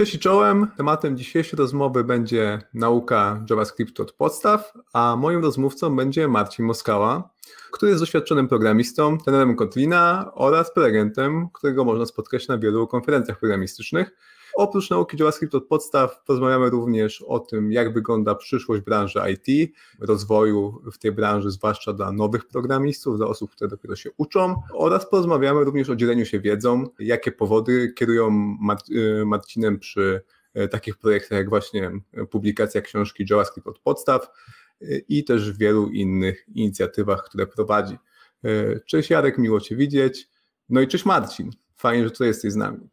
[0.00, 0.66] Cześć i czołem.
[0.76, 7.29] Tematem dzisiejszej rozmowy będzie nauka JavaScriptu od podstaw, a moim rozmówcą będzie Marcin Moskała,
[7.70, 14.10] który jest doświadczonym programistą, trenerem Kotlina oraz prelegentem, którego można spotkać na wielu konferencjach programistycznych.
[14.54, 20.82] Oprócz nauki JavaScript od podstaw porozmawiamy również o tym, jak wygląda przyszłość branży IT, rozwoju
[20.92, 25.64] w tej branży, zwłaszcza dla nowych programistów, dla osób, które dopiero się uczą oraz porozmawiamy
[25.64, 28.56] również o dzieleniu się wiedzą, jakie powody kierują
[28.90, 30.22] y, Marcinem przy
[30.56, 31.90] y, takich projektach jak właśnie
[32.30, 34.28] publikacja książki JavaScript od podstaw
[35.08, 37.96] i też w wielu innych inicjatywach, które prowadzi.
[38.86, 40.28] Cześć Jarek, miło Cię widzieć.
[40.68, 42.88] No i cześć Marcin, fajnie, że tutaj jesteś z nami.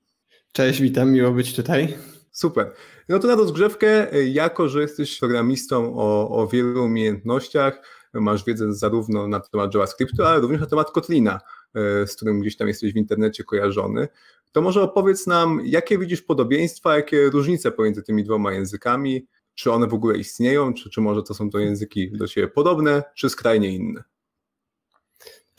[0.52, 1.98] Cześć, witam, miło być tutaj.
[2.32, 2.72] Super.
[3.10, 7.82] No to na rozgrzewkę, jako że jesteś programistą o, o wielu umiejętnościach,
[8.14, 11.40] masz wiedzę zarówno na temat JavaScriptu, ale również na temat Kotlina,
[11.76, 14.08] e, z którym gdzieś tam jesteś w internecie kojarzony,
[14.52, 19.28] to może opowiedz nam, jakie widzisz podobieństwa, jakie różnice pomiędzy tymi dwoma językami,
[19.58, 23.04] czy one w ogóle istnieją, czy, czy może to są to języki do siebie podobne,
[23.16, 24.04] czy skrajnie inne?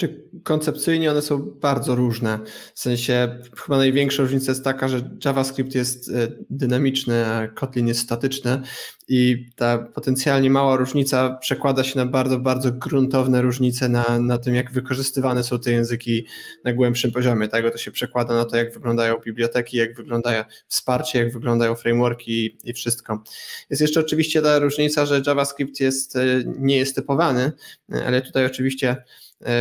[0.00, 2.38] Czy koncepcyjnie one są bardzo różne.
[2.74, 6.12] W sensie chyba największa różnica jest taka, że JavaScript jest e,
[6.50, 8.62] dynamiczny, a Kotlin jest statyczny
[9.08, 14.54] i ta potencjalnie mała różnica przekłada się na bardzo, bardzo gruntowne różnice na, na tym,
[14.54, 16.26] jak wykorzystywane są te języki
[16.64, 17.48] na głębszym poziomie.
[17.48, 22.56] Tego to się przekłada na to, jak wyglądają biblioteki, jak wygląda wsparcie, jak wyglądają frameworki
[22.64, 23.22] i wszystko.
[23.70, 26.22] Jest jeszcze oczywiście ta różnica, że JavaScript jest, e,
[26.58, 27.52] nie jest typowany,
[27.92, 28.96] e, ale tutaj oczywiście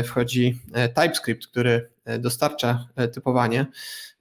[0.04, 3.66] wchodzi e, TypeScript, który e, dostarcza typowanie.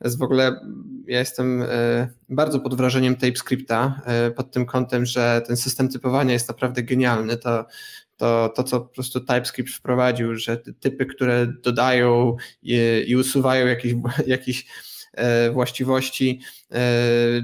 [0.00, 0.60] W ogóle
[1.06, 1.64] ja jestem
[2.28, 4.02] bardzo pod wrażeniem TypeScripta
[4.36, 7.36] pod tym kątem, że ten system typowania jest naprawdę genialny.
[7.36, 7.66] To,
[8.16, 13.94] to, to co po prostu TypeScript wprowadził, że typy, które dodają i, i usuwają jakieś,
[14.26, 14.66] jakieś
[15.52, 16.40] właściwości,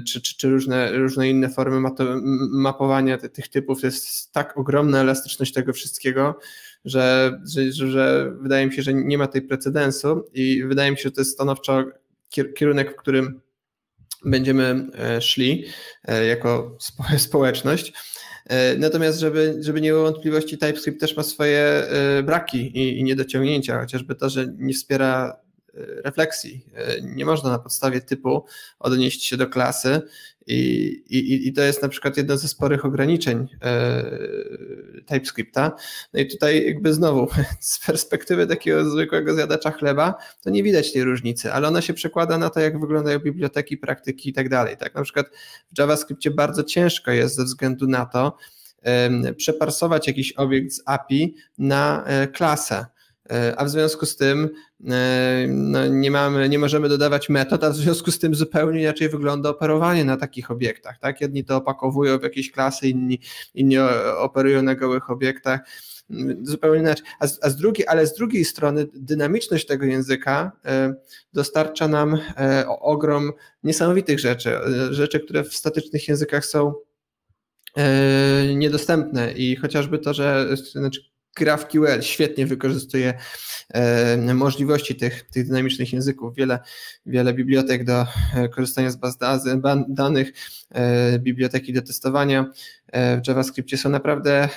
[0.07, 1.89] czy, czy, czy, różne, różne inne formy
[2.51, 6.39] mapowania tych typów, to jest tak ogromna elastyczność tego wszystkiego,
[6.85, 11.03] że, że, że wydaje mi się, że nie ma tej precedensu i wydaje mi się,
[11.03, 11.83] że to jest stanowczo
[12.55, 13.41] kierunek, w którym
[14.25, 15.65] będziemy e, szli
[16.05, 16.77] e, jako
[17.17, 17.93] społeczność.
[18.47, 21.83] E, natomiast, żeby, żeby nie było wątpliwości, TypeScript też ma swoje
[22.23, 25.42] braki i, i niedociągnięcia, chociażby to, że nie wspiera
[26.03, 26.65] refleksji.
[27.01, 28.45] Nie można na podstawie typu
[28.79, 30.01] odnieść się do klasy
[30.47, 30.57] i,
[31.09, 34.03] i, i to jest na przykład jedno ze sporych ograniczeń e,
[35.05, 35.71] TypeScripta.
[36.13, 37.27] No i tutaj jakby znowu
[37.59, 42.37] z perspektywy takiego zwykłego zjadacza chleba, to nie widać tej różnicy, ale ona się przekłada
[42.37, 44.77] na to, jak wyglądają biblioteki, praktyki i tak dalej.
[44.77, 45.27] Tak, na przykład
[45.73, 48.37] w JavaScriptie bardzo ciężko jest ze względu na to,
[49.37, 52.85] przeparsować jakiś obiekt z API na e, klasę.
[53.31, 54.49] E, a w związku z tym
[54.89, 59.09] e, no, nie, mamy, nie możemy dodawać metod, a w związku z tym zupełnie inaczej
[59.09, 60.99] wygląda operowanie na takich obiektach.
[60.99, 61.21] Tak?
[61.21, 63.19] Jedni to opakowują w jakieś klasy, inni,
[63.53, 63.77] inni
[64.17, 65.59] operują na gołych obiektach
[66.43, 67.05] zupełnie inaczej.
[67.19, 70.93] A z, a z drugiej, ale z drugiej strony dynamiczność tego języka e,
[71.33, 72.17] dostarcza nam
[72.79, 73.31] ogrom
[73.63, 74.57] niesamowitych rzeczy,
[74.89, 76.73] rzeczy, które w statycznych językach są
[78.55, 81.01] niedostępne i chociażby to, że znaczy
[81.35, 83.13] GraphQL świetnie wykorzystuje
[83.69, 86.35] e, możliwości tych, tych dynamicznych języków.
[86.35, 86.59] Wiele,
[87.05, 88.05] wiele bibliotek do
[88.35, 89.17] e, korzystania z baz
[89.87, 90.33] danych,
[90.71, 92.45] e, biblioteki do testowania
[92.93, 94.49] w JavaScriptie są naprawdę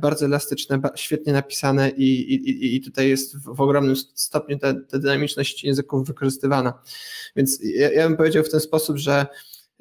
[0.00, 5.64] bardzo elastyczne, świetnie napisane i, i, i tutaj jest w ogromnym stopniu ta, ta dynamiczność
[5.64, 6.82] języków wykorzystywana.
[7.36, 9.26] Więc ja, ja bym powiedział w ten sposób, że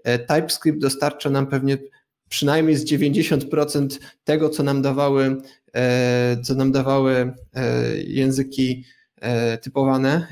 [0.03, 1.77] TypeScript dostarcza nam pewnie
[2.29, 5.41] przynajmniej z 90% tego, co nam dawały
[5.75, 8.85] E, co nam dawały e, języki
[9.21, 10.27] e, typowane,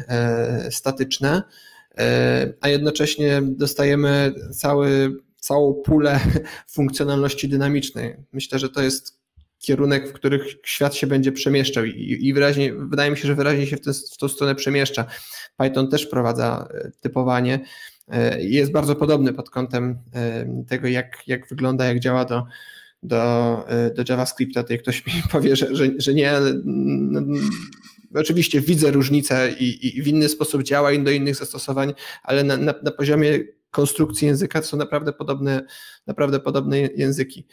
[0.70, 1.44] statyczne,
[2.62, 6.20] a jednocześnie dostajemy cały, całą pulę
[6.76, 8.16] funkcjonalności dynamicznej.
[8.34, 9.20] Myślę, że to jest
[9.60, 13.68] kierunek, w których świat się będzie przemieszczał i, i wyraźnie, wydaje mi się, że wyraźnie
[13.68, 15.06] się w, tę, w tą stronę przemieszcza.
[15.58, 16.68] Python też wprowadza
[17.00, 17.60] typowanie
[18.40, 20.00] jest bardzo podobny pod kątem
[20.68, 22.46] tego, jak, jak wygląda, jak działa do,
[23.04, 26.34] do, y, do JavaScripta, jak ktoś mi powie, że, że, że nie,
[26.66, 27.22] no,
[28.14, 31.94] oczywiście widzę różnicę i, i, w inny sposób działa i do innych zastosowań,
[32.24, 33.40] ale na, na, na poziomie
[33.72, 35.66] konstrukcji języka to są naprawdę podobne,
[36.08, 37.48] naprawdę podobne języki.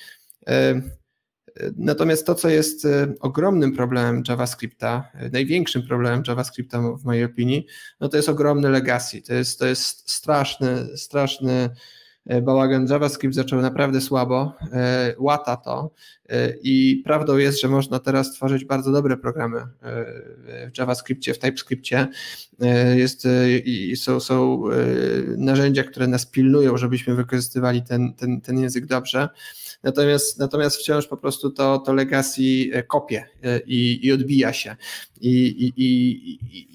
[1.76, 2.87] Natomiast to, co jest
[3.20, 7.67] ogromnym problemem JavaScripta, największym problemem JavaScripta w mojej opinii,
[8.00, 9.23] no to jest ogromny legacy.
[9.23, 11.70] To jest, to jest straszny, straszny
[12.43, 12.87] bałagan.
[12.91, 14.52] JavaScript zaczął naprawdę słabo,
[15.19, 15.91] łata to
[16.62, 19.61] i prawdą jest, że można teraz tworzyć bardzo dobre programy
[20.75, 22.06] w JavaScriptie, w TypeScriptie.
[22.94, 23.29] Jest,
[23.64, 24.62] i są, są
[25.37, 29.29] narzędzia, które nas pilnują, żebyśmy wykorzystywali ten, ten, ten język dobrze.
[29.85, 32.43] Natomiast, natomiast wciąż po prostu to, to legacy
[32.73, 34.77] e, kopie e, i, i odbija się.
[35.21, 35.83] I, i,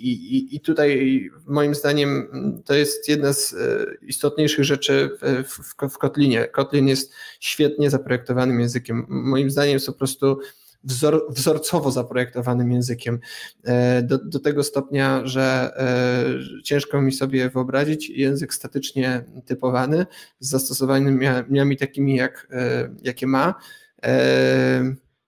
[0.10, 2.28] i, i, tutaj moim zdaniem
[2.66, 6.48] to jest jedna z e, istotniejszych rzeczy w, w, w Kotlinie.
[6.48, 9.06] Kotlin jest świetnie zaprojektowanym językiem.
[9.10, 10.40] Moim zdaniem jest po prostu
[10.84, 13.20] wzor, wzorcowo zaprojektowanym językiem.
[13.64, 20.06] E, do, do tego stopnia, że e, ciężko mi sobie wyobrazić język statycznie typowany
[20.40, 23.56] z zastosowaniami takimi, jak, e, jakie ma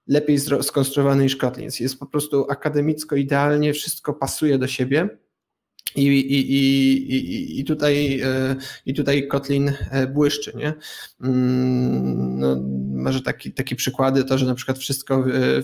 [0.08, 1.70] lepiej skonstruowany niż Kotlin.
[1.80, 5.10] Jest po prostu akademicko idealnie, wszystko pasuje do siebie
[5.96, 8.56] i, i, i, i, tutaj, e,
[8.86, 10.54] I tutaj Kotlin e, błyszczy.
[10.56, 10.74] Nie?
[11.22, 12.64] Mm, no,
[13.04, 15.24] może taki, takie przykłady to, że na przykład wszystko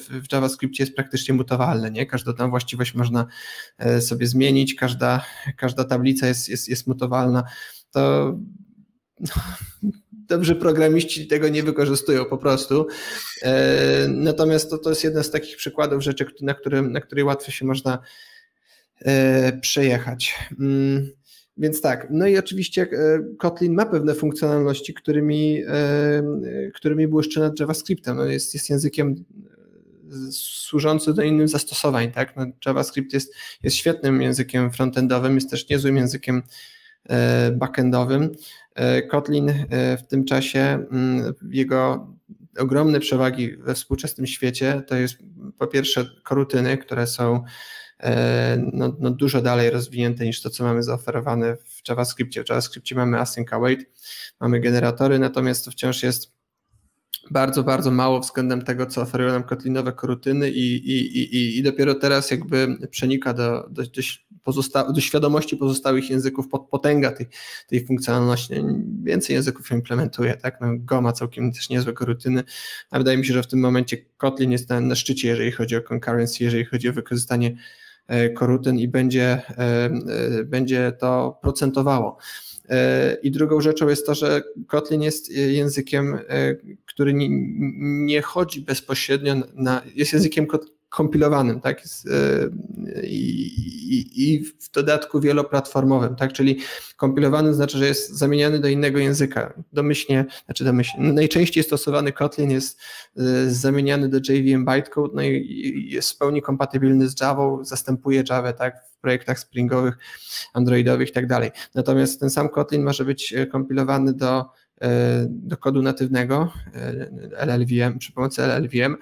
[0.09, 1.91] w JavaScriptie jest praktycznie mutowalne.
[1.91, 2.06] Nie?
[2.06, 3.25] Każdą tam właściwość można
[3.77, 5.25] e, sobie zmienić, każda,
[5.57, 7.44] każda tablica jest, jest, jest mutowalna.
[7.91, 8.33] To
[10.12, 12.88] dobrzy programiści tego nie wykorzystują po prostu.
[14.07, 17.65] Natomiast to, to jest jeden z takich przykładów rzeczy, na, którym, na której łatwo się
[17.65, 18.00] można
[19.61, 20.35] przejechać.
[20.59, 21.09] Mm,
[21.57, 22.88] więc tak, no i oczywiście e,
[23.38, 28.17] Kotlin ma pewne funkcjonalności, którymi, e, którymi błyszczy nad JavaScriptem.
[28.17, 29.25] No jest, jest językiem
[30.31, 32.11] służący do innych zastosowań.
[32.11, 32.35] Tak?
[32.35, 33.33] No JavaScript jest,
[33.63, 36.44] jest świetnym językiem frontendowym, jest też niezłym językiem
[37.53, 38.31] backendowym.
[39.09, 39.53] Kotlin
[39.97, 42.07] w tym czasie, mm, jego
[42.57, 45.17] ogromne przewagi we współczesnym świecie to jest
[45.57, 47.44] po pierwsze korutyny, które są E,
[48.73, 52.44] no, no dużo dalej rozwinięte niż to, co mamy zaoferowane w JavaScriptie.
[52.44, 53.89] W JavaScriptie mamy async await,
[54.39, 56.38] mamy generatory, natomiast to wciąż jest
[57.31, 61.95] bardzo, bardzo mało względem tego, co oferują nam kotlinowe korutyny i, i, i, i dopiero
[61.95, 64.01] teraz jakby przenika do, do, do,
[64.44, 67.27] pozosta- do świadomości pozostałych języków pod potęga tej,
[67.67, 68.53] tej funkcjonalności.
[69.03, 70.61] Więcej języków implementuje, tak?
[70.61, 72.44] No, Go ma całkiem też niezłe korutyny,
[72.91, 75.75] a wydaje mi się, że w tym momencie Kotlin jest na, na szczycie, jeżeli chodzi
[75.75, 77.87] o concurrency, jeżeli chodzi o wykorzystanie E,
[78.36, 82.18] korutyn i będzie, e, e, będzie to procentowało.
[83.24, 86.19] I drugą rzeczą jest to, że Kotlin jest językiem,
[86.86, 87.27] który nie,
[88.06, 90.48] nie chodzi bezpośrednio na, jest językiem
[90.89, 91.81] kompilowanym, tak?
[93.04, 93.45] I,
[93.89, 96.34] i, I, w dodatku wieloplatformowym, tak?
[96.34, 96.60] Czyli
[96.98, 99.54] kompilowany znaczy, że jest zamieniany do innego języka.
[99.74, 102.80] Domyślnie, znaczy domyślnie, najczęściej stosowany Kotlin jest
[103.19, 108.54] y, zamieniany do JVM bytecode, no i jest w pełni kompatybilny z Java, zastępuje Java,
[108.54, 108.83] tak?
[108.98, 109.98] W projektach springowych,
[110.54, 111.51] androidowych i tak dalej.
[111.75, 114.45] Natomiast ten sam Kotlin może być y, kompilowany do
[115.30, 116.54] do kodu natywnego
[117.38, 118.95] LLVM, przy pomocy LLVM,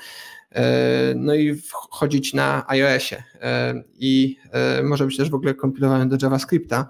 [0.44, 0.44] E,
[1.15, 6.17] no i wchodzić na iOSie e, i e, może być też w ogóle kompilowany do
[6.21, 6.89] JavaScripta,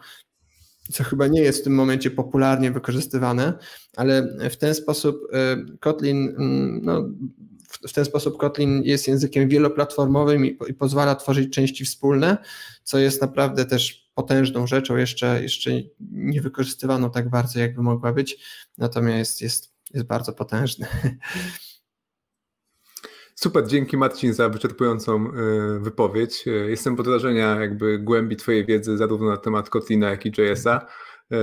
[0.91, 3.53] co chyba nie jest w tym momencie popularnie wykorzystywane,
[3.95, 5.21] ale w ten sposób
[5.79, 7.09] Kotlin, mm, no,
[7.87, 12.37] w ten sposób Kotlin jest językiem wieloplatformowym i, i pozwala tworzyć części wspólne,
[12.83, 15.71] co jest naprawdę też potężną rzeczą, jeszcze, jeszcze
[16.11, 18.37] nie wykorzystywaną tak bardzo, jakby mogła być,
[18.77, 20.87] natomiast jest, jest, jest bardzo potężny.
[23.35, 26.47] Super, dzięki Marcin za wyczerpującą y, wypowiedź.
[26.47, 30.87] Y, jestem pod wrażenia jakby głębi Twojej wiedzy zarówno na temat Kotlina, jak i JS-a.
[31.31, 31.35] Y,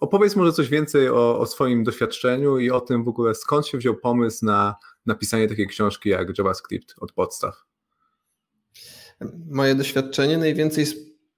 [0.00, 3.78] opowiedz może coś więcej o, o, swoim doświadczeniu i o tym w ogóle skąd się
[3.78, 4.74] wziął pomysł na
[5.06, 7.64] napisanie takiej książki jak JavaScript od podstaw.
[9.50, 10.86] Moje doświadczenie najwięcej,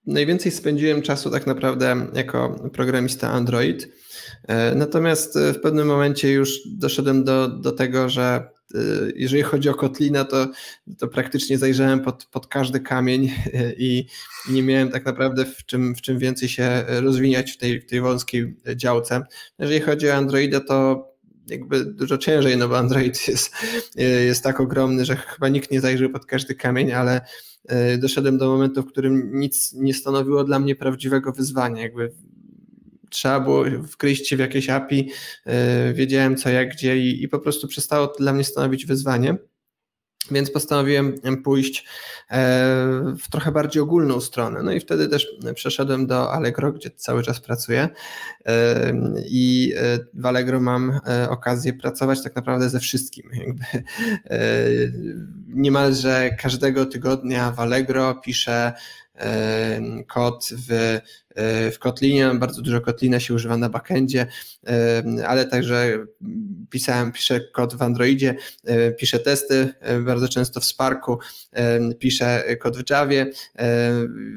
[0.06, 3.88] najwięcej spędziłem czasu tak naprawdę jako programista Android.
[4.74, 8.57] Natomiast w pewnym momencie już doszedłem do, do tego, że
[9.16, 10.48] jeżeli chodzi o Kotlina, to,
[10.98, 13.32] to praktycznie zajrzałem pod, pod każdy kamień
[13.76, 14.06] i
[14.50, 18.00] nie miałem tak naprawdę w czym, w czym więcej się rozwijać w tej, w tej
[18.00, 19.22] wąskiej działce.
[19.58, 21.08] Jeżeli chodzi o Androida, to
[21.50, 23.52] jakby dużo ciężej, no bo Android jest,
[23.96, 27.20] jest tak ogromny, że chyba nikt nie zajrzy pod każdy kamień, ale
[27.94, 31.82] y, doszedłem do momentu, w którym nic nie stanowiło dla mnie prawdziwego wyzwania.
[31.82, 32.12] Jakby
[33.10, 35.10] trzeba było wkryć się w jakieś API,
[35.46, 39.36] e, wiedziałem co, jak, gdzie i, i po prostu przestało to dla mnie stanowić wyzwanie.
[40.30, 41.84] Więc postanowiłem pójść
[42.30, 42.36] e,
[43.18, 44.62] w trochę bardziej ogólną stronę.
[44.62, 47.88] No i wtedy też przeszedłem do Allegro, gdzie cały czas pracuję.
[48.46, 48.92] E,
[49.28, 49.74] I
[50.14, 53.30] w Allegro mam okazję pracować tak naprawdę ze wszystkim.
[53.46, 53.64] Jakby
[55.48, 58.72] niemalże każdego tygodnia w Allegro piszę
[60.06, 60.98] kod w
[61.72, 64.26] w Kotlinie, bardzo dużo Kotlina się używa na backendzie,
[65.26, 66.06] ale także
[66.70, 68.34] pisałem, piszę kod w Androidzie,
[68.98, 69.68] piszę testy
[70.04, 71.18] bardzo często w Sparku,
[71.98, 73.30] piszę kod w Javie,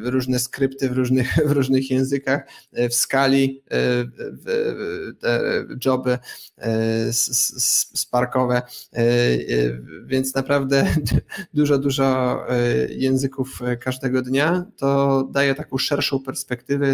[0.03, 2.41] różne skrypty w różnych, w różnych językach,
[2.89, 3.63] w skali,
[5.85, 6.17] joby
[7.95, 8.61] sparkowe,
[10.05, 10.95] więc naprawdę
[11.53, 12.39] dużo, dużo
[12.89, 16.90] języków każdego dnia, to daje taką szerszą perspektywę,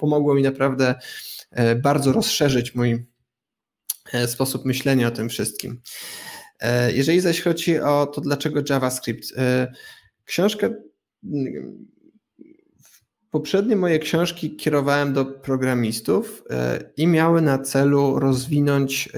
[0.00, 0.94] pomogło mi naprawdę
[1.82, 3.06] bardzo rozszerzyć mój
[4.26, 5.80] sposób myślenia o tym wszystkim.
[6.94, 9.34] Jeżeli zaś chodzi o to, dlaczego JavaScript,
[10.24, 10.70] książkę
[13.30, 16.44] Poprzednie moje książki kierowałem do programistów
[16.96, 19.08] i miały na celu rozwinąć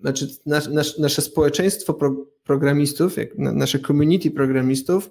[0.00, 0.28] znaczy
[0.98, 5.10] nasze, społeczeństwo pro, programistów, nasze community programistów e,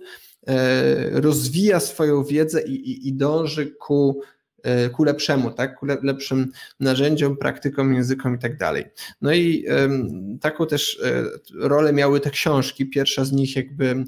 [1.11, 4.21] rozwija swoją wiedzę i, i, i dąży ku,
[4.63, 5.79] e, ku lepszemu, tak?
[5.79, 8.85] ku lepszym narzędziom, praktykom, językom i tak dalej.
[9.21, 9.65] No i
[10.41, 11.23] taką też e,
[11.67, 12.89] rolę miały te książki.
[12.89, 14.03] Pierwsza z nich jakby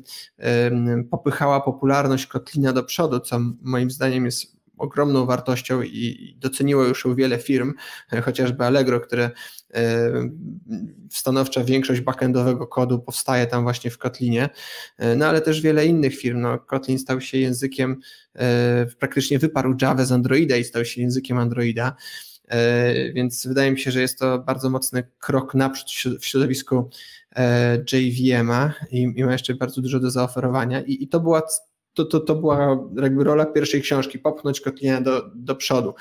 [1.12, 7.16] popychała popularność Kotlina do przodu, co moim zdaniem jest ogromną wartością i doceniło już ją
[7.16, 7.74] wiele firm,
[8.24, 9.32] chociażby Allegro, które e,
[11.12, 14.50] stanowcza większość backendowego kodu powstaje tam właśnie w Kotlinie,
[14.98, 16.42] e, no ale też wiele innych firm.
[16.42, 18.00] No, Kotlin stał się językiem,
[18.36, 21.96] e, praktycznie wyparł Java z Androida i stał się językiem Androida.
[23.14, 26.90] Więc wydaje mi się, że jest to bardzo mocny krok naprzód w środowisku
[27.94, 30.82] JVM-a i, ma jeszcze bardzo dużo do zaoferowania.
[30.82, 31.42] I, i to była
[31.98, 35.94] to, to, to była jakby rola pierwszej książki, popchnąć Kotlina do, do przodu.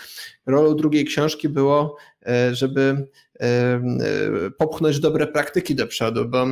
[0.47, 3.07] Rolą drugiej książki było, e, żeby
[3.41, 3.81] e, e,
[4.59, 6.47] popchnąć dobre praktyki do przodu, bo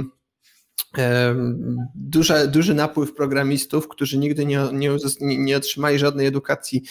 [1.95, 6.83] duży, duży napływ programistów, którzy nigdy nie, nie, nie otrzymali żadnej edukacji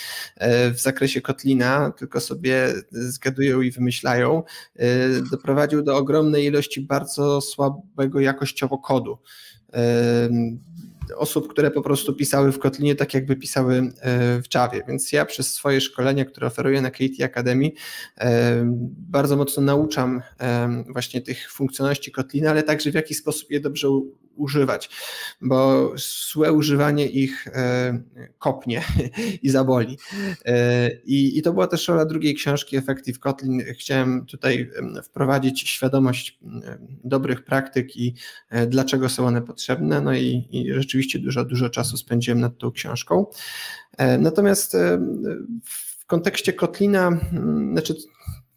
[0.74, 4.44] w zakresie Kotlina, tylko sobie zgadują i wymyślają,
[5.32, 9.18] doprowadził do ogromnej ilości bardzo słabego jakościowo kodu
[11.16, 13.92] osób, które po prostu pisały w Kotlinie tak jakby pisały e,
[14.42, 17.72] w Javie, więc ja przez swoje szkolenia, które oferuję na KT Academy
[18.18, 18.64] e,
[19.10, 23.88] bardzo mocno nauczam e, właśnie tych funkcjonalności Kotlina, ale także w jaki sposób je dobrze
[24.36, 24.90] używać,
[25.42, 25.92] bo
[26.32, 27.48] złe używanie ich
[28.40, 28.84] kopnie
[29.44, 29.98] i zaboli.
[31.06, 33.64] I, I to była też rola drugiej książki Effective Kotlin.
[33.74, 34.70] Chciałem tutaj
[35.04, 36.40] wprowadzić świadomość
[37.04, 38.16] dobrych praktyk i
[38.68, 43.26] dlaczego są one potrzebne, no i, i rzeczywiście dużo, dużo czasu spędziłem nad tą książką.
[43.98, 45.00] E, natomiast e,
[45.66, 47.20] w kontekście Kotlina,
[47.72, 47.96] znaczy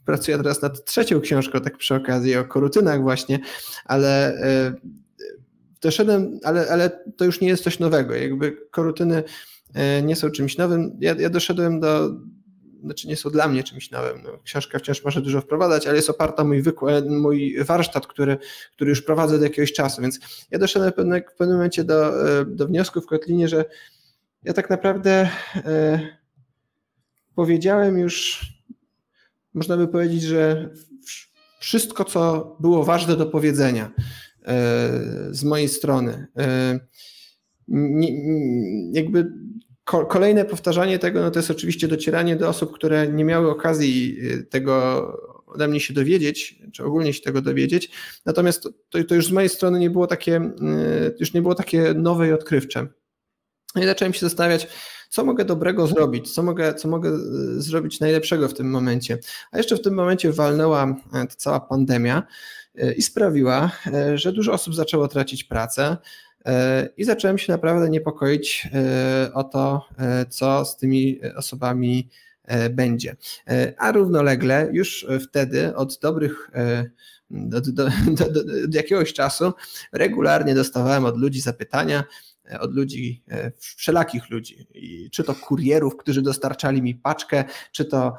[0.04, 3.38] pracuję teraz nad trzecią książką, tak przy okazji o korutynach właśnie,
[3.84, 4.74] ale e,
[5.80, 9.22] doszedłem, ale, ale to już nie jest coś nowego, jakby korutyny
[10.02, 10.96] nie są czymś nowym.
[11.00, 12.10] Ja, ja doszedłem do,
[12.86, 14.22] znaczy nie są dla mnie czymś nowym.
[14.22, 18.38] No, książka wciąż może dużo wprowadzać, ale jest oparta mój wykład, mój warsztat, który,
[18.72, 22.28] który już prowadzę do jakiegoś czasu, więc ja doszedłem w pewnym, w pewnym momencie do,
[22.40, 23.64] e, do wniosku w Kotlinie, że
[24.42, 26.00] ja tak naprawdę e,
[27.34, 28.46] powiedziałem już,
[29.54, 30.70] można by powiedzieć, że
[31.60, 34.02] wszystko, co było ważne do powiedzenia e,
[35.30, 36.26] z mojej strony.
[36.38, 36.80] E,
[38.92, 39.32] jakby
[39.86, 44.44] Kolejne powtarzanie tego no to jest oczywiście docieranie do osób, które nie miały okazji y,
[44.44, 47.90] tego ode mnie się dowiedzieć, czy ogólnie się tego dowiedzieć.
[48.24, 50.50] Natomiast to, to już z mojej strony nie było takie,
[51.20, 52.86] już nie było takie nowe i odkrywcze.
[53.74, 54.68] No I zacząłem się zastanawiać,
[55.08, 57.10] co mogę dobrego zrobić, co mogę, co mogę
[57.56, 59.18] zrobić najlepszego w tym momencie.
[59.52, 62.26] A jeszcze w tym momencie walnęła ta cała pandemia
[62.96, 63.70] i sprawiła,
[64.14, 65.96] że dużo osób zaczęło tracić pracę.
[66.96, 72.08] I zacząłem się naprawdę niepokoić e, o to, e, co z tymi osobami
[72.44, 73.16] e, będzie.
[73.78, 76.50] A równolegle już wtedy od dobrych
[77.30, 79.52] do, do, do, do, jakiegoś czasu
[79.92, 82.04] regularnie dostawałem od ludzi zapytania,
[82.60, 83.22] od ludzi,
[83.58, 84.66] wszelakich ludzi,
[85.12, 88.16] czy to kurierów, którzy dostarczali mi paczkę, czy to,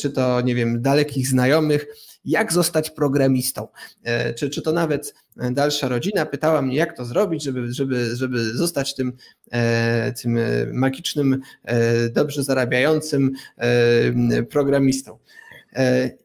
[0.00, 1.86] czy to nie wiem, dalekich znajomych,
[2.26, 3.68] jak zostać programistą,
[4.02, 5.14] e, czy, czy to nawet
[5.50, 9.12] dalsza rodzina pytała mnie, jak to zrobić, żeby, żeby, żeby zostać tym,
[9.50, 10.38] e, tym
[10.72, 13.32] magicznym, e, dobrze zarabiającym
[14.50, 15.18] programistą.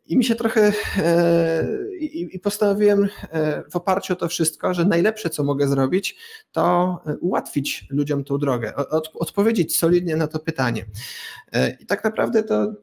[0.06, 0.74] I mi się trochę
[2.02, 3.08] i postanowiłem
[3.72, 6.18] w oparciu o to wszystko, że najlepsze, co mogę zrobić,
[6.52, 8.74] to ułatwić ludziom tą drogę,
[9.14, 10.86] odpowiedzieć solidnie na to pytanie.
[11.80, 12.74] I tak naprawdę to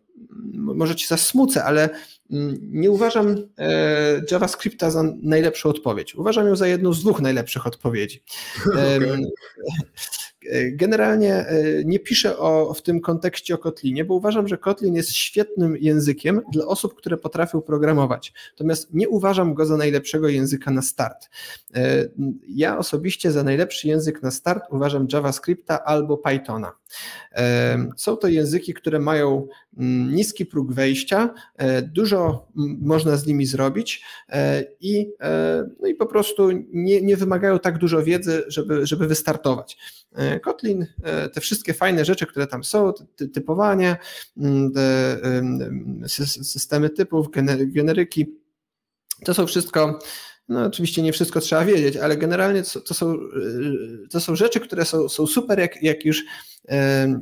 [0.55, 1.89] może ci zasmucę, ale
[2.61, 6.15] nie uważam e, JavaScripta za najlepszą odpowiedź.
[6.15, 8.23] Uważam ją za jedną z dwóch najlepszych odpowiedzi.
[8.69, 9.19] Okay.
[10.73, 11.47] Generalnie
[11.85, 16.41] nie piszę o, w tym kontekście o Kotlinie, bo uważam, że Kotlin jest świetnym językiem
[16.53, 18.33] dla osób, które potrafią programować.
[18.53, 21.31] Natomiast nie uważam go za najlepszego języka na start.
[22.49, 26.73] Ja osobiście za najlepszy język na start uważam JavaScripta albo Pythona.
[27.97, 32.47] Są to języki, które mają mm, niski próg wejścia, e, dużo
[32.81, 37.79] można z nimi zrobić e, i, e, no i po prostu nie, nie wymagają tak
[37.79, 39.79] dużo wiedzy, żeby, żeby wystartować.
[40.43, 40.87] Kotlin,
[41.33, 42.93] te wszystkie fajne rzeczy, które tam są,
[43.33, 43.97] typowanie,
[44.37, 47.27] mm, te systemy typów,
[47.67, 48.27] generyki,
[49.25, 49.99] to są wszystko
[50.49, 53.19] no oczywiście nie wszystko trzeba wiedzieć, ale generalnie to, są,
[54.11, 56.25] to są rzeczy, które są, są super, jak, jak, już,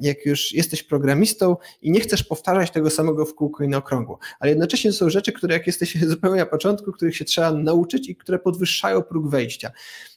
[0.00, 4.18] jak już jesteś programistą i nie chcesz powtarzać tego samego w kółko i na okrągło.
[4.40, 8.16] Ale jednocześnie są rzeczy, które jak jesteś zupełnie na początku, których się trzeba nauczyć i
[8.16, 9.70] które podwyższają próg wejścia.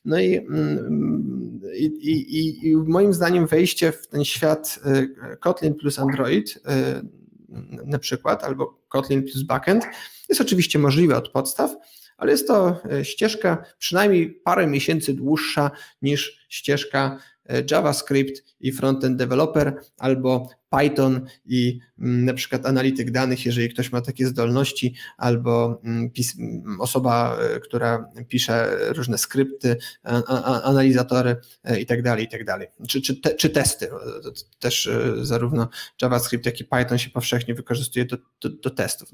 [0.06, 4.80] No i, mm, i, i, i moim zdaniem wejście w ten świat
[5.34, 6.62] y, Kotlin plus Android y,
[7.86, 9.84] na przykład, albo Kotlin plus backend
[10.30, 11.76] jest oczywiście możliwe od podstaw,
[12.20, 15.72] ale jest to e, ścieżka przynajmniej parę miesięcy dłuższa
[16.02, 17.18] niż ścieżka
[17.50, 23.92] e, JavaScript i frontend developer albo Python i mm, na przykład analityk danych, jeżeli ktoś
[23.92, 29.78] ma takie zdolności, albo mm, mm, osoba, e, która pisze różne skrypty,
[30.64, 31.36] analizatory
[31.80, 32.68] i tak dalej, i tak dalej.
[32.88, 33.02] Czy,
[33.38, 33.90] czy testy.
[34.60, 34.90] Też
[35.22, 35.70] zarówno
[36.02, 39.10] JavaScript, jak i Python się powszechnie wykorzystuje do, do, do testów.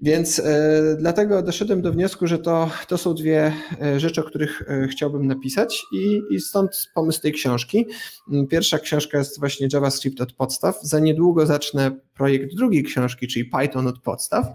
[0.00, 4.62] Więc e, dlatego doszedłem do wniosku, że to, to są dwie e, rzeczy, o których
[4.68, 7.86] e, chciałbym napisać i, i stąd pomysł tej książki.
[8.32, 10.78] Mm, pierwsza książka jest właśnie JavaScript od podstaw.
[10.82, 14.46] Za niedługo zacznę projekt drugiej książki, czyli Python od podstaw.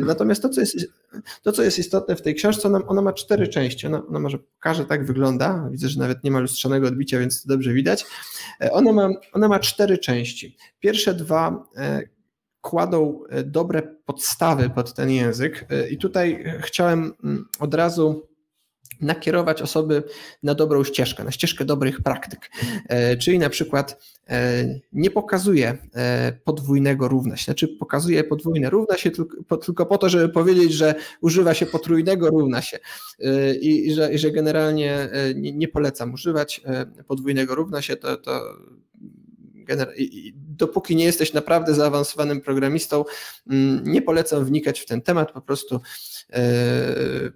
[0.00, 0.76] Natomiast to, co jest,
[1.42, 3.86] to, co jest istotne w tej książce, ona, ona ma cztery części.
[3.86, 5.68] Ona, ona może pokaże, tak wygląda.
[5.70, 8.06] Widzę, że nawet nie ma lustrzanego odbicia, więc to dobrze widać.
[8.70, 10.56] Ona ma, ona ma cztery części.
[10.80, 11.64] Pierwsze dwa
[12.68, 15.66] kładą e, dobre podstawy pod ten język.
[15.70, 18.28] E, I tutaj chciałem mm, od razu
[19.00, 20.02] nakierować osoby
[20.42, 22.50] na dobrą ścieżkę, na ścieżkę dobrych praktyk.
[22.88, 24.18] E, czyli na przykład
[24.92, 25.78] nie pokazuje
[26.44, 31.54] podwójnego równa się, znaczy pokazuje podwójne równa się tylko, po to, żeby powiedzieć, że używa
[31.54, 32.78] się potrójnego równa się
[33.60, 36.60] i, że, generalnie nie, nie, polecam używać
[37.06, 38.40] podwójnego równa się, to, to
[40.34, 43.04] dopóki nie jesteś naprawdę zaawansowanym programistą,
[43.50, 45.80] mm, nie polecam wnikać w ten temat, po prostu
[46.32, 46.42] e,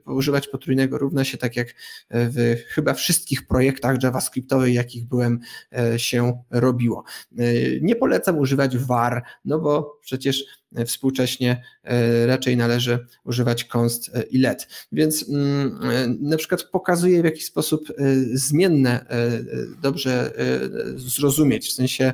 [0.06, 1.68] używać potrójnego równa się tak jak
[2.10, 5.40] w chyba wszystkich projektach JavaScriptowych, jakich byłem,
[5.78, 7.04] e, się robiło.
[7.38, 7.44] E,
[7.80, 10.44] nie polecam używać var, no bo przecież
[10.86, 14.68] współcześnie e, raczej należy używać const e, i let.
[14.92, 17.92] Więc mm, e, na przykład pokazuje w jaki sposób
[18.32, 19.06] zmienne
[19.82, 20.32] dobrze
[20.96, 22.12] zrozumieć, w sensie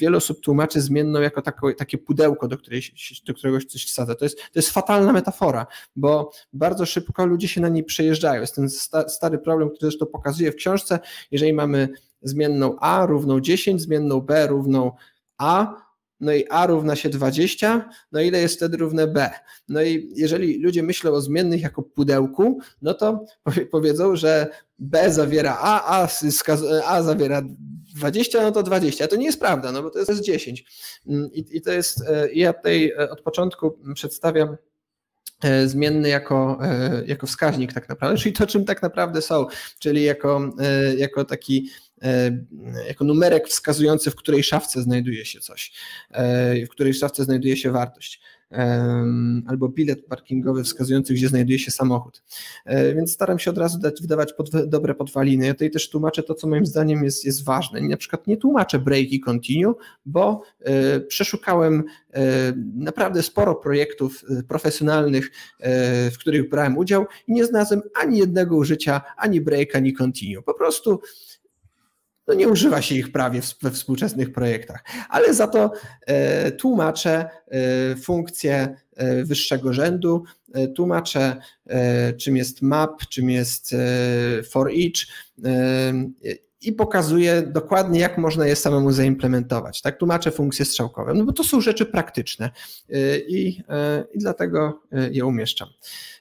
[0.00, 1.42] wiele osób tłumaczy zmienną jako
[1.76, 2.82] takie pudełko, do, której,
[3.26, 4.14] do którego coś wsadza.
[4.14, 8.40] To jest, to jest fatalna metafora, bo bardzo szybko ludzie się na niej przejeżdżają.
[8.40, 8.70] Jest ten
[9.08, 10.98] stary problem, który zresztą pokazuje w książce,
[11.30, 11.88] jeżeli mamy
[12.22, 14.92] zmienną a równą 10, zmienną b równą
[15.38, 15.76] a,
[16.22, 19.30] no i A równa się 20, no ile jest wtedy równe B?
[19.68, 23.24] No i jeżeli ludzie myślą o zmiennych jako pudełku, no to
[23.70, 24.46] powiedzą, że
[24.78, 26.08] B zawiera A, A,
[26.86, 27.42] A zawiera
[27.94, 29.04] 20, no to 20.
[29.04, 30.64] A to nie jest prawda, no bo to jest 10.
[31.06, 34.56] Mm, I, i to jest, e, ja tutaj e, od początku przedstawiam
[35.44, 36.58] e, zmienny jako,
[37.06, 39.46] jako wskaźnik tak naprawdę, czyli to, czym tak naprawdę są,
[39.78, 40.50] czyli jako,
[40.96, 41.70] jako taki
[42.88, 45.72] jako numerek wskazujący, w której szafce znajduje się coś,
[46.10, 48.20] e, w której szafce znajduje się wartość
[49.46, 52.22] albo bilet parkingowy wskazujący, gdzie znajduje się samochód.
[52.64, 55.46] E, więc staram się od razu dać, wydawać pod, dobre podwaliny.
[55.46, 57.80] Ja tutaj też tłumaczę to, co moim zdaniem jest, jest ważne.
[57.80, 59.74] Na przykład nie tłumaczę break i continue,
[60.06, 60.42] bo
[61.08, 61.84] przeszukałem
[62.74, 65.30] naprawdę sporo projektów profesjonalnych,
[66.12, 70.42] w których brałem udział i nie znalazłem ani jednego użycia, ani break, ani continue.
[70.42, 71.00] Po prostu
[72.32, 75.72] no nie używa się ich prawie we współczesnych projektach, ale za to
[76.06, 80.24] e, tłumaczę e, funkcje e, wyższego rzędu,
[80.76, 81.36] tłumaczę
[82.18, 83.74] czym jest map, czym jest
[84.50, 85.06] for each
[86.60, 89.82] i pokazuję dokładnie, jak można je samemu zaimplementować.
[89.82, 92.50] Tak, tłumaczę funkcje strzałkowe, no bo to są rzeczy praktyczne
[93.28, 93.62] i,
[94.14, 95.68] i dlatego je umieszczam.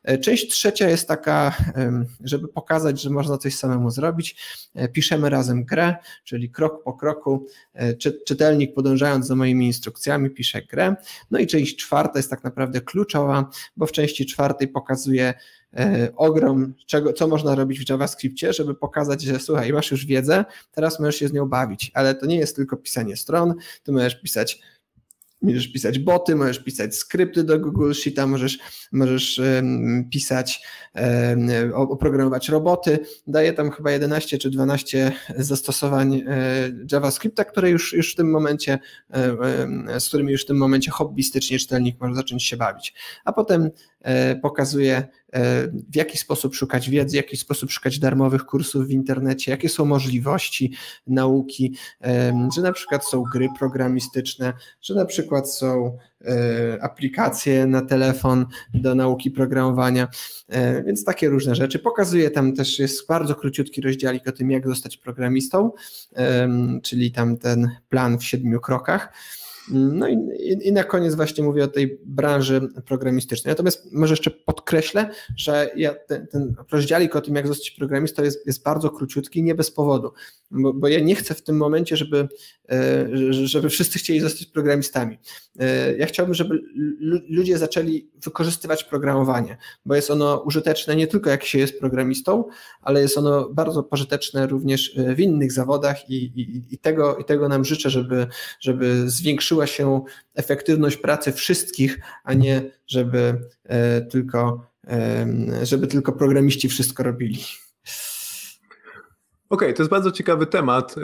[0.04, 1.58] E, część trzecia jest taka,
[2.24, 4.36] żeby pokazać, że można coś samemu zrobić.
[4.76, 7.94] E, piszemy razem grę, czyli krok po kroku, e,
[8.28, 10.96] czytelnik podążając za moimi instrukcjami pisze grę.
[11.32, 15.34] No i część czwarta jest tak naprawdę kluczowa, bo w części czwartej pokazuje
[16.16, 21.00] ogrom, czego, co można robić w JavaScriptie, żeby pokazać, że słuchaj, masz już wiedzę, teraz
[21.00, 24.60] możesz się z nią bawić, ale to nie jest tylko pisanie stron, ty możesz pisać
[25.42, 28.60] Możesz pisać boty, możesz pisać skrypty do Google Sheeta, możesz,
[28.92, 29.42] możesz
[30.12, 30.62] pisać,
[31.74, 33.00] oprogramować roboty.
[33.28, 38.80] Daję tam chyba 11 czy 12 zastosowań e, JavaScripta, które już, już w tym momencie,
[39.14, 42.94] e, z którymi już w tym momencie hobbystycznie czytelnik może zacząć się bawić.
[43.26, 43.70] A potem
[44.02, 45.21] e, pokazuję E,
[45.90, 49.86] w jaki sposób szukać wiedzy, w jaki sposób szukać darmowych kursów w internecie, jakie są
[49.86, 50.74] możliwości
[51.08, 51.76] nauki,
[52.56, 58.96] że na przykład są gry programistyczne, że na przykład są e, aplikacje na telefon do
[58.96, 60.08] nauki programowania,
[60.48, 61.80] e, więc takie różne rzeczy.
[61.80, 65.72] Pokazuję tam też jest bardzo króciutki rozdziałik o tym, jak zostać programistą,
[66.84, 69.14] czyli tam ten plan w siedmiu krokach.
[69.70, 70.18] No i,
[70.62, 73.52] i, na koniec właśnie mówię o tej branży programistycznej.
[73.52, 78.48] Natomiast może jeszcze podkreślę, że ja ten, ten rozdziałik o tym, jak zostać programistą jest,
[78.48, 80.12] jest bardzo króciutki, nie bez powodu,
[80.52, 82.28] bo, bo ja nie chcę w tym momencie, żeby,
[82.70, 85.20] e, żeby wszyscy chcieli zostać programistami.
[85.60, 86.62] E, ja chciałbym, żeby
[87.30, 92.44] ludzie zaczęli wykorzystywać programowanie, bo jest ono użyteczne nie tylko jak się jest programistą,
[92.82, 97.50] ale jest ono bardzo pożyteczne również w innych zawodach i, i, i tego, i tego
[97.50, 98.28] nam życzę, żeby,
[98.60, 100.02] żeby zwiększyło zwiększyła się
[100.36, 107.40] efektywność pracy wszystkich, a nie żeby e, tylko, e, żeby tylko programiści wszystko robili.
[109.52, 110.96] Okej, okay, to jest bardzo ciekawy temat.
[110.98, 111.02] E,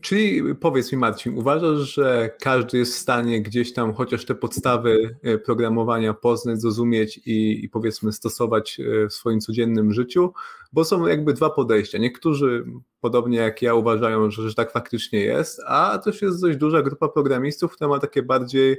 [0.00, 5.16] czyli powiedz mi, Marcin, uważasz, że każdy jest w stanie gdzieś tam chociaż te podstawy
[5.44, 8.80] programowania poznać, zrozumieć i, i powiedzmy stosować
[9.10, 10.32] w swoim codziennym życiu?
[10.72, 11.98] Bo są jakby dwa podejścia.
[11.98, 12.64] Niektórzy
[13.00, 17.08] podobnie jak ja uważają, że, że tak faktycznie jest, a też jest dość duża grupa
[17.08, 18.76] programistów, która ma takie bardziej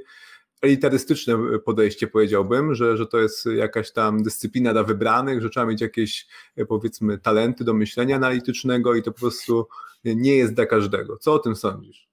[0.66, 5.82] elitarystyczne podejście, powiedziałbym, że, że to jest jakaś tam dyscyplina dla wybranych, że trzeba mieć
[5.82, 6.28] jakieś
[6.68, 9.68] powiedzmy talenty do myślenia analitycznego i to po prostu
[10.06, 11.18] nie jest dla każdego.
[11.18, 12.08] Co o tym sądzisz?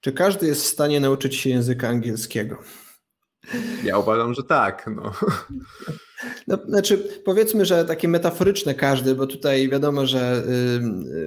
[0.00, 2.58] Czy każdy jest w stanie nauczyć się języka angielskiego?
[3.84, 4.90] Ja uważam, że tak.
[4.96, 5.12] No.
[6.46, 10.44] No, znaczy, powiedzmy, że takie metaforyczne każdy, bo tutaj wiadomo, że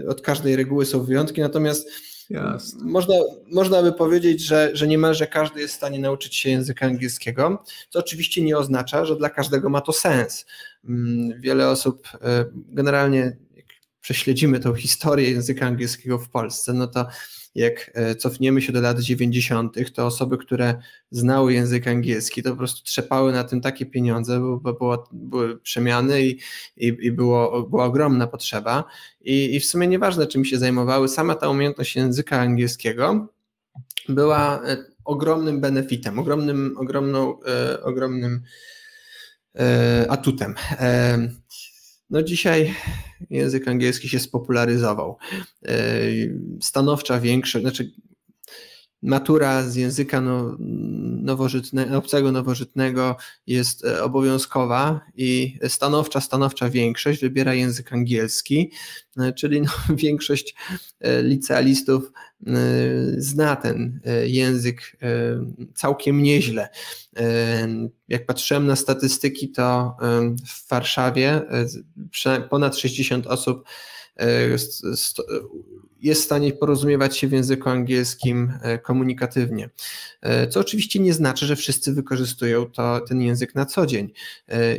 [0.04, 1.90] y, od każdej reguły są wyjątki, natomiast
[2.82, 3.15] Można,
[3.52, 8.00] można by powiedzieć, że, że niemalże każdy jest w stanie nauczyć się języka angielskiego, co
[8.00, 10.46] oczywiście nie oznacza, że dla każdego ma to sens.
[10.86, 12.18] Mm, wiele osób y,
[12.54, 13.38] generalnie,
[14.02, 17.06] prześledzimy tą historię języka angielskiego w Polsce, no to
[17.56, 20.76] jak e, cofniemy się do lat 90., to osoby, które
[21.12, 26.24] znały język angielski, to po prostu trzepały na tym takie pieniądze, bo, było, były przemiany
[26.24, 26.40] i,
[26.78, 28.84] i, i było, była ogromna potrzeba.
[29.22, 33.28] I, I w sumie nieważne, czym się zajmowały, sama ta umiejętność języka angielskiego
[34.10, 38.42] była e, ogromnym benefitem, ogromnym, ogromną, e, ogromnym
[40.10, 40.56] atutem.
[42.10, 42.74] No dzisiaj
[43.30, 45.17] język angielski się spopularyzował.
[45.65, 45.76] E,
[46.62, 47.91] stanowcza większość, znaczy
[49.02, 50.58] matura z języka no,
[51.22, 53.16] nowożytne, obcego nowożytnego
[53.48, 58.72] jest e, obowiązkowa i stanowcza, stanowcza większość wybiera język angielski,
[59.20, 60.56] e, czyli no, większość
[61.24, 62.12] licealistów
[63.18, 64.98] zna ten język
[65.76, 66.70] całkiem nieźle.
[68.08, 69.98] Jak patrzyłem na statystyki, to
[70.48, 71.42] w Warszawie
[72.50, 73.64] ponad 60 osób
[76.02, 79.70] jest w stanie porozumiewać się w języku angielskim e, komunikatywnie.
[80.22, 84.12] E, co oczywiście nie znaczy, że wszyscy wykorzystują to, ten język na co dzień.
[84.48, 84.78] E,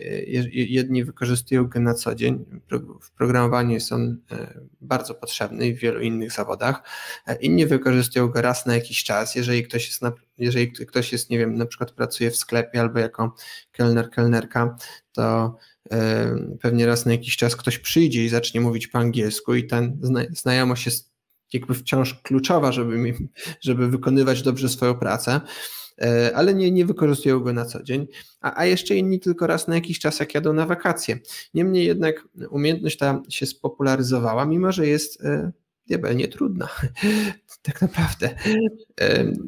[0.53, 2.45] jedni wykorzystują go na co dzień.
[3.03, 4.17] W programowaniu jest on
[4.81, 6.83] bardzo potrzebny i w wielu innych zawodach.
[7.41, 9.35] Inni wykorzystują go raz na jakiś czas.
[9.35, 12.99] Jeżeli ktoś jest, na, jeżeli ktoś jest, nie wiem, na przykład pracuje w sklepie albo
[12.99, 13.35] jako
[13.73, 14.77] kelner, kelnerka,
[15.13, 15.57] to
[16.61, 20.87] pewnie raz na jakiś czas ktoś przyjdzie i zacznie mówić po angielsku i ten znajomość
[20.87, 21.10] jest
[21.53, 23.15] jakby wciąż kluczowa, żeby,
[23.61, 25.41] żeby wykonywać dobrze swoją pracę,
[26.03, 28.07] e, ale nie, nie wykorzystują go na co dzień,
[28.41, 31.19] a, a jeszcze inni tylko raz na jakiś czas, jak jadą na wakacje.
[31.55, 35.53] Niemniej jednak umiejętność ta się spopularyzowała, mimo że jest e,
[35.91, 36.69] diabelnie trudna,
[37.63, 38.31] tak naprawdę.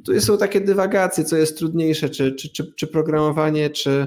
[0.04, 4.06] Tu są takie dywagacje, co jest trudniejsze, czy, czy, czy, czy programowanie, czy,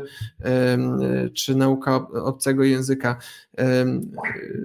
[1.33, 3.17] czy nauka obcego języka.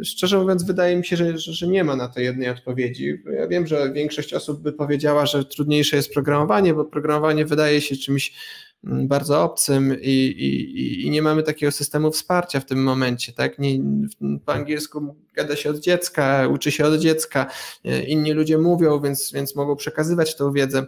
[0.05, 3.23] Szczerze mówiąc, wydaje mi się, że, że nie ma na to jednej odpowiedzi.
[3.39, 7.97] Ja wiem, że większość osób by powiedziała, że trudniejsze jest programowanie, bo programowanie wydaje się
[7.97, 8.33] czymś
[8.85, 13.59] bardzo obcym i, i, i nie mamy takiego systemu wsparcia w tym momencie, tak?
[13.59, 13.79] Nie,
[14.45, 17.47] po angielsku gada się od dziecka, uczy się od dziecka,
[17.85, 20.87] e, inni ludzie mówią, więc, więc mogą przekazywać tą wiedzę.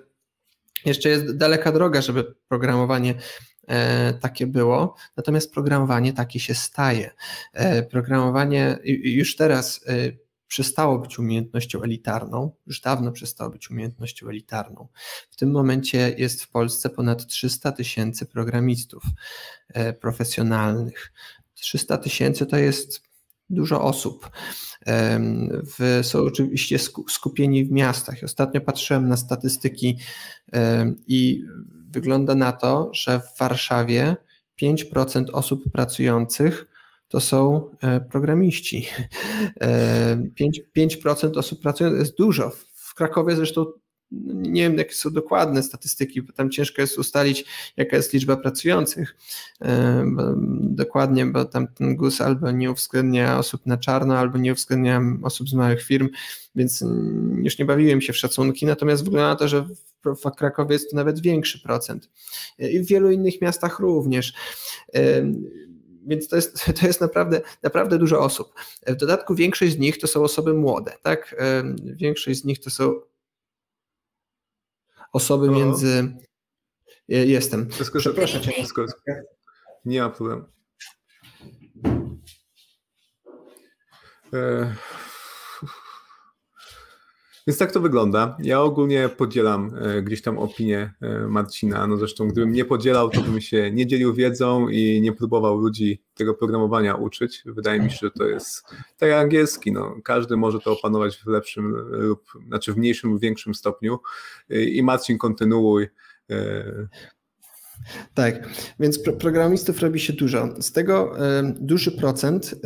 [0.85, 3.15] Jeszcze jest daleka droga, żeby programowanie
[4.21, 7.11] takie było, natomiast programowanie takie się staje.
[7.91, 9.85] Programowanie już teraz
[10.53, 14.89] przestało być umiejętnością elitarną, już dawno przestało być umiejętnością elitarną.
[15.31, 19.03] W tym momencie jest w Polsce ponad 300 tysięcy programistów
[19.69, 21.13] e, profesjonalnych.
[21.55, 23.03] 300 tysięcy to jest
[23.51, 24.31] dużo osób.
[25.79, 28.17] W, są oczywiście skupieni w miastach.
[28.25, 29.99] Ostatnio patrzyłem na statystyki
[31.07, 31.45] i
[31.91, 34.17] wygląda na to, że w Warszawie
[34.63, 36.72] 5% osób pracujących
[37.13, 38.89] to są e, programiści.
[39.61, 42.53] 5%, 5% osób pracujących jest dużo.
[42.75, 43.67] W Krakowie zresztą
[44.33, 47.45] nie wiem, jakie są dokładne statystyki, bo tam ciężko jest ustalić,
[47.77, 49.17] jaka jest liczba pracujących
[49.63, 50.05] e,
[50.61, 55.49] dokładnie, bo tam ten GUS albo nie uwzględnia osób na czarno, albo nie uwzględnia osób
[55.49, 56.09] z małych firm,
[56.55, 56.85] więc
[57.43, 59.67] już nie bawiłem się w szacunki, natomiast wygląda na to, że
[60.05, 62.11] w Krakowie jest to nawet większy procent
[62.59, 64.33] i w wielu innych miastach również
[66.07, 68.55] więc to jest, to jest naprawdę, naprawdę dużo osób.
[68.87, 71.37] W dodatku większość z nich to są osoby młode, tak?
[71.83, 73.01] Większość z nich to są
[75.13, 75.53] osoby no.
[75.53, 76.17] między.
[77.09, 77.71] Jestem.
[77.71, 78.53] Wszystko, Przepraszam cię.
[78.53, 78.87] Wszystko.
[79.85, 80.45] Nie ma problemu.
[87.47, 88.37] Więc tak to wygląda.
[88.43, 91.87] Ja ogólnie podzielam e, gdzieś tam opinię e, Marcina.
[91.87, 96.03] No zresztą gdybym nie podzielał, to bym się nie dzielił wiedzą i nie próbował ludzi
[96.15, 97.43] tego programowania uczyć.
[97.47, 98.65] Wydaje mi się, że to jest
[98.99, 99.73] tak jak angielski.
[99.73, 103.99] No, każdy może to opanować w lepszym lub znaczy w mniejszym lub większym stopniu.
[104.51, 105.89] E, I Marcin, kontynuuj.
[108.15, 108.49] Tak,
[108.81, 110.49] więc pro programistów robi się dużo.
[110.63, 112.59] Z tego y, duży procent, y,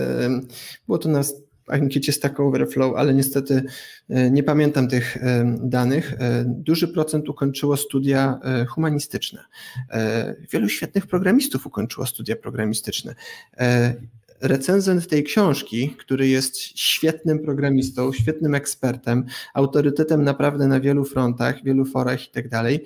[0.87, 3.63] było to nas ankiecie Stack Overflow, ale niestety
[4.09, 6.15] e, nie pamiętam tych e, danych.
[6.19, 9.45] E, duży procent ukończyło studia humanistyczne.
[10.53, 13.15] Wielu świetnych programistów ukończyło studia programistyczne
[14.41, 19.25] recenzent tej książki, który jest świetnym programistą, świetnym ekspertem,
[19.55, 22.85] autorytetem naprawdę na wielu frontach, wielu forach i tak dalej,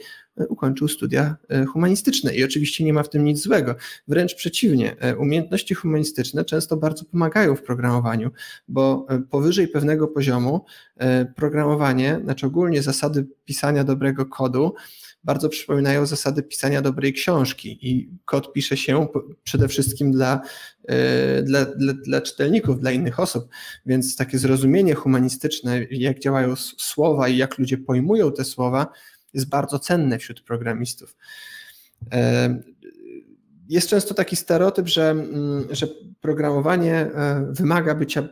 [0.48, 2.35] ukończył studia e, humanistyczne.
[2.35, 3.74] I oczywiście nie ma w tym nic złego.
[4.09, 8.31] Wręcz przeciwnie, e, umiejętności humanistyczne często bardzo pomagają w programowaniu,
[8.68, 10.64] bo e, powyżej pewnego poziomu
[11.37, 14.74] programowanie, znaczy ogólnie zasady pisania dobrego kodu,
[15.24, 17.79] bardzo przypominają zasady pisania dobrej książki.
[17.83, 19.07] I kod pisze się
[19.42, 20.40] przede wszystkim dla,
[21.42, 23.48] dla, dla, dla, czytelników, dla innych osób,
[23.87, 28.87] więc takie zrozumienie humanistyczne, jak działają słowa i jak ludzie pojmują te słowa,
[29.34, 31.16] jest bardzo cenne wśród programistów.
[32.12, 32.60] E,
[33.68, 35.86] jest często taki stereotyp, że, mm, że
[36.20, 38.28] programowanie e, wymaga bycia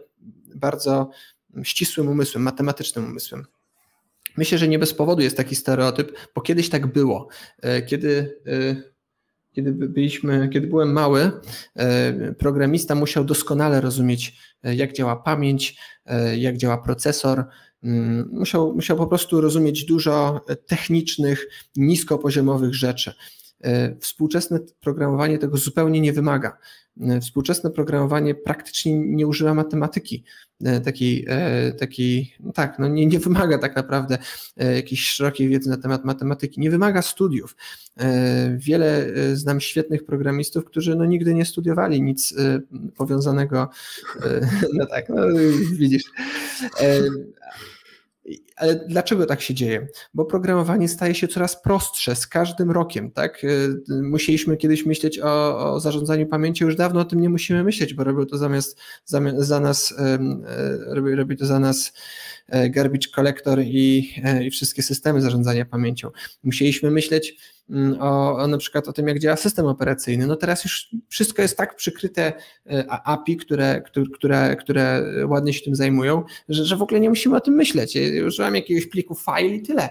[0.55, 1.11] bardzo
[1.63, 3.47] ścisłym umysłem, matematycznym umysłem.
[4.37, 7.29] Myślę, że nie bez powodu jest taki stereotyp, bo kiedyś tak było.
[7.63, 8.41] E, kiedy,
[9.53, 11.31] kiedy byliśmy, kiedy byłem mały,
[12.39, 15.81] programista musiał doskonale rozumieć, jak działa pamięć,
[16.37, 17.45] jak działa procesor,
[18.31, 23.15] musiał, musiał po prostu rozumieć dużo technicznych, niskopoziomowych rzeczy.
[23.61, 26.59] E, współczesne programowanie tego zupełnie nie wymaga.
[27.01, 30.25] E, współczesne programowanie praktycznie nie używa matematyki.
[30.65, 31.27] E, takiej,
[31.79, 34.19] takiej no tak, no nie, nie wymaga tak naprawdę
[34.57, 37.57] jakiejś szerokiej wiedzy na temat matematyki, nie wymaga studiów.
[38.57, 42.35] Wiele znam świetnych programistów, którzy no nigdy nie studiowali nic
[42.97, 43.69] powiązanego,
[44.79, 45.23] no tak, no
[45.73, 46.05] widzisz.
[48.57, 49.89] Ale dlaczego tak się dzieje?
[50.15, 53.45] Bo programowanie staje się coraz prostsze z każdym rokiem, tak?
[53.45, 57.95] Y, musieliśmy kiedyś myśleć o, o zarządzaniu pamięcią, już dawno o tym nie musimy myśleć,
[57.95, 60.19] bo robią to zamiast, zamiast za nas, e,
[60.95, 61.93] robi, robi to za nas
[62.49, 66.11] e, garbage collector i, e, i wszystkie systemy zarządzania pamięcią.
[66.45, 67.37] Musieliśmy myśleć
[68.01, 70.27] o, o, na przykład o tym, jak działa system operacyjny.
[70.27, 72.33] No teraz już wszystko jest tak przykryte
[72.89, 73.83] API, które,
[74.15, 77.99] które, które ładnie się tym zajmują, że, że w ogóle nie musimy o tym myśleć.
[78.27, 79.89] Używam jakiegoś pliku file i tyle.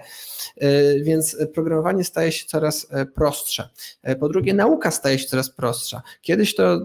[0.60, 3.68] E, więc programowanie staje się coraz e, prostsze.
[4.02, 6.02] E, po drugie, nauka staje się coraz prostsza.
[6.22, 6.80] Kiedyś to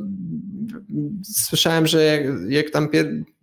[1.23, 2.89] słyszałem, że jak, jak tam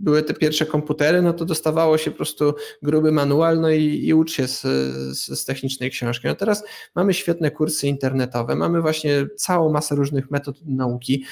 [0.00, 4.14] były te pierwsze komputery, no to dostawało się po prostu gruby manual, no i, i
[4.14, 4.62] ucz się z,
[5.18, 6.28] z, z technicznej książki.
[6.28, 11.24] No teraz mamy świetne kursy internetowe, mamy właśnie całą masę różnych metod nauki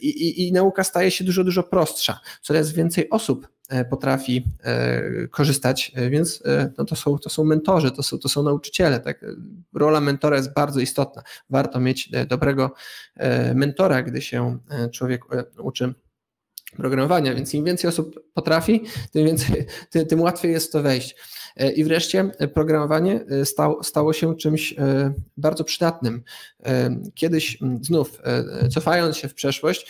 [0.00, 2.20] i, i, i nauka staje się dużo, dużo prostsza.
[2.42, 6.42] Coraz więcej osób E, potrafi e, korzystać, e, więc
[6.78, 9.00] no to, są, to są mentorzy, to są, to są nauczyciele.
[9.00, 9.24] Tak?
[9.74, 11.22] Rola mentora jest bardzo istotna.
[11.50, 12.74] Warto mieć dobrego
[13.54, 14.58] mentora, gdy się
[14.92, 15.22] człowiek
[15.58, 15.94] uczy
[16.76, 21.16] programowania, więc im więcej osób potrafi, tym, więcej, tym, tym łatwiej jest to wejść.
[21.58, 26.22] E, I wreszcie programowanie e, stało, stało się czymś e, bardzo przydatnym.
[27.14, 28.20] Kiedyś znów,
[28.70, 29.86] cofając się w przeszłość,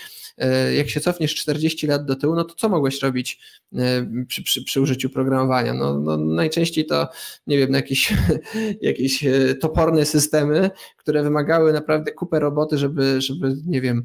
[0.77, 3.41] jak się cofniesz 40 lat do tyłu, no to co mogłeś robić
[4.29, 5.75] przy, przy, przy użyciu programowania?
[5.75, 7.09] No, no, najczęściej to,
[7.47, 8.15] nie wiem, jakieś,
[8.81, 9.25] jakieś
[9.61, 14.05] toporne systemy, które wymagały naprawdę kupę roboty, żeby, żeby nie wiem,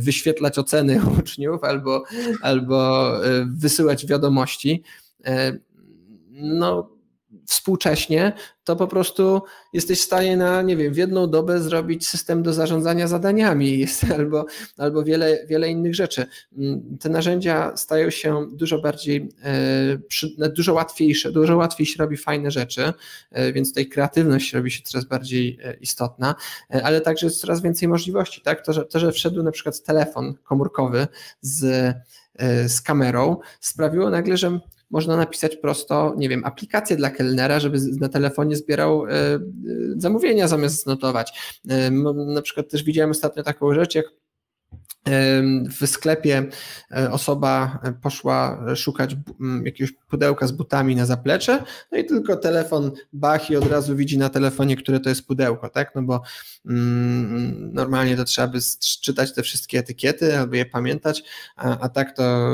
[0.00, 2.02] wyświetlać oceny uczniów albo,
[2.42, 3.10] albo
[3.46, 4.82] wysyłać wiadomości
[6.32, 6.90] no,
[7.46, 8.32] współcześnie,
[8.64, 12.52] to po prostu jesteś w stanie na, nie wiem, w jedną dobę zrobić system do
[12.52, 14.46] zarządzania zadaniami jest, albo,
[14.78, 16.26] albo wiele, wiele innych rzeczy.
[16.58, 19.28] Mm, te narzędzia stają się dużo bardziej,
[20.42, 22.92] e, dużo łatwiejsze, dużo łatwiej się robi fajne rzeczy,
[23.30, 26.34] e, więc tutaj kreatywność robi się coraz bardziej e, istotna,
[26.68, 28.66] ale także jest coraz więcej możliwości, tak?
[28.66, 31.06] To, że, to, że wszedł na przykład telefon komórkowy
[31.40, 31.94] z,
[32.66, 34.60] z kamerą, sprawiło nagle, że
[34.90, 39.38] można napisać prosto, nie wiem, aplikację dla kelnera, żeby na telefonie zbierał e, e,
[39.96, 41.58] zamówienia zamiast znotować.
[41.68, 44.06] E, na przykład też widziałem ostatnio taką rzecz, jak
[45.80, 46.46] w sklepie
[46.96, 49.16] e, osoba poszła szukać
[49.64, 54.18] jakiegoś pudełka z butami na zaplecze, no i tylko telefon bach i od razu widzi
[54.18, 55.94] na telefonie, które to jest pudełko, tak?
[55.94, 56.22] No bo
[56.66, 58.58] mm, normalnie to trzeba by
[59.02, 61.22] czytać te wszystkie etykiety albo je pamiętać,
[61.56, 62.50] a, a tak to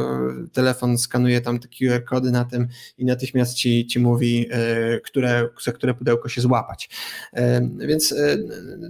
[0.52, 5.48] telefon skanuje tam te QR kody na tym i natychmiast ci, ci mówi, e, które,
[5.64, 6.90] za które pudełko się złapać.
[7.32, 8.14] E, więc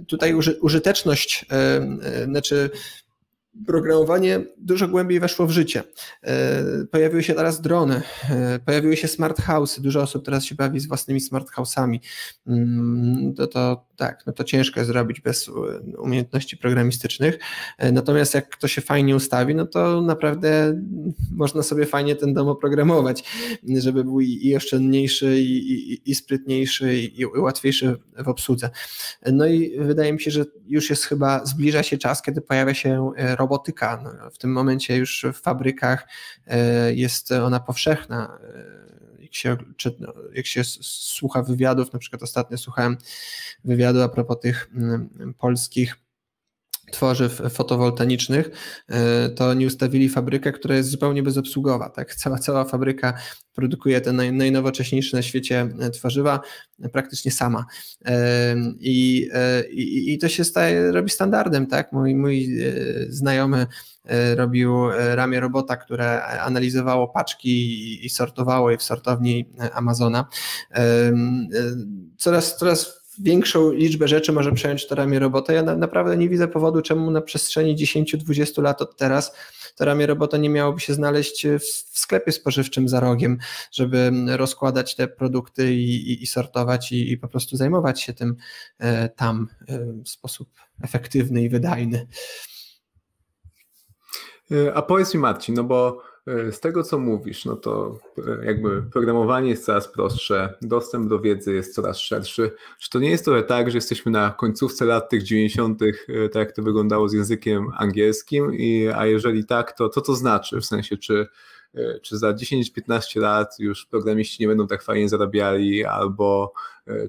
[0.07, 1.45] tutaj użyteczność,
[2.25, 2.69] znaczy
[3.65, 5.83] programowanie dużo głębiej weszło w życie.
[6.23, 10.79] E, pojawiły się teraz drony, e, pojawiły się smart house'y, dużo osób teraz się bawi
[10.79, 11.99] z własnymi smart house'ami.
[12.47, 15.49] Mm, to, to tak, no to ciężko jest zrobić bez
[15.97, 17.39] umiejętności programistycznych.
[17.77, 20.81] E, natomiast jak to się fajnie ustawi, no to naprawdę
[21.31, 23.23] można sobie fajnie ten dom oprogramować,
[23.77, 28.69] żeby był i, oszczędniejszy, i, i, i sprytniejszy, i, i łatwiejszy w obsłudze.
[29.31, 33.11] No i wydaje mi się, że już jest chyba, zbliża się czas, kiedy pojawia się
[33.37, 34.01] robotyka.
[34.03, 36.07] No, w tym momencie już w fabrykach
[36.47, 38.39] e, jest ona powszechna.
[39.27, 42.97] Jak się, czy, no, jak się słucha wywiadów, na przykład ostatnio słuchałem
[43.63, 45.95] wywiadu a propos tych mm, polskich
[46.91, 48.49] tworzyw fotowoltaicznych,
[48.89, 51.89] e, to nie ustawili fabrykę, która jest zupełnie bezobsługowa.
[51.89, 52.15] Tak?
[52.15, 53.13] Cała, cała fabryka
[53.53, 56.39] produkuje te naj, najnowocześniejsze na świecie tworzywa
[56.91, 57.65] praktycznie sama.
[58.79, 59.29] I,
[59.71, 61.67] i, i to się staje, robi standardem.
[61.67, 61.91] Tak?
[61.91, 62.47] Mój, mój
[63.09, 63.67] znajomy
[64.07, 70.25] E, robił e, ramię robota, które analizowało paczki i sortowało je w sortowni e, Amazona.
[72.17, 75.53] Coraz, coraz większą liczbę rzeczy może przejąć to ramię robota.
[75.53, 79.35] Ja na, naprawdę nie widzę powodu, czemu na przestrzeni 10-20 lat od teraz
[79.75, 83.37] to ramię robota nie miałoby się znaleźć w, w sklepie spożywczym za rogiem,
[83.71, 88.35] żeby rozkładać te produkty i, i, i sortować i, i, po prostu zajmować się tym
[88.79, 90.49] e, tam e, w sposób
[90.81, 92.07] efektywny i wydajny.
[94.51, 96.06] E, a powiedz mi Marcin, no bo e,
[96.51, 101.53] z tego co mówisz, no to e, jakby programowanie jest coraz prostsze, dostęp do wiedzy
[101.53, 102.51] jest coraz szerszy.
[102.79, 105.79] Czy to nie jest trochę tak, że jesteśmy na końcówce lat tych 90.,
[106.31, 110.61] tak jak to wyglądało z językiem angielskim, I, a jeżeli tak, to co to znaczy?
[110.61, 111.27] W sensie, czy,
[112.01, 116.53] czy za 10-15 lat już programiści nie będą tak fajnie zarabiali, albo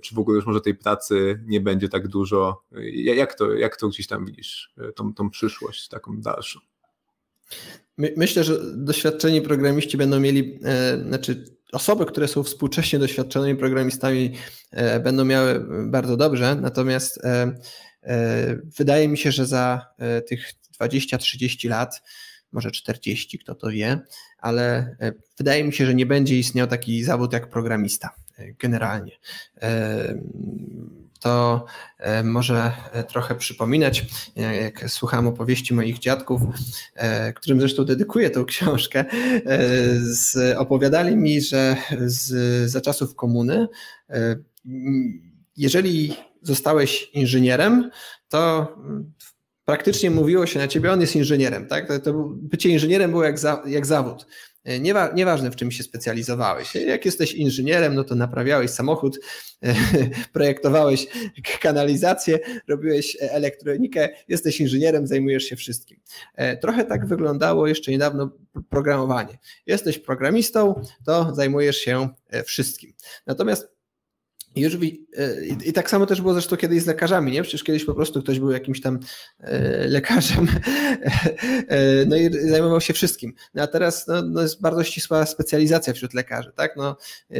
[0.03, 2.63] czy w ogóle już może tej pracy nie będzie tak dużo?
[2.93, 6.61] Jak to, jak to gdzieś tam widzisz, tą, tą przyszłość taką dalszą?
[7.97, 14.35] My, myślę, że doświadczeni programiści będą mieli, e, znaczy osoby, które są współcześnie doświadczonymi programistami,
[14.71, 17.59] e, będą miały bardzo dobrze, natomiast e,
[18.03, 22.03] e wydaje mi się, że za e, tych 20-30 lat,
[22.53, 24.01] może 40, kto to wie,
[24.39, 28.15] ale e, wydaje mi się, że nie będzie istniał taki zawód jak programista
[28.59, 29.13] generalnie
[31.21, 31.65] to
[31.99, 36.43] e, może e, trochę przypominać, e, jak słucham opowieści moich dziadków,
[37.35, 39.05] którym zresztą dedykuję tę książkę,
[40.57, 43.69] opowiadali mi, że z, za czasów komuny,
[45.57, 47.91] jeżeli zostałeś inżynierem,
[48.29, 48.75] to
[49.65, 51.67] praktycznie mówiło się na ciebie, on jest inżynierem.
[51.67, 51.89] Tak?
[51.89, 54.27] To, to bycie inżynierem było jak, za, jak zawód.
[54.69, 56.75] E, niewa, nieważne w czym się specjalizowałeś.
[56.75, 59.19] Jak jesteś inżynierem, no to naprawiałeś samochód,
[59.63, 59.75] e,
[60.33, 61.07] projektowałeś
[61.61, 66.01] kanalizację, robiłeś elektronikę, jesteś inżynierem, zajmujesz się wszystkim.
[66.35, 68.31] E, trochę tak wyglądało jeszcze niedawno
[68.69, 69.39] programowanie.
[69.67, 72.09] Jesteś programistą, to zajmujesz się
[72.45, 72.93] wszystkim.
[73.27, 73.78] Natomiast
[74.59, 75.07] I, już, i,
[75.65, 77.43] I tak samo też było zresztą kiedyś z lekarzami, nie?
[77.43, 78.99] Przecież kiedyś po prostu ktoś był jakimś tam
[79.41, 80.49] e, lekarzem,
[81.69, 83.35] e, no i zajmował się wszystkim.
[83.55, 86.77] No a teraz no, no jest bardzo ścisła specjalizacja wśród lekarzy, tak?
[86.77, 86.97] No,
[87.31, 87.37] e,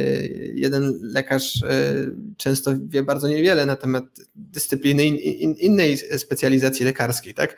[0.53, 1.63] jeden lekarz
[2.37, 4.03] często wie bardzo niewiele na temat
[4.35, 7.57] dyscypliny in, in, innej specjalizacji lekarskiej, tak?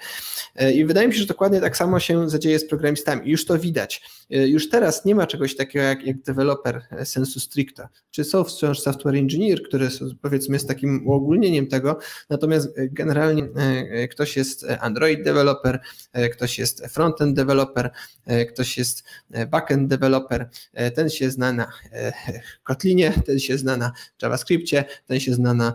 [0.75, 3.31] I wydaje mi się, że dokładnie tak samo się zadzieje z programistami.
[3.31, 4.01] Już to widać.
[4.31, 7.87] Już teraz nie ma czegoś takiego jak, jak deweloper sensu stricto.
[8.11, 9.89] Czy są wciąż software engineer, który
[10.21, 15.79] powiedzmy jest takim uogólnieniem tego, natomiast generalnie e, ktoś jest Android developer,
[16.13, 17.91] e, ktoś jest frontend developer,
[18.25, 19.03] e, ktoś jest
[19.49, 20.49] backend developer,
[20.95, 21.71] ten się zna na
[22.63, 25.73] Kotlinie, ten się zna na JavaScriptie, ten się zna na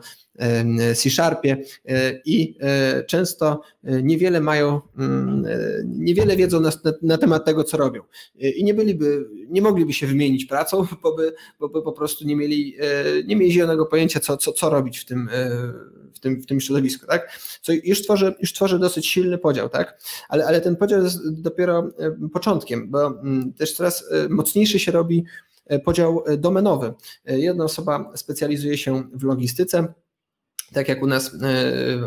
[0.94, 1.56] C-Sharpie
[1.88, 5.46] e, i e, często e, niewiele mają, mm,
[5.84, 6.70] niewiele wiedzą na,
[7.02, 8.02] na, temat tego, co robią.
[8.38, 12.36] I nie byliby, nie mogliby się wymienić pracą, bo by, bo by po prostu nie
[12.36, 12.76] mieli,
[13.26, 15.28] nie mieli zielonego pojęcia, co, co, co robić w tym,
[16.14, 17.38] w tym, w tym środowisku, tak?
[17.62, 20.00] Co już tworzy, już tworzy dosyć silny podział, tak?
[20.28, 21.90] Ale, ale ten podział jest dopiero
[22.32, 25.24] początkiem, bo mm, też coraz mocniejszy się robi
[25.84, 26.94] podział domenowy.
[27.24, 29.94] Jedna osoba specjalizuje się w logistyce,
[30.72, 31.38] tak jak u nas e,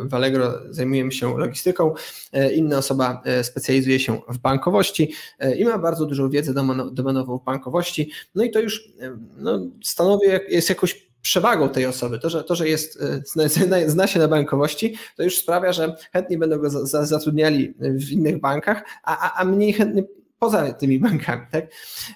[0.05, 1.93] w Allegro zajmujemy się logistyką,
[2.33, 5.13] e, inna osoba e, specjalizuje się w bankowości
[5.57, 6.53] i ma bardzo dużą wiedzę
[6.91, 8.11] domenową w bankowości.
[8.35, 8.89] No i to już
[9.37, 12.19] no, stanowi, jest jakąś przewagą tej osoby.
[12.19, 13.43] To, że, to, że jest, zna,
[13.87, 18.83] zna, się na bankowości, to już sprawia, że chętnie będą go zatrudniali w innych bankach,
[19.03, 20.03] a, a, a mniej chętnie
[20.39, 21.65] poza tymi bankami, tak?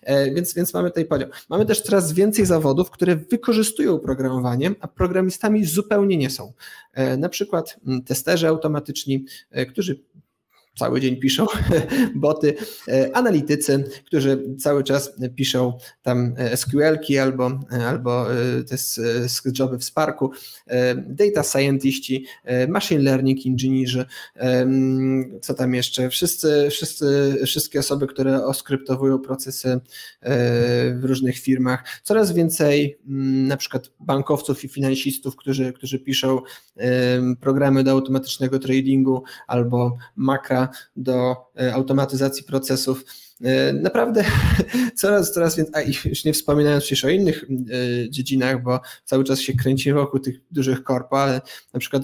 [0.03, 1.29] E, więc, więc mamy tutaj podział.
[1.49, 6.53] Mamy też coraz więcej zawodów, które wykorzystują programowanie, a programistami zupełnie nie są.
[6.93, 9.99] E, na przykład testerzy automatyczni, e, którzy
[10.75, 11.45] cały dzień piszą
[12.15, 12.55] boty,
[12.87, 18.25] e, analitycy, którzy cały czas piszą tam e, SQL-ki albo, e, albo
[18.69, 18.75] te
[19.59, 20.31] joby w Sparku,
[21.07, 22.25] data scientiści,
[22.67, 24.05] machine learning inżynierzy,
[25.41, 29.79] co tam jeszcze, wszyscy, wszyscy, wszystkie osoby, które oskryptowują procesy
[30.95, 32.97] w różnych firmach, coraz więcej
[33.47, 36.41] na przykład bankowców i finansistów, którzy, którzy piszą
[37.39, 40.62] programy do automatycznego tradingu albo makra
[40.95, 43.05] do e, automatyzacji procesów.
[43.43, 44.23] E, naprawdę
[44.95, 49.39] coraz, coraz więcej, a już nie wspominając przecież o innych e, dziedzinach, bo cały czas
[49.39, 51.41] się kręci wokół tych dużych korpo, ale
[51.73, 52.03] na przykład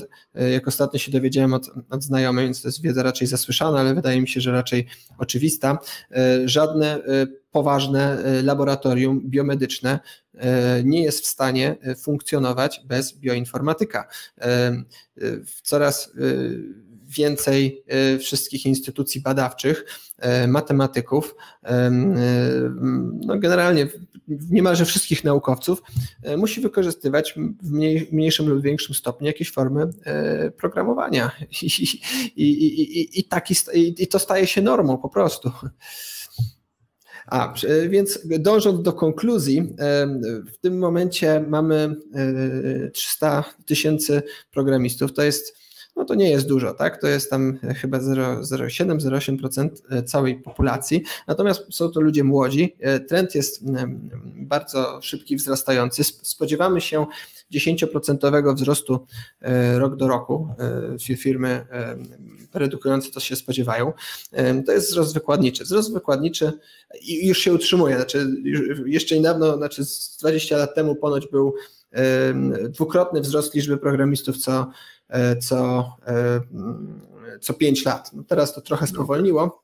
[0.51, 4.21] jak ostatnio się dowiedziałem od, od znajomych, więc to jest wiedza raczej zasłyszana, ale wydaje
[4.21, 4.87] mi się, że raczej
[5.17, 5.77] oczywista,
[6.45, 6.99] żadne
[7.51, 9.99] poważne laboratorium biomedyczne
[10.83, 14.07] nie jest w stanie funkcjonować bez bioinformatyka.
[15.63, 16.11] Coraz
[17.09, 19.85] więcej e, wszystkich instytucji badawczych,
[20.17, 21.89] e, matematyków, e,
[23.25, 23.87] no generalnie
[24.49, 25.81] niemalże wszystkich naukowców
[26.37, 27.71] musi wykorzystywać w
[28.11, 29.89] mniejszym lub większym stopniu jakieś formy
[30.57, 31.31] programowania.
[31.61, 31.65] I,
[32.35, 35.51] i, i, i, taki, i to staje się normą po prostu.
[37.27, 37.53] A,
[37.89, 39.75] więc dążąc do konkluzji,
[40.53, 41.95] w tym momencie mamy
[42.93, 45.13] 300 tysięcy programistów.
[45.13, 45.58] To jest
[45.99, 47.01] no to nie jest dużo, tak?
[47.01, 51.03] To jest tam chyba 0,7-0,8% e, całej populacji.
[51.27, 52.75] Natomiast są to ludzie młodzi.
[52.79, 53.63] E, trend jest
[54.35, 56.03] bardzo szybki, wzrastający.
[56.03, 57.05] Spodziewamy się
[57.53, 59.05] 10% wzrostu
[59.41, 60.47] e, rok do roku.
[61.17, 61.65] Firmy
[62.53, 63.93] redukujące to się spodziewają.
[64.65, 65.63] To jest wzrost wykładniczy.
[65.63, 66.51] Wzrost wykładniczy
[67.03, 67.95] już się utrzymuje.
[67.95, 68.27] Znaczy,
[68.85, 69.83] jeszcze niedawno, znaczy
[70.19, 71.53] 20 lat temu ponoć był
[72.69, 74.98] dwukrotny wzrost liczby programistów co E,
[75.39, 76.41] co, e,
[77.41, 78.13] co 5 lat.
[78.13, 79.63] No teraz to trochę spowolniło.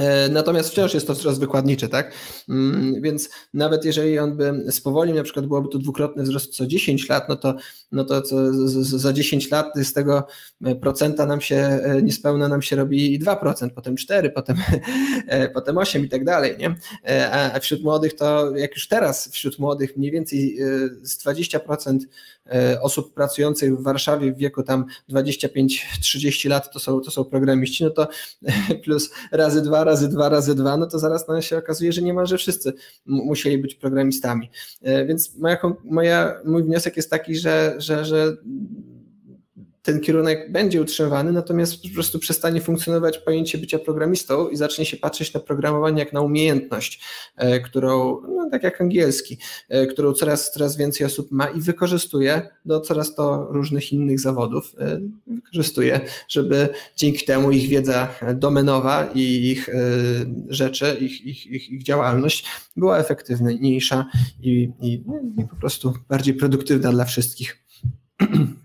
[0.00, 2.12] E, natomiast wciąż jest to wzrost wykładniczy, tak?
[2.48, 7.08] Mm, więc nawet jeżeli on by spowolnił, na przykład byłoby to dwukrotny wzrost co 10
[7.08, 7.54] lat, no to,
[7.92, 8.22] no to
[8.80, 10.26] za 10 lat z tego
[10.80, 14.56] procenta nam się niespełna nam się robi 2%, potem 4, potem,
[15.54, 16.74] potem 8 i tak dalej, nie?
[17.32, 20.58] A wśród młodych to jak już teraz wśród młodych mniej więcej
[21.02, 21.98] z 20%
[22.50, 27.84] E, osób pracujących w Warszawie w wieku tam 25-30 lat to są, to są programiści,
[27.84, 28.08] no to
[28.84, 32.38] plus razy dwa, razy dwa, razy dwa, no to zaraz no, się okazuje, że niemalże
[32.38, 32.72] wszyscy
[33.06, 34.50] musieli być programistami.
[34.82, 38.36] E, więc moja, moja, mój wniosek jest taki, że, że, że
[39.82, 44.96] ten kierunek będzie utrzymywany, natomiast po prostu przestanie funkcjonować pojęcie bycia programistą i zacznie się
[44.96, 47.00] patrzeć na programowanie jak na umiejętność,
[47.36, 52.48] e, którą, no, tak jak angielski, e, którą coraz, coraz więcej osób ma i wykorzystuje
[52.64, 54.74] do coraz to różnych innych zawodów.
[54.78, 59.70] E, wykorzystuje, żeby dzięki temu ich wiedza domenowa i ich
[60.48, 64.06] rzeczy, ich, ich, ich, ich działalność była efektywniejsza
[64.40, 64.92] i, i,
[65.38, 67.64] i po prostu bardziej produktywna dla wszystkich.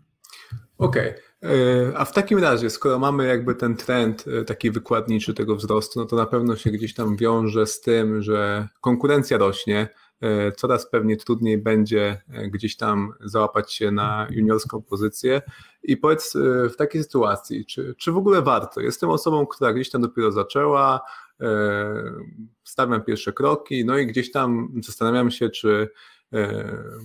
[0.78, 1.09] Okej.
[1.09, 1.26] Okay.
[1.43, 5.99] E, a w takim razie, skoro mamy jakby ten trend e, taki wykładniczy tego wzrostu,
[5.99, 9.89] no to na pewno się gdzieś tam wiąże z tym, że konkurencja rośnie,
[10.21, 15.41] e, coraz pewnie trudniej będzie gdzieś tam załapać się na juniorską pozycję.
[15.84, 16.34] I powiedz
[16.73, 18.82] w takiej sytuacji, czy, czy w ogóle warto?
[18.82, 21.01] Jestem osobą, która gdzieś tam dopiero zaczęła,
[22.63, 25.89] stawiam pierwsze kroki, no i gdzieś tam zastanawiam się, czy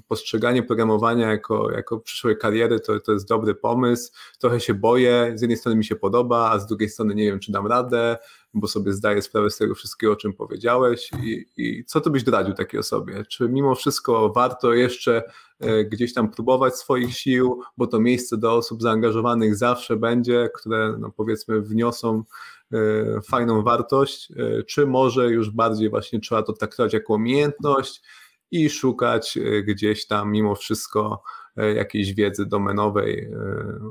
[0.09, 4.13] postrzeganie programowania jako, jako przyszłej kariery to, to jest dobry pomysł.
[4.39, 7.41] Trochę się boję, z jednej strony mi się podoba, a z drugiej strony nie wiem,
[7.41, 8.19] czy dam radę,
[8.55, 11.11] bo sobie zdaję sprawę z tego wszystkiego, o czym powiedziałeś.
[11.23, 13.25] I, i co ty byś doradził takiej osobie?
[13.29, 15.23] Czy mimo wszystko warto jeszcze
[15.61, 20.97] e, gdzieś tam próbować swoich sił, bo to miejsce do osób zaangażowanych zawsze będzie, które
[20.99, 22.25] no powiedzmy wniosą
[22.73, 22.77] e,
[23.23, 24.33] fajną wartość,
[24.67, 28.03] czy może już bardziej właśnie trzeba to traktować jako umiejętność,
[28.51, 31.23] i szukać e, gdzieś tam mimo wszystko
[31.57, 33.37] e, jakiejś wiedzy domenowej, e,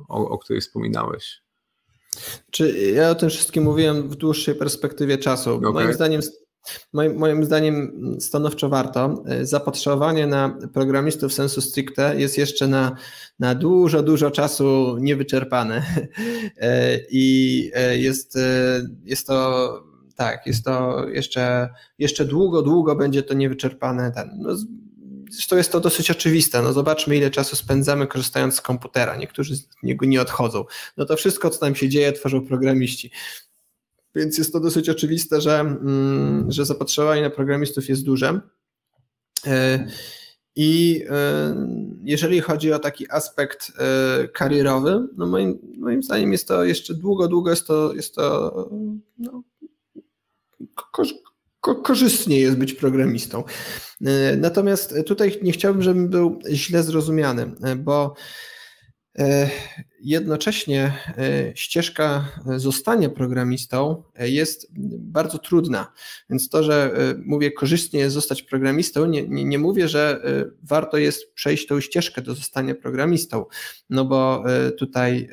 [0.10, 1.42] o, o której wspominałeś.
[2.52, 5.56] Czy ja o tym wszystkim mówiłem w dłuższej perspektywie czasu.
[5.56, 5.72] Okay.
[5.72, 6.22] Moim zdaniem
[6.94, 9.24] Moim, moim zdaniem stanowczo warto.
[9.42, 12.96] Zapotrzebowanie na programistów sensu stricte jest jeszcze na,
[13.40, 15.84] na dużo, dużo czasu niewyczerpane
[17.12, 18.38] i jest,
[19.06, 19.90] jest to
[20.20, 24.12] tak, jest to jeszcze, jeszcze długo, długo będzie to niewyczerpane.
[24.12, 24.50] Ten, no,
[25.32, 26.62] zresztą jest to dosyć oczywiste.
[26.62, 29.16] No zobaczmy, ile czasu spędzamy korzystając z komputera.
[29.16, 30.66] Niektórzy z niego nie odchodzą.
[30.98, 33.12] No to wszystko, co tam się dzieje, tworzą programiści.
[34.16, 38.40] Więc jest to dosyć oczywiste, że, mm, że zapotrzebowanie na programistów jest duże.
[39.48, 39.88] E,
[40.56, 41.56] I e,
[42.04, 47.28] jeżeli chodzi o taki aspekt e, karierowy, no moim, moim zdaniem jest to jeszcze długo,
[47.28, 48.54] długo jest to, jest to
[49.18, 49.44] no,
[51.62, 53.44] korzystnie jest być programistą.
[54.06, 58.14] E, natomiast tutaj nie chciałbym, żebym był źle zrozumiany, e, bo
[59.20, 59.50] e,
[60.02, 60.94] jednocześnie
[61.56, 62.26] ścieżka
[62.56, 64.68] zostania programistą jest
[65.00, 65.94] bardzo trudna.
[66.30, 66.94] Więc to, że
[67.26, 70.22] mówię korzystnie jest zostać programistą, nie, nie, nie mówię, że
[70.64, 73.46] warto jest przejść tą ścieżkę do zostania programistą,
[73.90, 74.44] no bo
[74.78, 75.30] tutaj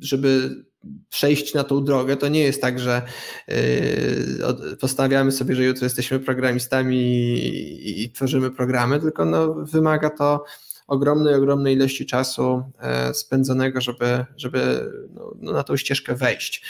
[0.00, 0.64] żeby
[1.08, 3.02] przejść na tą drogę, to nie jest tak, że
[3.48, 10.44] yy, postawiamy sobie, że jutro jesteśmy programistami i, i tworzymy programy, tylko no, wymaga to
[10.86, 16.64] ogromnej, ogromnej ilości czasu e, spędzonego, żeby, żeby no, no, na tą ścieżkę wejść.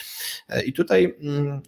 [0.48, 1.60] E, I tutaj mm,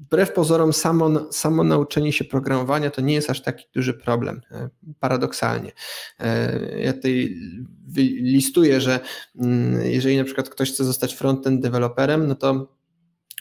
[0.00, 4.68] wbrew pozorom samo, samo nauczenie się programowania to nie jest aż taki duży problem, e,
[5.00, 5.72] paradoksalnie.
[6.78, 7.36] Ja tutaj
[8.20, 9.00] listuję, że
[9.38, 12.76] mm, jeżeli na przykład ktoś chce zostać frontend deweloperem, no to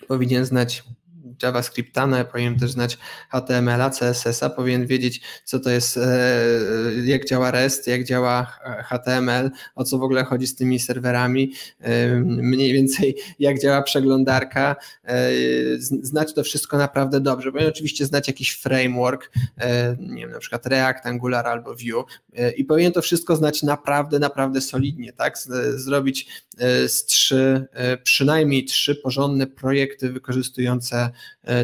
[0.08, 0.84] powinien znać
[1.44, 2.98] JavaScripta, no powinien też znać
[3.30, 6.02] HTML-a, CSS-a, powinien wiedzieć, co to jest, e,
[7.06, 12.16] jak działa REST, jak działa HTML, o co w ogóle chodzi z tymi serwerami, e,
[12.26, 15.30] mniej więcej jak działa przeglądarka, e,
[15.80, 17.52] znać to wszystko naprawdę dobrze.
[17.52, 19.32] Powinien oczywiście znać jakiś framework,
[20.00, 22.04] nie wiem, na przykład React, Angular albo Vue
[22.58, 25.38] i powinien to wszystko znać naprawdę, naprawdę solidnie, tak?
[25.76, 26.28] Zrobić
[26.88, 27.66] z trzy,
[28.04, 31.12] przynajmniej trzy porządne projekty wykorzystujące E,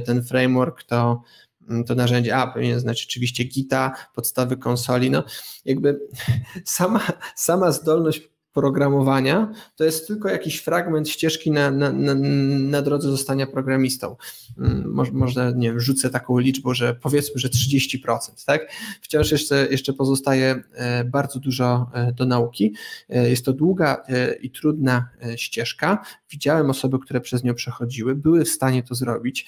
[0.06, 1.22] ten framework, to,
[1.70, 5.24] mm, to narzędzie, a powinien znać oczywiście Gita, podstawy konsoli, no
[5.66, 6.00] jakby
[6.66, 7.02] sama,
[7.36, 8.22] sama zdolność
[8.54, 12.16] programowania to jest tylko jakiś fragment ścieżki na, na, na,
[12.60, 14.16] na drodze zostania programistą.
[14.58, 18.72] Mm, może, może, nie wiem, rzucę taką liczbę, że powiedzmy, że 30%, tak?
[19.02, 22.74] Wciąż jeszcze, jeszcze pozostaje e, bardzo dużo e, do nauki.
[23.10, 24.04] E, jest to długa
[24.42, 26.06] i trudna ścieżka.
[26.30, 29.48] Widziałem osoby, które przez nią przechodziły, były w stanie to zrobić.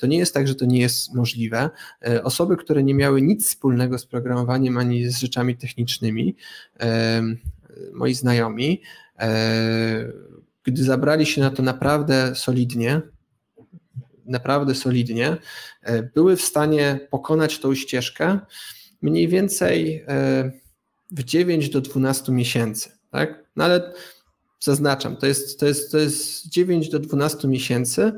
[0.00, 1.70] To nie jest tak, że to nie jest możliwe.
[2.22, 6.36] Osoby, które nie miały nic wspólnego z programowaniem ani z rzeczami technicznymi,
[7.92, 8.82] moi znajomi,
[9.18, 10.12] e,
[10.64, 13.02] gdy zabrali się na to naprawdę solidnie,
[14.26, 15.36] naprawdę solidnie,
[15.82, 18.38] e, były w stanie pokonać tą ścieżkę
[19.02, 20.52] mniej więcej e,
[21.10, 22.90] w 9 do 12 miesięcy.
[23.10, 23.44] Tak?
[23.56, 23.92] No ale
[24.60, 28.12] zaznaczam, to jest, to, jest, to jest 9 do 12 miesięcy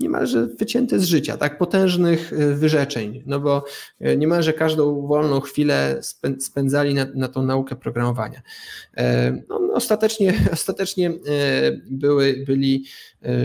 [0.00, 3.64] niemalże wycięty z życia, tak, potężnych e, wyrzeczeń, no bo
[4.00, 6.00] e, niemalże każdą wolną chwilę
[6.40, 8.42] spędzali na, na tą naukę programowania.
[9.48, 11.12] No, no ostatecznie, ostatecznie
[11.90, 12.84] były, byli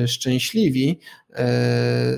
[0.08, 1.23] szczęśliwi, E,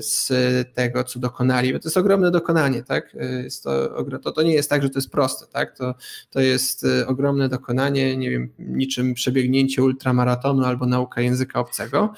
[0.00, 0.28] z
[0.74, 3.14] tego, co dokonali, bo to jest ogromne dokonanie, tak?
[3.14, 5.76] E, to, to, to nie jest tak, że to jest proste, tak?
[5.76, 5.94] To,
[6.30, 12.12] to jest e, ogromne dokonanie, nie wiem, niczym przebiegnięcie ultramaratonu albo nauka języka obcego,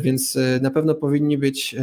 [0.00, 1.76] więc na pewno powinni być,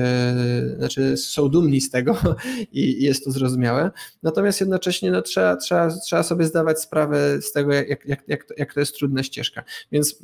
[0.78, 2.17] znaczy są dumni z tego
[2.71, 3.91] i jest to zrozumiałe,
[4.23, 8.53] natomiast jednocześnie no, trzeba, trzeba, trzeba sobie zdawać sprawę z tego, jak, jak, jak, to,
[8.57, 10.19] jak to jest trudna ścieżka, więc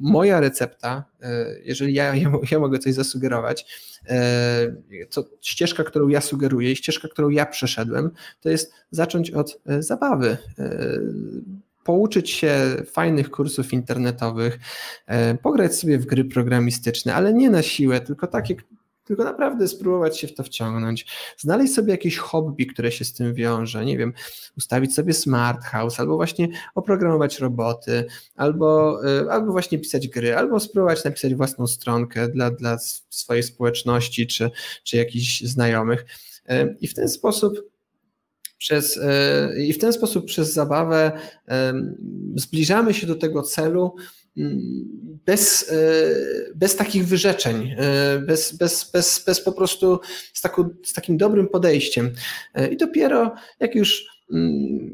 [0.00, 1.04] moja recepta,
[1.64, 3.66] jeżeli ja, ja, ja mogę coś zasugerować, sugerować.
[5.10, 8.10] To e, ścieżka, którą ja sugeruję i ścieżka, którą ja przeszedłem,
[8.40, 10.98] to jest zacząć od e, zabawy e,
[11.84, 12.52] pouczyć się
[12.92, 14.58] fajnych kursów internetowych,
[15.42, 18.54] pograć sobie w gry programistyczne, ale nie na siłę, tylko takie,
[19.10, 21.06] tylko naprawdę spróbować się w to wciągnąć,
[21.38, 24.12] znaleźć sobie jakieś hobby, które się z tym wiąże, nie wiem,
[24.58, 28.04] ustawić sobie smart house, albo właśnie oprogramować roboty,
[28.36, 32.78] albo, y, albo właśnie pisać gry, albo spróbować napisać własną stronkę dla, dla
[33.10, 34.50] swojej społeczności czy,
[34.84, 36.06] czy jakichś znajomych.
[36.50, 37.70] Y, I w ten sposób
[38.58, 41.12] przez, y, I w ten sposób przez zabawę
[42.34, 43.94] zbliżamy się do tego celu,
[45.26, 45.74] bez, e,
[46.54, 50.00] bez takich wyrzeczeń, e, bez, bez, bez, bez po prostu
[50.34, 50.42] z,
[50.84, 52.14] z takim dobrym podejściem.
[52.54, 54.04] E, I dopiero jak już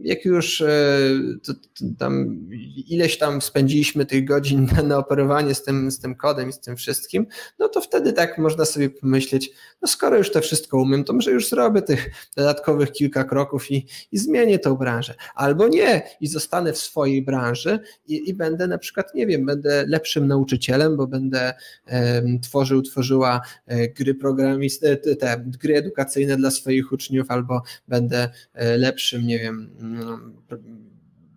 [0.03, 0.99] jak już e,
[1.43, 2.47] to, to tam
[2.89, 6.61] ileś tam spędziliśmy tych godzin na, na operowanie z tym, z tym kodem i z
[6.61, 7.26] tym wszystkim,
[7.59, 9.51] no to wtedy tak można sobie pomyśleć,
[9.82, 13.87] no skoro już to wszystko umiem, to może już zrobię tych dodatkowych kilka kroków i,
[14.12, 15.14] i zmienię tą branżę.
[15.34, 19.84] Albo nie i zostanę w swojej branży i, i będę na przykład, nie wiem, będę
[19.89, 21.55] lepszym nauczycielem, bo będę
[21.93, 28.78] um, tworzył, tworzyła e, gry programistyczne, te gry edukacyjne dla swoich uczniów, albo będę e,
[29.27, 30.37] nie wiem, mm,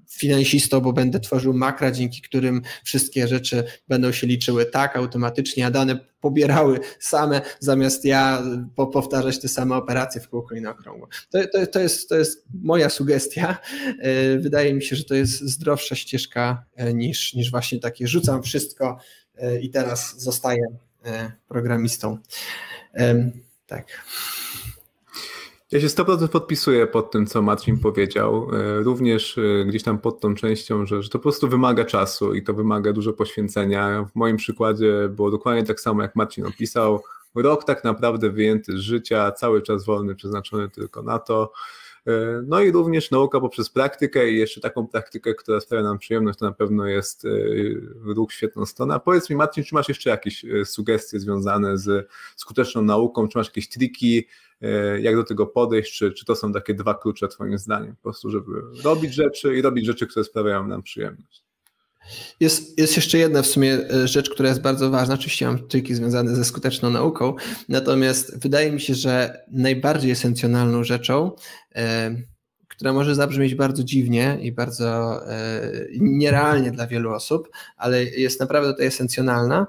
[0.10, 5.72] finansistą, bo będę tworzył makra, dzięki którym wszystkie rzeczy będą się liczyły tak automatycznie, a
[5.72, 8.44] dane pobierały same, zamiast ja
[8.76, 11.08] powtarzać te same operacje w kółko i na okrągło.
[11.32, 13.58] To, to, to, jest, to jest moja sugestia.
[14.00, 18.44] E, wydaje mi się, że to jest zdrowsza ścieżka e, niż, niż właśnie takie rzucam
[18.44, 18.98] wszystko
[19.36, 20.62] e, i teraz zostaję
[21.48, 22.18] programistą.
[23.68, 24.06] Tak.
[25.72, 28.50] Ja się 100% podpisuję pod tym, co Marcin powiedział.
[28.54, 32.34] E, również e, gdzieś tam pod tą częścią, że, że to po prostu wymaga czasu
[32.34, 34.06] i to wymaga dużo poświęcenia.
[34.12, 37.04] W moim przykładzie było dokładnie tak samo, jak Marcin opisał.
[37.36, 41.52] Rok tak naprawdę wyjęty z życia, cały czas wolny, przeznaczony tylko na to.
[42.08, 46.40] E, no i również nauka poprzez praktykę i jeszcze taką praktykę, która sprawia nam przyjemność,
[46.40, 47.28] to na pewno jest
[48.06, 49.00] ruch świetną stronę.
[49.06, 53.70] powiedz mi Marcin, czy masz jeszcze jakieś sugestie związane z skuteczną nauką, czy masz jakieś
[53.70, 54.26] triki,
[54.62, 58.02] E, jak do tego podejść, czy, czy to są takie dwa klucze Twoim zdaniem, po
[58.02, 58.52] prostu, żeby
[58.84, 61.49] robić rzeczy i robić rzeczy, które sprawiają nam przyjemność.
[62.40, 65.14] Jest, jest jeszcze jedna w sumie e, rzecz, która jest bardzo ważna.
[65.14, 67.36] Oczywiście mam triki związane ze skuteczną nauką,
[67.70, 71.32] natomiast wydaje mi się, że najbardziej esencjonalną rzeczą,
[71.76, 72.16] e,
[72.68, 75.62] która może zabrzmieć bardzo dziwnie i bardzo e,
[76.00, 79.68] nierealnie dla wielu osób, ale jest naprawdę to esencjonalna,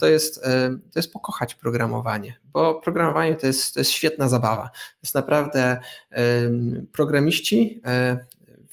[0.00, 0.42] to jest,
[0.92, 4.62] to jest pokochać programowanie, bo programowanie to jest, to jest świetna zabawa.
[4.72, 5.78] To jest naprawdę
[6.92, 7.82] programiści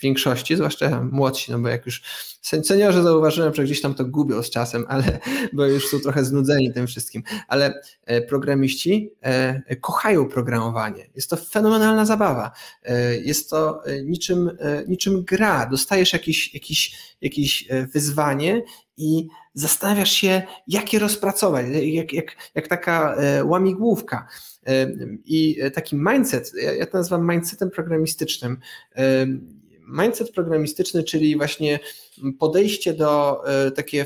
[0.04, 2.04] większości, zwłaszcza młodsi, no bo jak już
[2.44, 5.20] Seniorzy zauważyłem, że gdzieś tam to gubią z czasem, ale
[5.54, 7.24] bo już są trochę znudzeni tym wszystkim.
[7.48, 11.10] Ale e, programiści e, kochają programowanie.
[11.16, 12.52] Jest to fenomenalna zabawa.
[12.84, 15.66] E, jest to niczym, niczym gra.
[15.66, 18.64] Dostajesz jakieś, jakieś, jakieś wyzwanie
[18.98, 24.28] i zastanawiasz się, jak je rozpracować, jak, jak, jak taka łamigłówka.
[25.26, 28.58] I taki mindset, ja to nazywam mindsetem programistycznym
[29.88, 31.80] mindset programistyczny, czyli właśnie
[32.40, 34.06] podejście do e, takie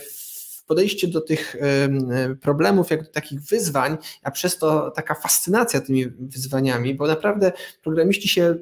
[0.68, 6.08] podejście do tych e, problemów, jak do takich wyzwań, a przez to taka fascynacja tymi
[6.08, 7.52] wyzwaniami, bo naprawdę
[7.84, 8.56] programiści się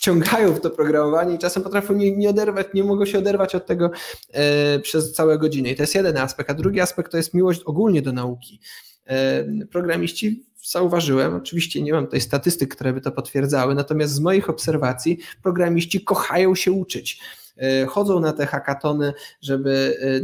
[0.00, 3.66] wciągają w to programowanie i czasem potrafią nie, nie oderwać, nie mogą się oderwać od
[3.66, 3.90] tego
[4.32, 5.70] e, przez całe godziny.
[5.70, 8.60] I to jest jeden aspekt, a drugi aspekt to jest miłość ogólnie do nauki.
[9.06, 14.50] E, programiści zauważyłem, oczywiście nie mam tutaj statystyk, które by to potwierdzały, natomiast z moich
[14.50, 17.20] obserwacji programiści kochają się uczyć.
[17.60, 20.20] E, chodzą na te hackatony, żeby e,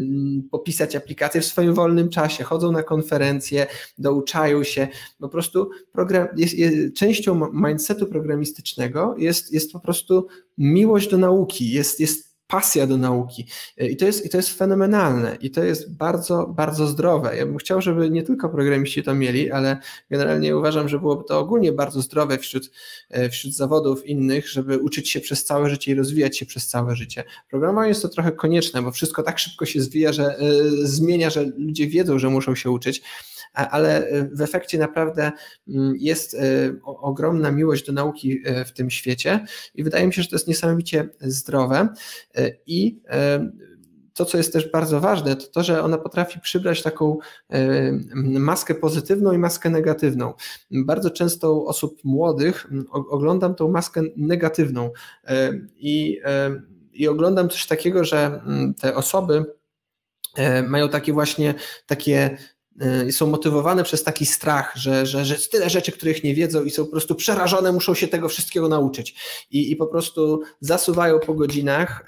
[0.51, 3.67] popisać aplikacje w swoim wolnym czasie, chodzą na konferencje,
[3.99, 4.89] douczają się.
[5.21, 10.27] Po prostu program, jest, jest, częścią mindsetu programistycznego jest, jest po prostu
[10.59, 13.47] miłość do nauki, jest, jest pasja do nauki.
[13.79, 17.37] I to, jest, I to jest fenomenalne i to jest bardzo, bardzo zdrowe.
[17.37, 19.79] Ja bym chciał, żeby nie tylko programiści to mieli, ale
[20.11, 22.71] generalnie uważam, że byłoby to ogólnie bardzo zdrowe wśród,
[23.11, 26.97] e, wśród zawodów innych, żeby uczyć się przez całe życie i rozwijać się przez całe
[26.97, 27.25] życie.
[27.51, 31.45] Programowanie jest to trochę konieczne, bo wszystko tak szybko się zwija, że y, zmienia, że
[31.59, 33.03] ludzie wiedzą, że muszą się uczyć
[33.57, 35.33] ale w efekcie naprawdę
[35.69, 36.39] mm, jest e,
[36.85, 39.45] ogromna miłość do nauki e, w tym świecie
[39.75, 41.89] i wydaje mi się, że to jest niesamowicie zdrowe
[42.67, 43.01] i
[44.15, 47.19] to, co jest też bardzo ważne, to to, że ona potrafi przybrać taką
[48.25, 50.35] maskę pozytywną i maskę negatywną.
[50.71, 54.91] Bardzo często u osób młodych oglądam tą maskę negatywną
[55.77, 56.21] i,
[56.93, 58.41] i oglądam coś takiego, że
[58.81, 59.45] te osoby
[60.69, 61.55] mają takie właśnie
[61.87, 62.39] takie
[63.07, 66.65] Y, są motywowane przez taki strach, że, że, że jest tyle rzeczy, których nie wiedzą
[66.65, 69.15] i są po prostu przerażone, muszą się tego wszystkiego nauczyć.
[69.51, 72.07] I, i po prostu zasuwają po godzinach,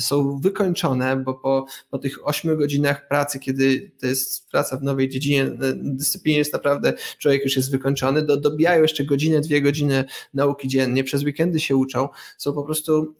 [0.00, 5.08] są wykończone, bo po, po tych ośmiu godzinach pracy, kiedy to jest praca w nowej
[5.08, 10.04] dziedzinie, y, dyscyplinie jest naprawdę, człowiek już jest wykończony, do, dobijają jeszcze godzinę, dwie godziny
[10.34, 13.14] nauki dziennie, przez weekendy się uczą, są po prostu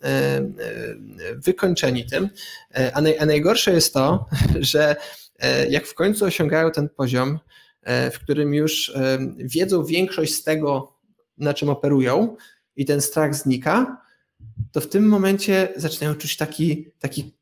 [1.36, 2.28] wykończeni tym.
[2.92, 4.26] A, naj, a najgorsze jest to,
[4.60, 4.96] że
[5.70, 7.38] jak w końcu osiągają ten poziom,
[7.82, 10.98] e, w którym już e, wiedzą większość z tego,
[11.38, 12.36] na czym operują,
[12.76, 14.02] i ten strach znika,
[14.72, 17.34] to w tym momencie zaczynają czuć taki, taki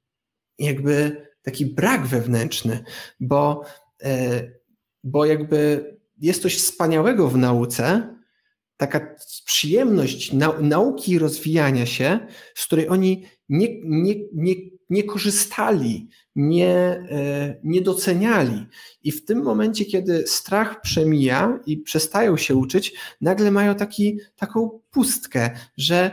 [0.59, 2.85] jakby taki brak wewnętrzny,
[3.21, 3.65] bo,
[5.05, 5.85] bo jakby
[6.19, 8.15] jest coś wspaniałego w nauce,
[8.77, 14.55] taka przyjemność nauki i rozwijania się, z której oni nie, nie, nie,
[14.93, 16.77] nie korzystali, nie,
[17.11, 18.67] e, nie doceniali.
[19.03, 24.81] I w tym momencie, kiedy strach przemija i przestają się uczyć, nagle mają taki, taką
[24.91, 26.11] pustkę, że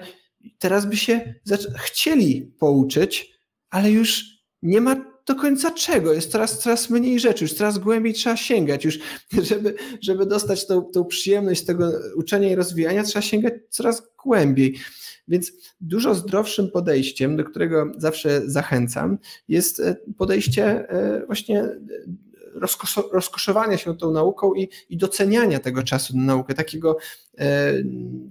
[0.58, 1.34] teraz by się
[1.78, 4.26] chcieli pouczyć, ale już
[4.62, 6.14] nie ma do końca czego.
[6.14, 8.86] Jest coraz, coraz mniej rzeczy, już coraz głębiej trzeba sięgać.
[8.86, 9.00] Już,
[9.50, 14.80] żeby, żeby dostać tą, tą przyjemność tego uczenia i rozwijania, trzeba sięgać coraz głębiej.
[15.30, 15.52] Więc
[15.82, 19.18] dużo zdrowszym podejściem, do którego zawsze zachęcam,
[19.48, 21.80] jest e, podejście e, właśnie e,
[23.12, 26.98] rozkoszowania się tą nauką i, i doceniania tego czasu na naukę, takiego,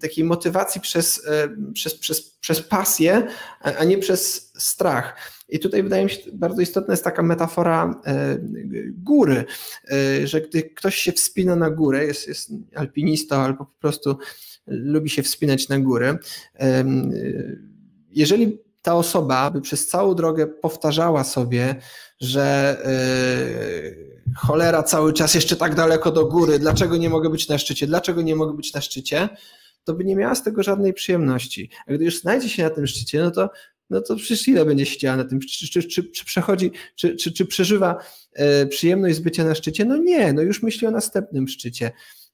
[0.01, 1.23] takiej motywacji przez,
[1.73, 3.27] przez, przez, przez pasję,
[3.61, 5.17] a nie przez strach.
[5.49, 8.01] I tutaj wydaje mi się bardzo istotna jest taka metafora
[8.93, 9.45] góry,
[10.25, 14.19] że gdy ktoś się wspina na górę, jest, jest alpinistą albo po prostu
[14.69, 16.19] lubi się wspinać na górę.
[18.11, 21.77] Jeżeli ta osoba by przez całą drogę powtarzała sobie,
[22.21, 22.77] że
[24.25, 27.87] yy, cholera cały czas jeszcze tak daleko do góry, dlaczego nie mogę być na szczycie,
[27.87, 29.29] dlaczego nie mogę być na szczycie,
[29.85, 31.71] to by nie miała z tego żadnej przyjemności.
[31.87, 33.51] A gdy już znajdzie się na tym szczycie, no to
[33.91, 37.33] no to przecież ile będzie siedziała na tym, czy, czy, czy, czy przechodzi, czy, czy,
[37.33, 37.97] czy przeżywa
[38.33, 39.85] e, przyjemność z bycia na szczycie?
[39.85, 41.91] No nie, no już myśli o następnym szczycie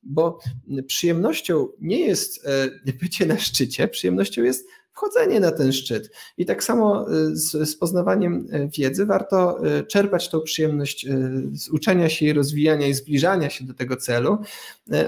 [0.06, 0.38] bo
[0.86, 2.46] przyjemnością nie jest
[2.86, 6.10] e, bycie na szczycie, przyjemnością jest wchodzenie na ten szczyt.
[6.38, 11.06] I tak samo e, z, z, poznawaniem e, wiedzy warto czerpać tą przyjemność
[11.52, 14.38] z uczenia się i rozwijania i zbliżania się do tego celu,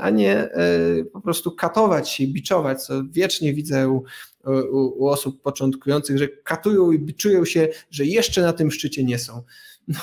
[0.00, 0.48] a nie
[1.12, 4.04] po prostu katować się biczować, co wiecznie widzę u,
[4.72, 9.18] u, u osób początkujących, że katują i biczują się, że jeszcze na tym szczycie nie
[9.18, 9.42] są.
[9.88, 10.00] No.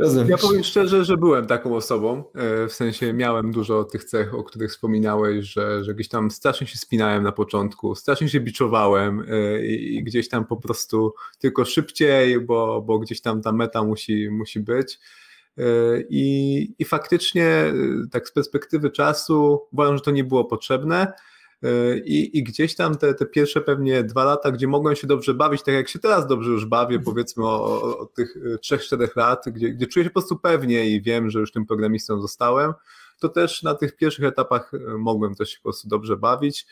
[0.00, 0.28] Rozumiem.
[0.28, 4.44] Ja powiem szczerze, że byłem taką osobą, e, w sensie miałem dużo tych cech, o
[4.44, 9.66] których wspominałeś, że, że gdzieś tam strasznie się spinałem na początku, strasznie się biczowałem e,
[9.66, 14.60] i, gdzieś tam po prostu tylko szybciej, bo, bo gdzieś tam ta meta musi, musi
[14.60, 14.98] być.
[15.58, 15.62] E,
[16.08, 17.72] I, I faktycznie,
[18.10, 21.12] tak z perspektywy czasu, uważam, że to nie było potrzebne.
[22.04, 25.62] I, I, gdzieś tam te, te pierwsze pewnie dwa lata, gdzie mogłem się dobrze bawić,
[25.62, 29.86] tak jak się teraz dobrze już bawię, powiedzmy o, o tych 3-4 lat, gdzie, gdzie
[29.86, 32.72] czuję się po prostu pewnie i wiem, że już tym programistą zostałem,
[33.20, 36.66] to też na tych pierwszych etapach e, mogłem też się po prostu dobrze bawić.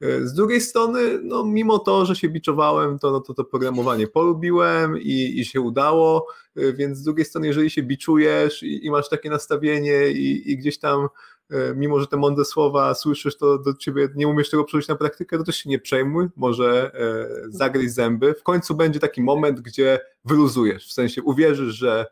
[0.00, 4.06] E, z drugiej strony, no mimo to, że się biczowałem, to, no, to to programowanie
[4.06, 6.26] polubiłem i, i się udało,
[6.56, 10.56] e, więc z drugiej strony, jeżeli się biczujesz i, i masz takie nastawienie i, i
[10.56, 11.35] gdzieś tam E,
[11.76, 15.38] mimo że te mądre słowa słyszysz, to do ciebie nie umiesz tego przełożyć na praktykę,
[15.38, 18.34] to też się nie przejmuj, może e, zagryź zęby.
[18.34, 22.06] W końcu będzie taki moment, gdzie wyluzujesz, w sensie uwierzysz, że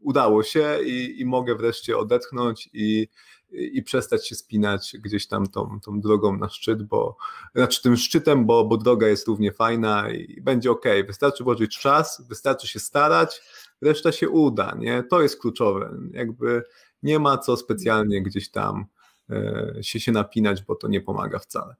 [0.00, 3.08] udało się i, i mogę wreszcie odetchnąć i,
[3.50, 7.16] i przestać się spinać gdzieś tam tą, tą drogą na szczyt, bo
[7.54, 10.84] znaczy tym szczytem, bo, bo droga jest równie fajna i będzie ok.
[11.06, 13.42] Wystarczy włożyć czas, wystarczy się starać,
[13.80, 15.02] reszta się uda, nie?
[15.10, 15.98] To jest kluczowe.
[16.12, 16.62] Jakby
[17.06, 18.86] nie ma co specjalnie gdzieś tam
[19.80, 21.74] się, się napinać, bo to nie pomaga wcale.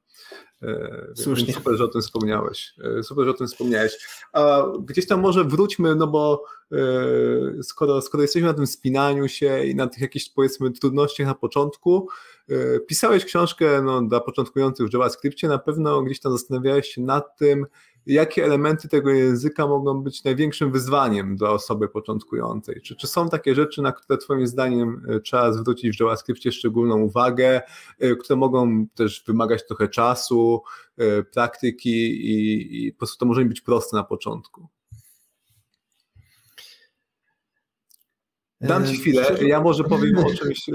[1.15, 1.55] Słusznie.
[1.55, 2.75] Super, że o tym wspomniałeś.
[3.03, 3.99] Super, że o tym wspomniałeś.
[4.33, 6.45] A gdzieś tam może wróćmy, no bo
[7.63, 12.09] skoro, skoro jesteśmy na tym spinaniu się i na tych jakichś powiedzmy trudnościach na początku,
[12.89, 17.67] pisałeś książkę no, dla początkujących w JavaScriptie, na pewno gdzieś tam zastanawiałeś się nad tym,
[18.07, 22.81] jakie elementy tego języka mogą być największym wyzwaniem dla osoby początkującej?
[22.81, 26.99] Czy, czy są takie rzeczy, na które Twoim zdaniem e, trzeba zwrócić w JavaScriptie szczególną
[26.99, 27.63] uwagę,
[27.99, 30.63] e, które mogą też wymagać trochę czasu,
[30.99, 34.69] e, praktyki i, i po prostu to może być proste na początku?
[38.69, 39.25] Dam Ci chwilę.
[39.41, 40.71] Ja może powiem o czymś,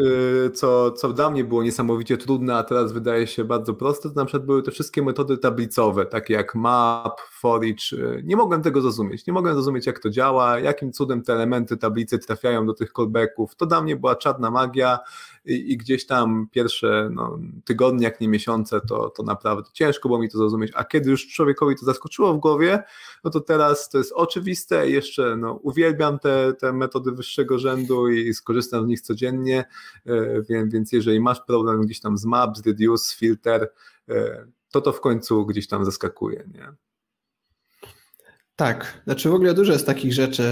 [0.54, 4.10] co, co dla mnie było niesamowicie trudne, a teraz wydaje się bardzo proste.
[4.10, 8.00] To na przykład były te wszystkie metody tablicowe, takie jak map, for each.
[8.24, 9.28] Nie mogłem tego zrozumieć.
[9.28, 13.56] Nie mogłem zrozumieć, jak to działa, jakim cudem te elementy tablicy trafiają do tych callbacków.
[13.56, 15.00] To dla mnie była czarna magia
[15.46, 20.20] i, i gdzieś tam pierwsze no, tygodnie, jak nie miesiące, to, to naprawdę ciężko było
[20.20, 20.72] mi to zrozumieć.
[20.76, 22.84] A kiedy już człowiekowi to zaskoczyło w głowie,
[23.24, 24.89] no to teraz to jest oczywiste.
[24.89, 29.66] Jeszcze no, uwielbiam te, te metody wyższego rzędu i skorzystam z nich codziennie,
[30.06, 33.72] e, więc, więc jeżeli masz problem gdzieś tam z maps, reduce, filter,
[34.10, 36.44] e, to to w końcu gdzieś tam zaskakuje.
[36.54, 36.74] Nie?
[38.62, 40.43] Tak, znaczy w ogóle dużo jest takich rzeczy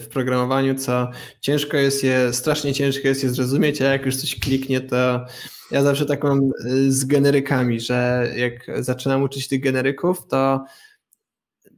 [0.00, 1.10] w programowaniu, co
[1.40, 5.26] ciężko jest je, strasznie ciężko jest je zrozumieć, a jak już coś kliknie, to
[5.70, 10.64] ja zawsze tak mam y, z generykami, że jak zaczynam uczyć tych generyków, to,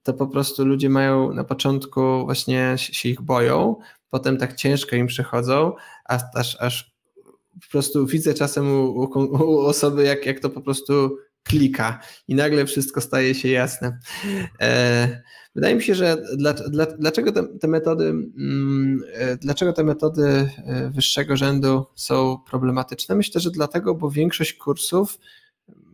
[0.03, 3.76] to po prostu ludzie mają na początku właśnie się ich boją,
[4.11, 5.72] potem tak ciężko im przychodzą,
[6.05, 6.97] aż, aż
[7.53, 11.18] po prostu widzę czasem u, u, u osoby, jak, jak to po prostu
[11.49, 13.99] klika i nagle wszystko staje się jasne.
[14.61, 15.22] E,
[15.55, 20.51] wydaje mi się, że dla, dla, dlaczego te, te metody, mm, e, dlaczego te metody
[20.66, 23.14] e, wyższego rzędu są problematyczne?
[23.14, 25.18] Myślę, że dlatego, bo większość kursów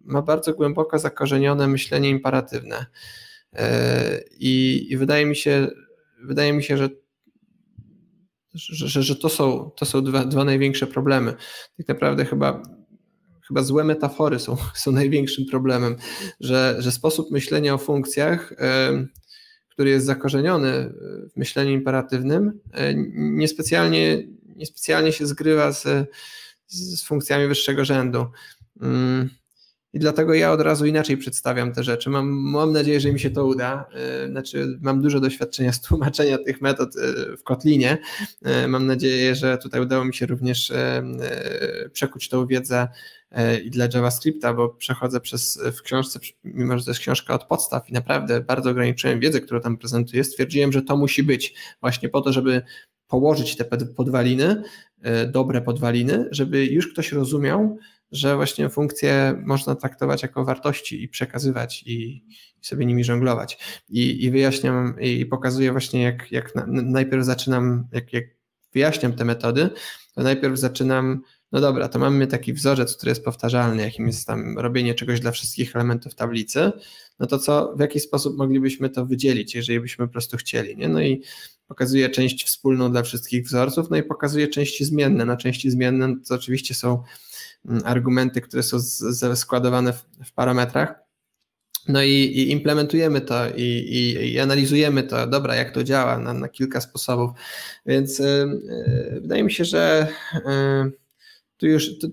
[0.04, 2.86] ma bardzo głęboko zakorzenione myślenie imperatywne.
[4.38, 5.68] I, i wydaje mi się,
[6.22, 6.88] wydaje mi się, że
[8.54, 11.34] że, że to są, to są dwa, dwa największe problemy.
[11.76, 12.62] Tak naprawdę chyba
[13.52, 15.96] chyba złe metafory są, są największym problemem,
[16.40, 18.52] że, że sposób myślenia o funkcjach,
[19.68, 20.92] który jest zakorzeniony
[21.32, 24.22] w myśleniu imperatywnym, e, niespecjalnie,
[24.56, 25.84] niespecjalnie się zgrywa z,
[26.66, 28.26] z funkcjami wyższego rzędu.
[29.92, 32.10] I dlatego ja od razu inaczej przedstawiam te rzeczy.
[32.10, 33.86] Mam, mam nadzieję, że mi się to uda.
[33.94, 37.98] E, znaczy, mam dużo doświadczenia z tłumaczenia tych metod e, w Kotlinie.
[38.68, 40.72] Mam nadzieję, że tutaj udało mi się również
[41.92, 42.88] przekuć tą wiedzę
[43.64, 47.90] i dla JavaScripta, bo przechodzę przez w książce, mimo że to jest książka od podstaw
[47.90, 52.20] i naprawdę bardzo ograniczyłem wiedzę, którą tam prezentuję, stwierdziłem, że to musi być właśnie po
[52.20, 52.62] to, żeby
[53.12, 53.64] położyć te
[53.96, 54.62] podwaliny,
[55.02, 57.78] e, dobre podwaliny, żeby już ktoś rozumiał,
[58.12, 62.24] że właśnie funkcje można traktować jako wartości i przekazywać i,
[62.62, 63.58] sobie nimi żonglować.
[63.88, 68.24] I, i wyjaśniam i pokazuję właśnie, jak, jak na, najpierw zaczynam, jak, jak
[68.72, 69.70] wyjaśniam te metody,
[70.14, 74.58] to najpierw zaczynam no dobra, to mamy taki wzorzec, który jest powtarzalny, jakim jest tam
[74.58, 76.72] robienie czegoś dla wszystkich elementów tablicy,
[77.18, 80.88] no to co, w jaki sposób moglibyśmy to wydzielić, jeżeli byśmy po prostu chcieli, nie?
[80.88, 81.22] No i
[81.66, 85.24] pokazuje część wspólną dla wszystkich wzorców, no i pokazuje części zmienne.
[85.24, 87.02] Na części zmienne to oczywiście są
[87.84, 88.80] argumenty, które są
[89.34, 90.94] składowane w, w parametrach,
[91.88, 96.34] no i, i, implementujemy to i, i, i, analizujemy to, dobra, jak to działa na,
[96.34, 97.30] na kilka sposobów.
[97.86, 100.92] Więc yy, wydaje mi się, że yy,
[101.56, 102.08] tu już to,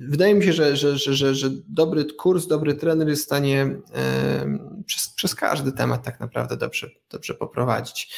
[0.00, 3.62] wydaje mi się, że, że, że, że, że dobry kurs, dobry trener jest w stanie
[3.94, 8.14] e, przez, przez każdy temat tak naprawdę dobrze, dobrze poprowadzić.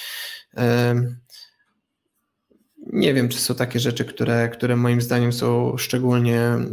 [2.86, 6.68] Nie wiem, czy są takie rzeczy, które, które moim zdaniem są szczególnie e,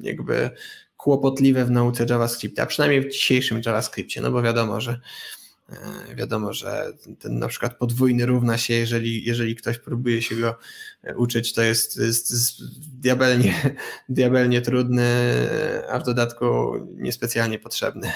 [0.00, 0.50] jakby
[0.96, 5.00] kłopotliwe w nauce JavaScripta, a przynajmniej w dzisiejszym JavaScriptie, no bo wiadomo, że
[5.72, 10.58] E, wiadomo, że ten na przykład podwójny równa się, jeżeli, jeżeli ktoś próbuje się go
[11.02, 12.60] e, uczyć, to jest, jest, jest
[13.00, 13.54] diabelnie,
[14.08, 15.08] diabelnie trudny,
[15.90, 18.12] a w dodatku niespecjalnie potrzebny.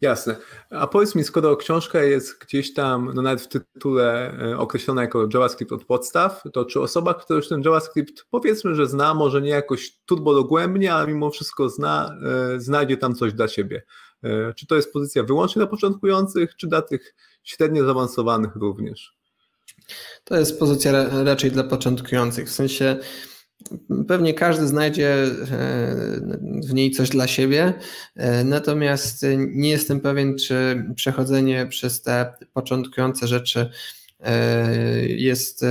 [0.00, 0.36] Jasne.
[0.70, 5.28] A powiedz mi, skoro książka jest gdzieś tam, no nawet w tytule e, określona jako
[5.34, 9.50] JavaScript od podstaw, to czy osoba, która już ten JavaScript powiedzmy, że zna, może nie
[9.50, 12.16] jakoś turbo dogłębnie, ale mimo wszystko zna,
[12.56, 13.82] znajdzie tam coś dla siebie?
[14.22, 19.18] E, czy to jest pozycja wyłącznie dla początkujących, czy dla tych średnio zaawansowanych również?
[20.24, 22.48] To jest pozycja raczej dla początkujących.
[22.48, 22.96] W sensie
[24.08, 25.28] pewnie każdy znajdzie e,
[26.68, 27.74] w niej coś dla siebie,
[28.16, 33.70] e, natomiast nie jestem pewien, czy przechodzenie przez te początkujące rzeczy
[35.08, 35.64] jest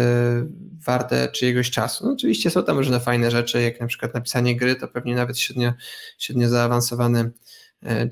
[0.86, 2.06] warte czyjegoś czasu.
[2.06, 5.40] No, oczywiście są tam różne fajne rzeczy, jak na przykład napisanie gry, to pewnie nawet
[5.40, 5.74] średnio,
[6.18, 7.32] średnio zaawansowany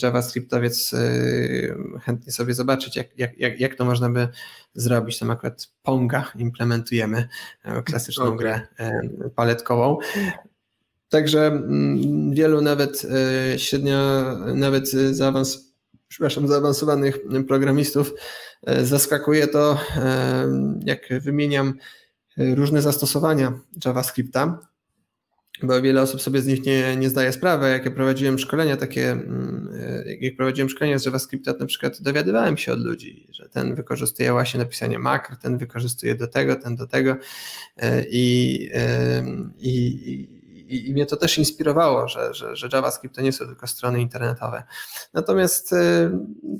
[0.04, 0.92] JavaScriptowiec
[2.02, 4.28] chętnie sobie zobaczyć, jak, jak, jak to można by
[4.76, 5.20] zrobić.
[5.20, 7.28] Tam akurat Ponga implementujemy,
[7.86, 8.38] klasyczną okay.
[8.38, 8.62] grę
[9.36, 9.98] paletkową.
[11.10, 13.06] Także mm, wielu nawet
[13.54, 13.98] e, średnio,
[14.56, 15.74] nawet zaawans,
[16.08, 18.14] przepraszam, zaawansowanych programistów
[18.68, 20.48] e, zaskakuje to, e,
[20.86, 21.74] jak wymieniam
[22.38, 24.60] różne zastosowania JavaScripta,
[25.64, 27.70] bo wiele osób sobie z nich nie, nie zdaje sprawy.
[27.70, 29.70] Jak ja prowadziłem szkolenia takie, mm,
[30.22, 34.60] jak prowadziłem szkolenia z JavaScripta, na przykład dowiadywałem się od ludzi, że ten wykorzystuje właśnie
[34.60, 37.18] napisanie makr, ten wykorzystuje do tego, ten do tego
[38.10, 38.70] i,
[39.60, 40.35] i,
[40.68, 44.02] i, i mnie to też inspirowało, że, że, że JavaScript to nie są tylko strony
[44.02, 44.64] internetowe.
[45.14, 46.12] Natomiast y,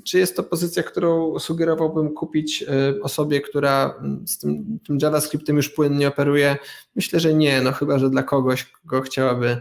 [0.04, 5.68] czy jest to pozycja, którą sugerowałbym kupić y, osobie, która z tym, tym JavaScriptem już
[5.68, 6.56] płynnie operuje?
[6.96, 9.60] Myślę, że nie, no chyba, że dla kogoś, kogo chciałaby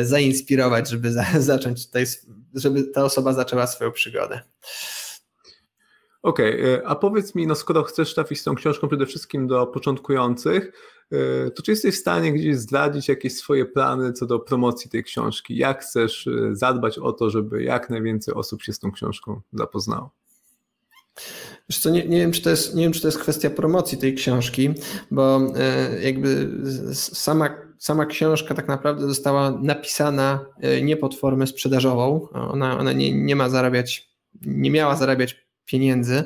[0.00, 2.04] y, zainspirować, żeby za, zacząć tutaj,
[2.54, 4.40] żeby ta osoba zaczęła swoją przygodę.
[6.22, 9.66] Okej, okay, a powiedz mi, no skoro chcesz trafić z tą książką przede wszystkim do
[9.66, 10.72] początkujących,
[11.54, 15.56] to czy jesteś w stanie gdzieś zdradzić jakieś swoje plany co do promocji tej książki?
[15.56, 20.10] Jak chcesz e, zadbać o to, żeby jak najwięcej osób się z tą książką zapoznało?
[21.68, 23.98] Wiesz co, nie, nie, wiem, czy to jest, nie wiem, czy to jest kwestia promocji
[23.98, 24.70] tej książki,
[25.10, 26.50] bo e, jakby
[26.92, 27.48] sama,
[27.78, 30.46] sama książka tak naprawdę została napisana
[30.82, 32.28] nie pod formę sprzedażową.
[32.32, 34.10] Ona, ona nie, nie ma zarabiać,
[34.42, 36.24] nie miała zarabiać pieniędzy.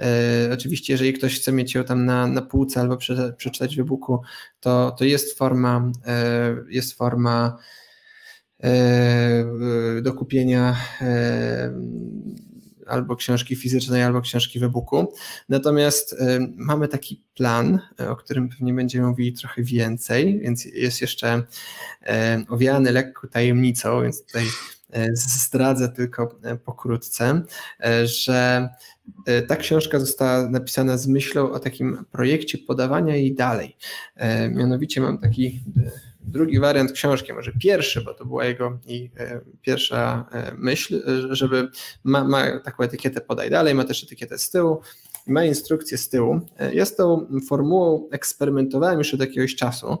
[0.00, 2.96] E, oczywiście, jeżeli ktoś chce mieć ją tam na, na półce albo
[3.36, 4.22] przeczytać w e-booku,
[4.60, 7.56] to, to jest forma, e, jest forma
[8.62, 9.44] e,
[10.02, 10.76] do kupienia
[12.86, 15.14] albo książki fizycznej, albo książki w e-booku.
[15.48, 16.16] Natomiast
[16.56, 17.78] mamy taki plan,
[18.10, 21.42] o którym pewnie będziemy mówili trochę więcej, więc jest jeszcze
[22.48, 24.75] owiany lekko tajemnicą, więc tutaj E,
[25.12, 27.42] zdradzę tylko e, pokrótce,
[27.80, 28.68] e, że
[29.48, 33.76] ta książka została napisana z myślą o takim projekcie podawania jej dalej.
[34.50, 35.60] Mianowicie mam taki
[36.20, 39.10] drugi wariant książki, może pierwszy, bo to była jego i
[39.62, 40.24] pierwsza
[40.58, 41.68] myśl, żeby
[42.04, 44.80] ma, ma taką etykietę podaj dalej, ma też etykietę z tyłu,
[45.26, 46.40] ma instrukcję z tyłu.
[46.72, 49.96] Jest tą formułą eksperymentowałem już od jakiegoś czasu.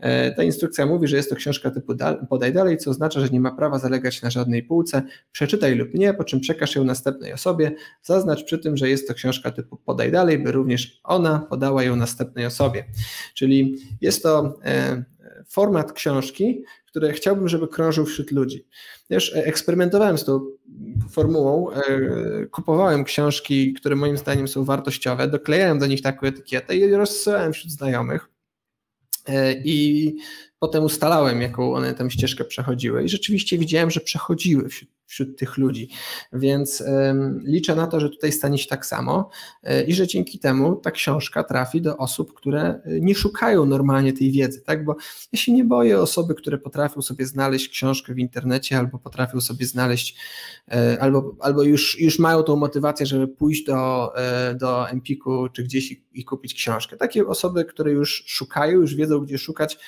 [0.00, 1.94] E, ta instrukcja mówi, że jest to książka typu
[2.28, 5.02] podaj dalej, co oznacza, że nie ma prawa zalegać na żadnej półce.
[5.32, 7.72] Przeczytaj lub nie, po czym przekaż ją następnej osobie.
[8.02, 11.96] Zaznacz przy tym, że jest to książka typu podaj dalej, by również ona podała ją
[11.96, 12.84] następnej osobie.
[13.34, 15.04] Czyli jest to e,
[15.46, 18.66] format książki, który chciałbym, żeby krążył wśród ludzi.
[19.08, 20.40] Też eksperymentowałem z tą
[21.10, 26.90] formułą, e, kupowałem książki, które moim zdaniem są wartościowe, doklejałem do nich taką etykietę i
[26.90, 28.28] rozsyłałem wśród znajomych.
[29.26, 30.16] E, I
[30.60, 33.04] potem ustalałem, jaką one tam ścieżkę przechodziły.
[33.04, 35.88] I rzeczywiście widziałem, że przechodziły wśród wśród tych ludzi.
[36.32, 36.84] Więc
[37.44, 39.30] liczę na to, że tutaj stanie się tak samo
[39.62, 44.12] e, i że dzięki temu ta książka trafi do osób, które e, nie szukają normalnie
[44.12, 44.84] tej wiedzy, tak?
[44.84, 44.96] Bo
[45.32, 49.66] ja się nie boję osoby, które potrafią sobie znaleźć książkę w internecie albo potrafią sobie
[49.66, 50.16] znaleźć,
[50.68, 54.12] e, albo, albo już, już mają tą motywację, żeby pójść do,
[54.54, 56.96] do Empiku czy gdzieś i, i kupić książkę.
[56.96, 59.78] Takie osoby, które już szukają, już wiedzą, gdzie szukać,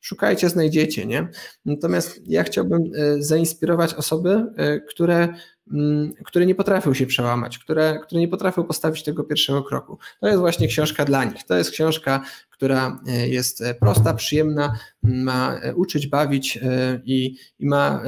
[0.00, 1.28] szukajcie, znajdziecie, nie?
[1.64, 5.28] Natomiast ja chciałbym e, zainspirować osoby, e, które,
[5.72, 9.98] mm, które nie potrafią się przełamać, które, które nie potrafią postawić tego pierwszego kroku.
[10.20, 11.44] To jest właśnie książka dla nich.
[11.44, 16.58] To jest książka, która e, jest prosta, przyjemna, ma uczyć, bawić
[17.04, 18.02] i, i ma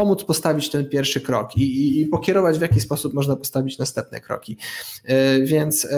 [0.00, 4.20] pomóc postawić ten pierwszy krok i, i, i, pokierować, w jaki sposób można postawić następne
[4.20, 4.56] kroki.
[5.04, 5.88] E, więc, e,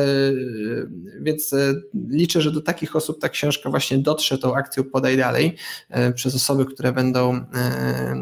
[1.20, 1.74] więc e,
[2.08, 5.56] liczę, że do takich osób ta książka właśnie dotrze tą akcją Podaj Dalej
[6.14, 7.44] przez osoby, które będą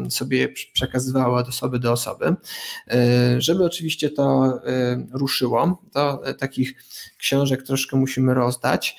[0.09, 2.35] sobie przekazywały od osoby do osoby.
[3.37, 4.53] Żeby oczywiście to
[5.13, 6.73] ruszyło, to takich
[7.17, 8.97] książek troszkę musimy rozdać.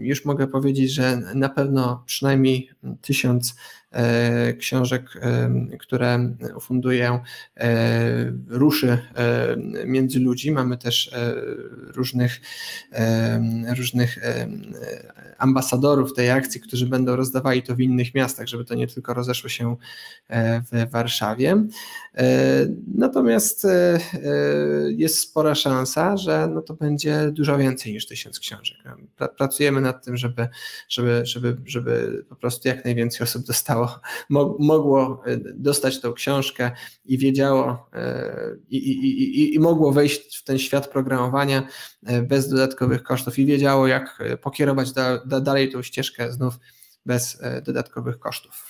[0.00, 2.70] Już mogę powiedzieć, że na pewno przynajmniej
[3.02, 3.54] tysiąc
[4.58, 7.20] książek, e, które funduję,
[7.56, 8.98] e, ruszy
[9.86, 10.52] między ludzi.
[10.52, 11.10] Mamy też
[11.94, 12.40] różnych,
[13.76, 14.18] różnych
[15.38, 19.48] ambasadorów tej akcji, którzy będą rozdawali to w innych miastach, żeby to nie tylko rozeszło
[19.48, 19.76] się
[20.72, 21.64] w Warszawie.
[22.94, 23.66] Natomiast
[24.88, 28.76] jest spora szansa, że no to będzie dużo więcej niż tysiąc książek.
[29.36, 30.48] Pracujemy nad tym, żeby,
[30.88, 33.83] żeby, żeby, żeby po prostu jak najwięcej osób dostało
[34.30, 35.22] dostało, mogło
[35.54, 36.70] dostać tą książkę
[37.04, 37.90] i wiedziało
[38.68, 41.68] i, i, i, i mogło wejść w ten świat programowania
[42.22, 46.54] bez dodatkowych kosztów i wiedziało, jak pokierować da, da, dalej tą ścieżkę znów
[47.06, 48.64] bez dodatkowych kosztów.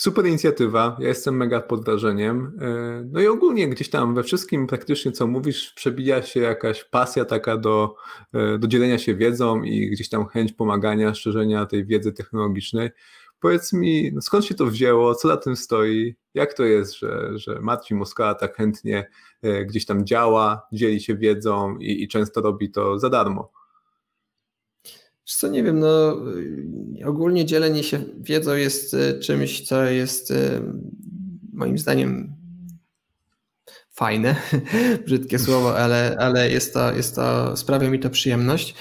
[0.00, 2.52] Super inicjatywa, ja jestem mega pod wrażeniem.
[2.60, 7.24] E, no i ogólnie gdzieś tam we wszystkim praktycznie co mówisz przebija się jakaś pasja
[7.24, 7.94] taka do,
[8.34, 12.90] e, do dzielenia się wiedzą i gdzieś tam chęć pomagania, szerzenia tej wiedzy technologicznej.
[13.40, 17.38] Powiedz mi, no skąd się to wzięło, co za tym stoi, jak to jest, że,
[17.38, 17.60] że
[17.90, 19.10] Moskała tak chętnie
[19.42, 23.52] e, gdzieś tam działa, dzieli się wiedzą i, i często robi to za darmo?
[25.40, 26.16] co, nie wiem, no
[27.04, 30.60] ogólnie dzielenie się wiedzą jest e, czymś, co jest e,
[31.52, 32.34] moim zdaniem
[33.90, 34.36] fajne,
[35.06, 38.74] brzydkie słowo, ale, ale jest to, jest to, sprawia mi to przyjemność.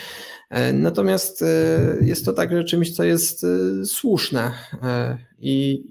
[0.50, 1.44] E, natomiast
[2.02, 3.46] jest to także czymś, co jest
[3.86, 4.52] słuszne
[5.40, 5.84] i,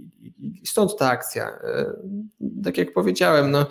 [0.65, 1.59] stąd ta akcja.
[2.65, 3.67] Tak jak powiedziałem, no,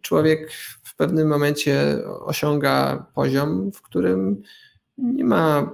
[0.00, 0.52] człowiek
[0.82, 4.42] w pewnym momencie osiąga poziom, w którym
[4.98, 5.70] nie ma,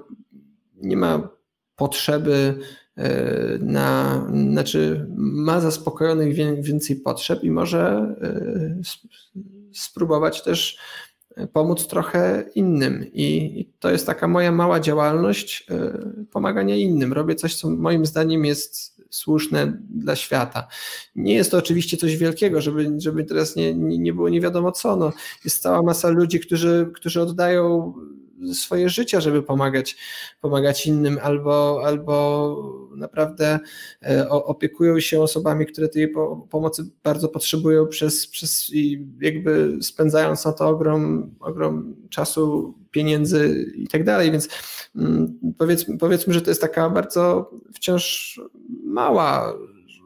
[0.76, 1.28] nie ma
[1.76, 2.58] potrzeby
[2.96, 4.20] e, na,
[4.50, 8.80] znaczy ma zaspokojonych więcej potrzeb i może e,
[9.72, 10.78] spróbować też
[11.52, 13.04] pomóc trochę innym.
[13.12, 15.98] I, to jest taka moja mała działalność e,
[16.32, 17.12] pomagania innym.
[17.12, 20.68] Robię coś, co moim zdaniem jest słuszne dla świata.
[21.16, 24.96] Nie jest to oczywiście coś wielkiego, żeby, żeby teraz nie, nie było nie wiadomo co.
[24.96, 25.12] No,
[25.44, 27.94] jest cała masa ludzi, którzy, którzy oddają
[28.54, 29.96] swoje życia, żeby pomagać,
[30.40, 32.56] pomagać innym, albo, albo
[32.96, 33.58] naprawdę
[34.02, 36.12] e, opiekują się osobami, które tej
[36.50, 43.88] pomocy bardzo potrzebują przez, przez i jakby spędzając na to ogrom, ogrom czasu, pieniędzy i
[43.88, 44.48] tak dalej, więc
[44.96, 48.40] mm, powiedzmy, powiedzmy, że to jest taka bardzo wciąż
[48.84, 49.54] mała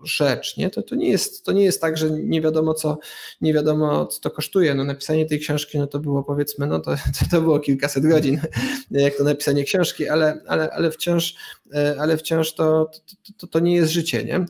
[0.03, 0.70] rzecz, nie?
[0.70, 2.98] To, to, nie jest, to nie jest tak, że nie wiadomo co,
[3.40, 4.74] nie wiadomo co to kosztuje.
[4.74, 6.94] No napisanie tej książki, no to było powiedzmy, no to,
[7.30, 8.40] to, było kilkaset godzin,
[8.90, 11.34] jak to napisanie książki, ale, ale, ale wciąż,
[11.74, 12.90] e, ale wciąż to,
[13.36, 14.36] to, to nie jest życie, nie?
[14.36, 14.46] E,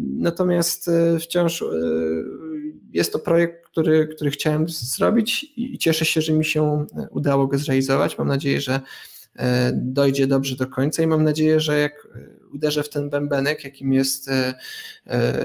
[0.00, 1.64] natomiast e, wciąż
[2.92, 7.58] jest to projekt, który, który chciałem zrobić i cieszę się, że mi się udało go
[7.58, 8.18] zrealizować.
[8.18, 8.80] Mam nadzieję, że
[9.72, 12.08] dojdzie dobrze do końca i mam nadzieję, że jak
[12.56, 14.54] uderzę w ten bębenek, jakim jest, e,
[15.06, 15.44] e,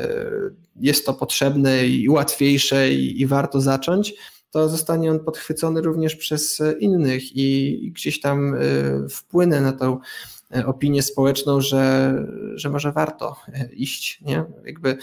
[0.76, 4.14] jest to potrzebne i łatwiejsze i, i warto zacząć,
[4.52, 8.60] to zostanie on podchwycony również przez innych i gdzieś tam e,
[9.10, 10.00] wpłynę na tą
[10.66, 12.16] opinię społeczną, że,
[12.56, 13.36] że może warto
[13.74, 14.22] iść.
[14.22, 14.44] Nie?
[14.66, 14.98] Jakby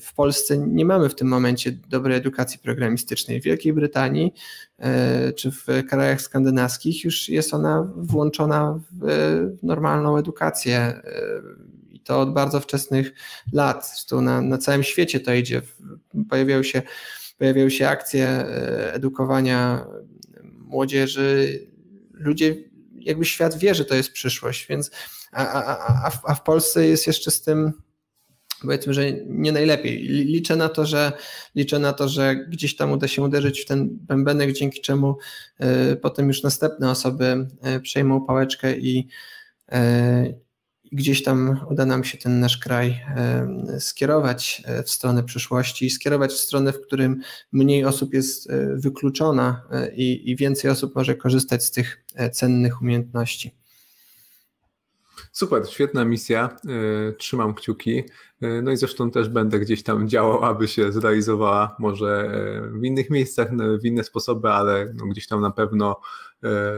[0.00, 3.40] w Polsce nie mamy w tym momencie dobrej edukacji programistycznej.
[3.40, 4.34] W Wielkiej Brytanii
[5.36, 11.00] czy w krajach skandynawskich już jest ona włączona w normalną edukację
[11.90, 13.12] i to od bardzo wczesnych
[13.52, 13.88] lat.
[13.88, 15.62] Zresztą na, na całym świecie to idzie.
[16.30, 16.82] Pojawiają się,
[17.38, 18.28] pojawiają się akcje
[18.92, 19.86] edukowania
[20.42, 21.58] młodzieży.
[22.12, 22.56] Ludzie,
[22.94, 24.90] jakby świat wie, że to jest przyszłość, więc
[25.32, 27.72] a, a, a, a w Polsce jest jeszcze z tym
[28.62, 29.98] powiedzmy, że nie najlepiej.
[30.08, 31.12] Liczę na to, że
[31.54, 35.16] liczę na to, że gdzieś tam uda się uderzyć w ten bębenek, dzięki czemu
[35.92, 37.46] y, potem już następne osoby
[37.76, 39.08] y, przejmą pałeczkę i,
[39.72, 40.48] y,
[40.92, 43.00] gdzieś tam uda nam się ten nasz kraj
[43.78, 47.20] skierować w stronę przyszłości, skierować w stronę, w którym
[47.52, 49.62] mniej osób jest wykluczona
[49.94, 53.54] i, i więcej osób może korzystać z tych cennych umiejętności.
[55.38, 56.56] Super, świetna misja.
[57.18, 58.02] Trzymam kciuki.
[58.40, 62.84] E, no i zresztą też będę gdzieś tam działał, aby się zrealizowała może e, w
[62.84, 63.48] innych miejscach,
[63.82, 66.00] w inne sposoby, ale no gdzieś tam na pewno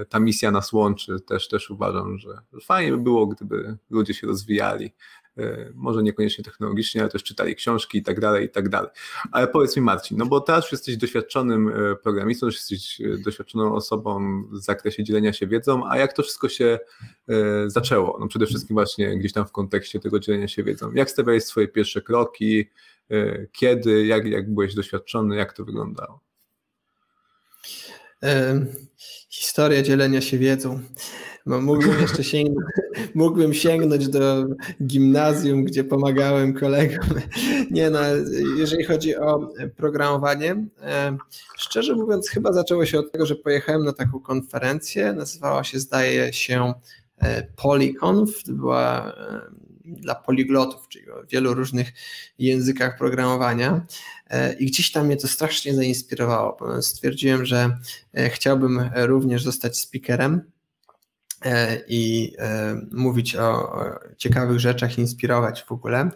[0.09, 1.21] ta misja nas łączy.
[1.21, 2.29] Też, też uważam, że
[2.63, 4.93] fajnie by było, gdyby ludzie się rozwijali
[5.75, 8.91] może niekoniecznie technologicznie, ale też czytali książki i tak dalej, i tak dalej.
[9.33, 14.43] Ale powiedz mi Marcin, no bo teraz jesteś doświadczonym e, programistą, jesteś e, doświadczoną osobą
[14.51, 16.79] w zakresie dzielenia się wiedzą, a jak to wszystko się
[17.67, 18.19] zaczęło?
[18.21, 20.93] No przede wszystkim właśnie gdzieś tam w kontekście tego dzielenia się wiedzą.
[20.93, 22.71] Jak stawiałeś swoje pierwsze kroki,
[23.53, 26.21] kiedy, jak, jak byłeś doświadczony, jak to wyglądało?
[29.29, 30.81] Historia dzielenia się wiedzą.
[31.47, 32.67] Mógłbym jeszcze sięgnąć,
[33.15, 34.45] mógłbym sięgnąć do
[34.87, 37.09] gimnazjum, gdzie pomagałem kolegom.
[37.71, 38.01] Nie no,
[38.57, 40.67] jeżeli chodzi o programowanie,
[41.57, 45.13] szczerze mówiąc, chyba zaczęło się od tego, że pojechałem na taką konferencję.
[45.13, 46.73] Nazywała się, zdaje się,
[47.19, 48.45] e, Polyconf.
[48.45, 49.13] To była
[49.85, 51.93] dla poliglotów, czyli o wielu różnych
[52.39, 53.87] językach programowania.
[54.31, 56.83] E, I gdzieś tam mnie to strasznie zainspirowało.
[56.83, 57.79] Stwierdziłem, że
[58.15, 60.51] e, chciałbym również zostać speakerem
[61.89, 62.33] i
[62.93, 63.73] mówić o
[64.17, 66.11] ciekawych rzeczach, inspirować w ogóle.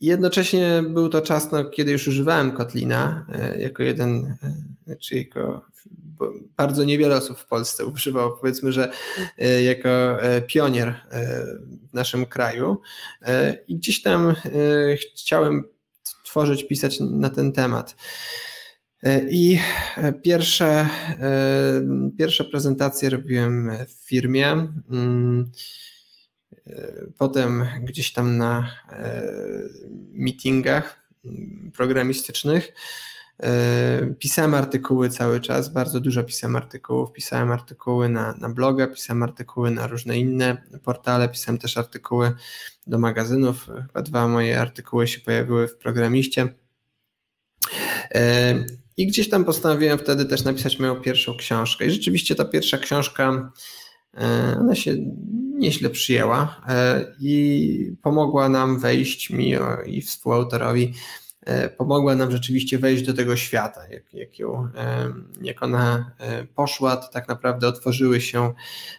[0.00, 3.26] Jednocześnie był to czas, no, kiedy już używałem Kotlina
[3.58, 4.36] jako jeden,
[5.00, 5.64] czy jako
[6.56, 8.92] bardzo niewiele osób w Polsce używało, powiedzmy, że
[9.38, 9.88] e, jako
[10.22, 11.46] e, pionier e,
[11.90, 12.80] w naszym kraju.
[13.68, 14.34] I gdzieś tam
[15.14, 15.64] chciałem
[16.24, 17.96] tworzyć, pisać na ten temat.
[19.30, 19.58] I
[20.22, 20.88] pierwsze,
[22.18, 24.46] pierwsze prezentacje robiłem w firmie.
[24.90, 25.50] Mm,
[27.18, 28.70] potem gdzieś tam na
[30.12, 31.10] meetingach
[31.74, 32.72] programistycznych.
[33.42, 37.12] E, pisałem artykuły cały czas, bardzo dużo pisałem artykułów.
[37.12, 42.32] Pisałem artykuły na, na bloga, pisałem artykuły na różne inne portale, pisałem też artykuły
[42.86, 43.66] do magazynów.
[43.86, 46.48] Chyba dwa moje artykuły się pojawiły w programiście.
[48.14, 48.54] E,
[48.96, 51.86] I gdzieś tam postanowiłem wtedy też napisać moją pierwszą książkę.
[51.86, 53.52] I rzeczywiście ta pierwsza książka,
[54.14, 54.96] e, ona się
[55.58, 56.62] nieźle przyjęła
[57.20, 59.54] i pomogła nam wejść mi
[59.86, 60.94] i współautorowi
[61.76, 63.80] pomogła nam rzeczywiście wejść do tego świata.
[63.90, 64.68] Jak, jak, ją,
[65.42, 68.52] jak ona e, poszła, to tak naprawdę otworzyły się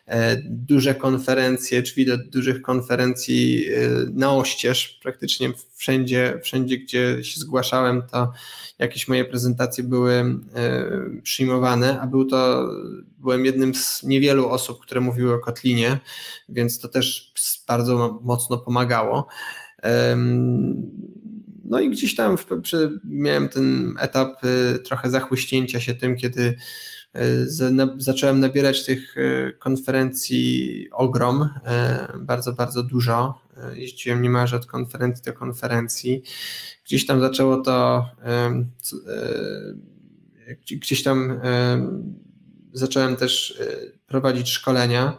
[0.05, 3.65] e, duże konferencje, drzwi do dużych konferencji
[4.13, 4.99] na oścież.
[5.03, 8.31] Praktycznie wszędzie, wszędzie, gdzie się zgłaszałem, to
[8.79, 10.39] jakieś moje prezentacje były
[11.23, 12.69] przyjmowane, a był to,
[13.17, 15.99] byłem jednym z niewielu osób, które mówiły o Kotlinie,
[16.49, 17.33] więc to też
[17.67, 19.27] bardzo mocno pomagało.
[21.67, 26.55] No i gdzieś tam w, przy, miałem ten etap y, trochę zachłyśnięcia się tym, kiedy
[27.61, 31.49] y, na, zacząłem nabierać tych y, konferencji ogrom,
[32.19, 33.41] bardzo, bardzo dużo.
[33.73, 36.23] Jeździłem niemalże od konferencji do konferencji.
[36.85, 38.05] Gdzieś tam zaczęło to,
[40.81, 41.39] gdzieś tam
[42.73, 43.61] zacząłem też
[44.07, 45.17] prowadzić szkolenia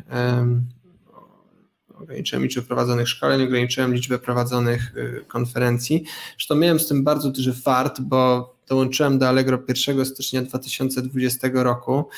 [2.01, 6.03] ograniczyłem liczbę prowadzonych szkoleń, ograniczyłem liczbę prowadzonych y, konferencji.
[6.31, 12.09] Zresztą miałem z tym bardzo duży fart, bo dołączyłem do Allegro 1 stycznia 2020 roku,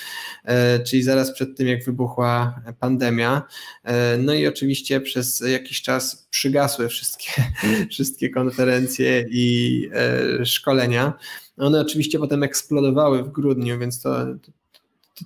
[0.43, 3.41] e, czyli zaraz przed tym, jak wybuchła pandemia.
[3.83, 7.31] E, no i oczywiście przez jakiś czas przygasły wszystkie,
[7.91, 11.13] wszystkie konferencje i e, szkolenia.
[11.57, 14.51] One oczywiście potem eksplodowały w grudniu, więc to, to,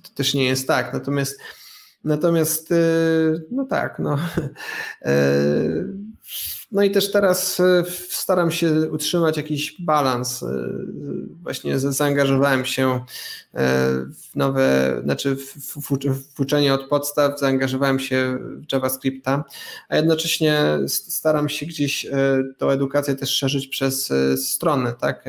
[0.02, 0.92] to też nie jest tak.
[0.92, 1.40] Natomiast
[2.04, 4.18] Natomiast, y, no tak, no.
[5.02, 5.12] E,
[6.72, 10.44] no i też teraz e, staram się utrzymać jakiś balans.
[11.42, 13.04] Właśnie zaangażowałem się
[13.54, 19.44] w nowe, znaczy w, w, uczenie od podstaw, zaangażowałem się w JavaScripta,
[19.88, 22.06] a jednocześnie staram się gdzieś
[22.58, 25.24] tą edukację też szerzyć przez stronę, tak?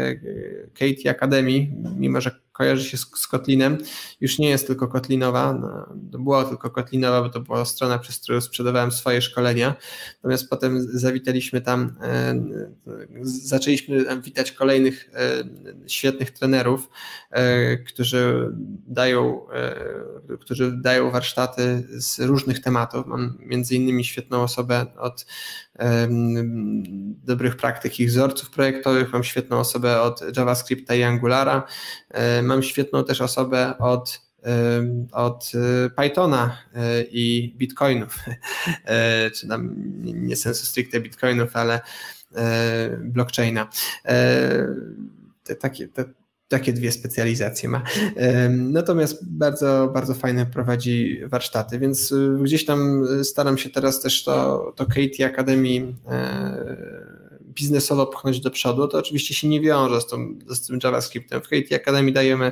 [0.74, 3.78] Katie Academy, mimo że kojarzy się z, z Kotlinem,
[4.22, 5.86] już nie jest tylko Kotlinowa, no,
[6.20, 9.76] była tylko Kotlinowa, bo to była strona, przez którą sprzedawałem swoje szkolenia,
[10.16, 12.44] natomiast potem zawitaliśmy tam, e,
[13.22, 15.44] zaczęliśmy witać kolejnych e,
[15.88, 16.90] świetnych trenerów,
[17.32, 18.15] e, którzy
[18.88, 19.48] dają,
[20.40, 23.06] którzy dają warsztaty z różnych tematów.
[23.06, 25.26] Mam między innymi świetną osobę od
[27.24, 31.64] dobrych praktyk i wzorców projektowych, mam świetną osobę od JavaScripta i Angulara,
[32.44, 34.26] mam świetną też osobę od
[35.12, 38.20] od e, Pythona e, i bitcoinów,
[38.86, 41.82] e, czy tam nie sensu stricte bitcoinów, ale
[43.00, 43.70] blockchaina.
[45.44, 46.06] te, takie, te,
[46.48, 47.84] takie dwie specjalizacje ma.
[48.50, 54.74] Natomiast bardzo, bardzo fajne prowadzi warsztaty, więc y, gdzieś tam staram się teraz też to,
[54.76, 60.40] to Katie Academy e, biznesowo pchnąć do przodu, to oczywiście się nie wiąże z, tą,
[60.48, 61.42] z tym JavaScriptem.
[61.42, 62.52] W Katie Academy dajemy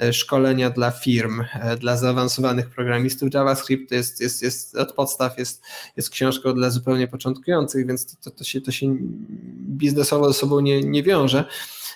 [0.00, 3.34] e, szkolenia dla firm, e, dla zaawansowanych programistów.
[3.34, 5.62] JavaScript jest, jest, jest od podstaw, jest,
[5.96, 8.96] jest książką dla zupełnie początkujących, więc to, to, się, to się
[9.68, 11.44] biznesowo ze sobą nie, nie wiąże.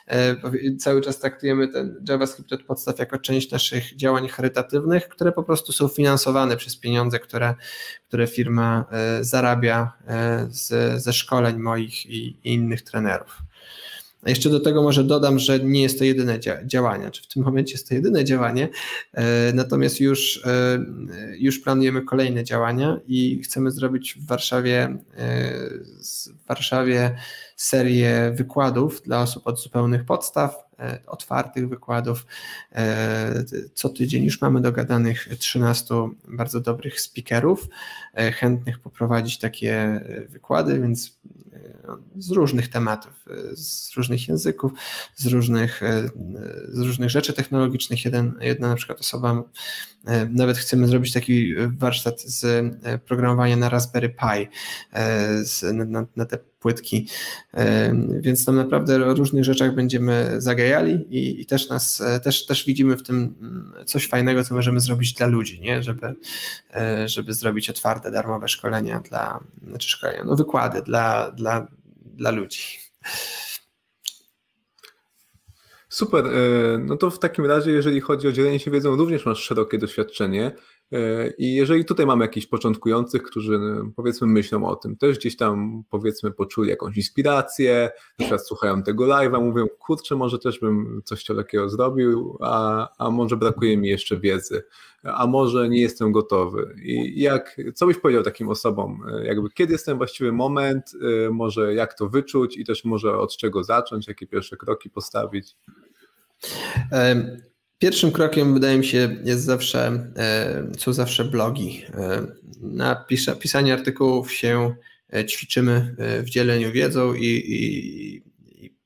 [0.06, 0.36] E,
[0.78, 5.72] cały czas traktujemy ten JavaScript od podstaw jako część naszych działań charytatywnych, które po prostu
[5.72, 7.54] są finansowane przez pieniądze, które,
[8.08, 13.38] które firma e, zarabia e, z, ze szkoleń moich i, i innych trenerów.
[14.22, 17.42] A jeszcze do tego może dodam, że nie jest to jedyne działanie, czy w tym
[17.42, 18.68] momencie jest to jedyne działanie,
[19.54, 20.42] natomiast już,
[21.38, 24.98] już planujemy kolejne działania i chcemy zrobić w Warszawie,
[26.44, 27.16] w Warszawie
[27.64, 32.26] serię wykładów dla osób od zupełnych podstaw, e, otwartych wykładów.
[32.72, 37.68] E, co tydzień już mamy dogadanych 13 bardzo dobrych speakerów,
[38.14, 41.18] e, chętnych poprowadzić takie wykłady, więc
[42.16, 44.72] z różnych tematów, z różnych języków,
[45.14, 45.80] z różnych,
[46.68, 48.04] z różnych rzeczy technologicznych.
[48.04, 49.42] Jeden, jedna na przykład osoba,
[50.30, 52.66] nawet chcemy zrobić taki warsztat z
[53.04, 54.48] programowania na Raspberry Pi,
[55.72, 57.08] na, na te płytki,
[58.20, 62.96] więc tam naprawdę o różnych rzeczach będziemy zagajali i, i, też nas, też, też widzimy
[62.96, 65.82] w tym mm, coś fajnego, co możemy zrobić dla ludzi, nie?
[65.82, 66.14] Żeby,
[66.74, 71.66] e, żeby zrobić otwarte, darmowe szkolenia dla, znaczy szkolenia, no wykłady dla, dla,
[72.04, 72.62] dla ludzi.
[75.88, 76.26] Super.
[76.26, 76.30] E,
[76.78, 80.52] no to w takim razie, jeżeli chodzi o dzielenie się wiedzą, również masz szerokie doświadczenie.
[80.92, 85.36] E, I jeżeli tutaj mamy jakichś początkujących, którzy no, powiedzmy myślą o tym, też gdzieś
[85.36, 91.24] tam powiedzmy poczuli jakąś inspirację, przykład słuchają tego live'a, mówią, kurczę, może też bym coś
[91.24, 94.62] takiego zrobił, a, a może brakuje mi jeszcze wiedzy,
[95.02, 96.74] a może nie jestem gotowy.
[96.82, 100.92] I jak, co byś powiedział takim osobom, e, jakby kiedy jest ten właściwy moment,
[101.26, 105.56] e, może jak to wyczuć i też może od czego zacząć, jakie pierwsze kroki postawić?
[107.84, 111.84] Pierwszym krokiem wydaje mi się jest zawsze, e, są zawsze blogi.
[111.94, 112.26] E,
[112.60, 114.74] na pisa, pisanie artykułów się
[115.12, 118.16] e, ćwiczymy w dzieleniu wiedzą i, i,
[118.64, 118.76] i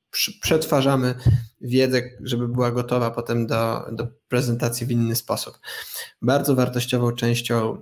[0.41, 1.15] przetwarzamy
[1.61, 5.59] wiedzę, żeby była gotowa potem do, do prezentacji w inny sposób.
[6.21, 7.81] Bardzo wartościową częścią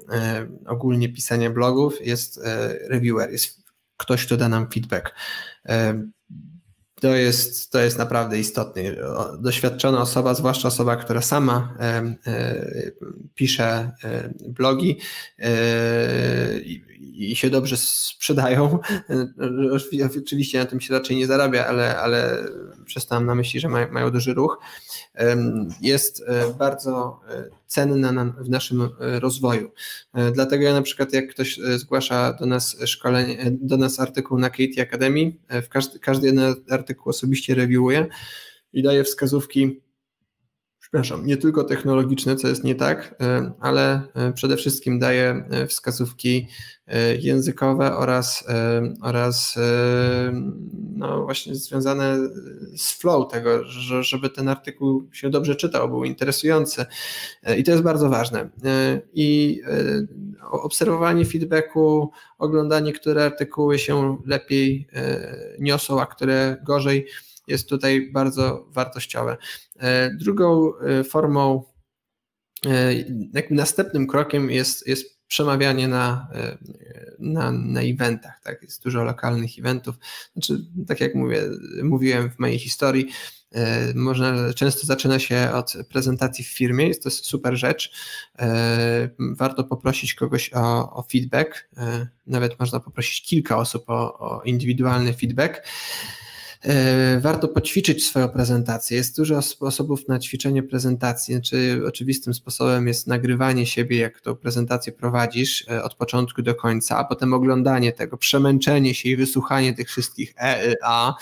[0.66, 2.40] ogólnie pisania blogów jest
[2.90, 3.64] reviewer, jest
[3.98, 5.14] ktoś, kto da nam feedback.
[7.02, 8.82] To jest, to jest naprawdę istotne.
[9.40, 11.84] Doświadczona osoba, zwłaszcza osoba, która sama e,
[12.28, 12.92] e,
[13.36, 14.98] pisze e, blogi
[17.00, 18.80] i się dobrze sprzedają.
[20.24, 22.44] Oczywiście na tym się raczej nie zarabia, ale, ale
[22.86, 24.58] przez to mam na myśli, że mają duży ruch.
[25.82, 26.26] Jest
[26.58, 27.20] bardzo
[27.68, 29.72] cenna w naszym rozwoju.
[30.34, 34.82] Dlatego ja na przykład jak ktoś zgłasza do nas szkolenie, do nas artykuł na Katie
[34.82, 35.34] Academy,
[35.70, 38.08] każdy, każdy jeden artykuł osobiście reviewuję
[38.74, 39.82] i daję wskazówki
[40.88, 45.68] przepraszam, nie tylko technologiczne, co jest nie tak, e, ale e, przede wszystkim daje e,
[45.68, 46.48] wskazówki
[47.20, 48.44] językowe oraz,
[49.02, 49.60] oraz
[50.96, 52.18] no właśnie związane
[52.78, 53.64] z flow tego,
[54.02, 56.86] żeby ten artykuł się dobrze czytał, był interesujący
[57.58, 58.50] i to jest bardzo ważne.
[59.14, 59.62] I
[60.52, 64.88] obserwowanie feedbacku, oglądanie, które artykuły się lepiej
[65.60, 67.08] niosą, a które gorzej,
[67.48, 69.38] jest tutaj bardzo wartościowe.
[69.80, 71.64] E, drugą e, formą,
[72.66, 72.94] e,
[73.50, 76.28] następnym krokiem jest, jest przemawianie na,
[77.20, 78.42] na, na eventach.
[78.44, 78.64] Tak?
[78.64, 79.96] Jest dużo lokalnych eventów.
[80.34, 81.44] Znaczy, tak jak mówię,
[81.84, 83.08] mówiłem w mojej historii,
[83.96, 87.92] można, często zaczyna się od prezentacji w firmie, jest to super rzecz.
[89.20, 91.70] Warto poprosić kogoś o, o feedback,
[92.28, 95.64] nawet można poprosić kilka osób o, o indywidualny feedback.
[96.64, 98.98] E, warto poćwiczyć swoją prezentację.
[98.98, 101.34] Jest dużo sposobów na ćwiczenie prezentacji.
[101.34, 106.98] Znaczy, oczywistym sposobem jest nagrywanie siebie, jak tą prezentację prowadzisz e, od początku do końca,
[106.98, 111.16] a potem oglądanie tego, przemęczenie się i wysłuchanie tych wszystkich E, A,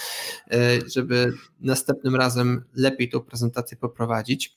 [0.52, 0.58] e,
[0.96, 4.56] żeby następnym razem lepiej tą prezentację poprowadzić.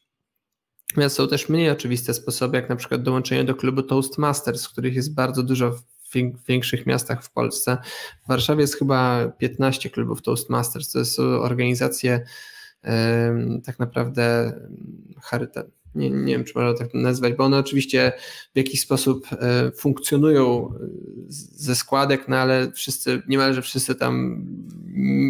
[1.09, 5.43] Są też mniej oczywiste sposoby, jak na przykład dołączenie do klubu Toastmasters, których jest bardzo
[5.43, 5.79] dużo
[6.49, 7.79] większych miastach w Polsce.
[8.25, 10.93] W Warszawie jest chyba 15 klubów Toastmasters.
[10.93, 12.25] To są organizacje
[13.65, 14.53] tak naprawdę
[15.23, 15.79] charytatywne.
[15.95, 18.13] Nie, nie wiem, czy można tak nazwać, bo one oczywiście
[18.55, 20.75] w jakiś sposób e, funkcjonują
[21.29, 24.45] ze składek, no ale wszyscy, niemalże wszyscy tam,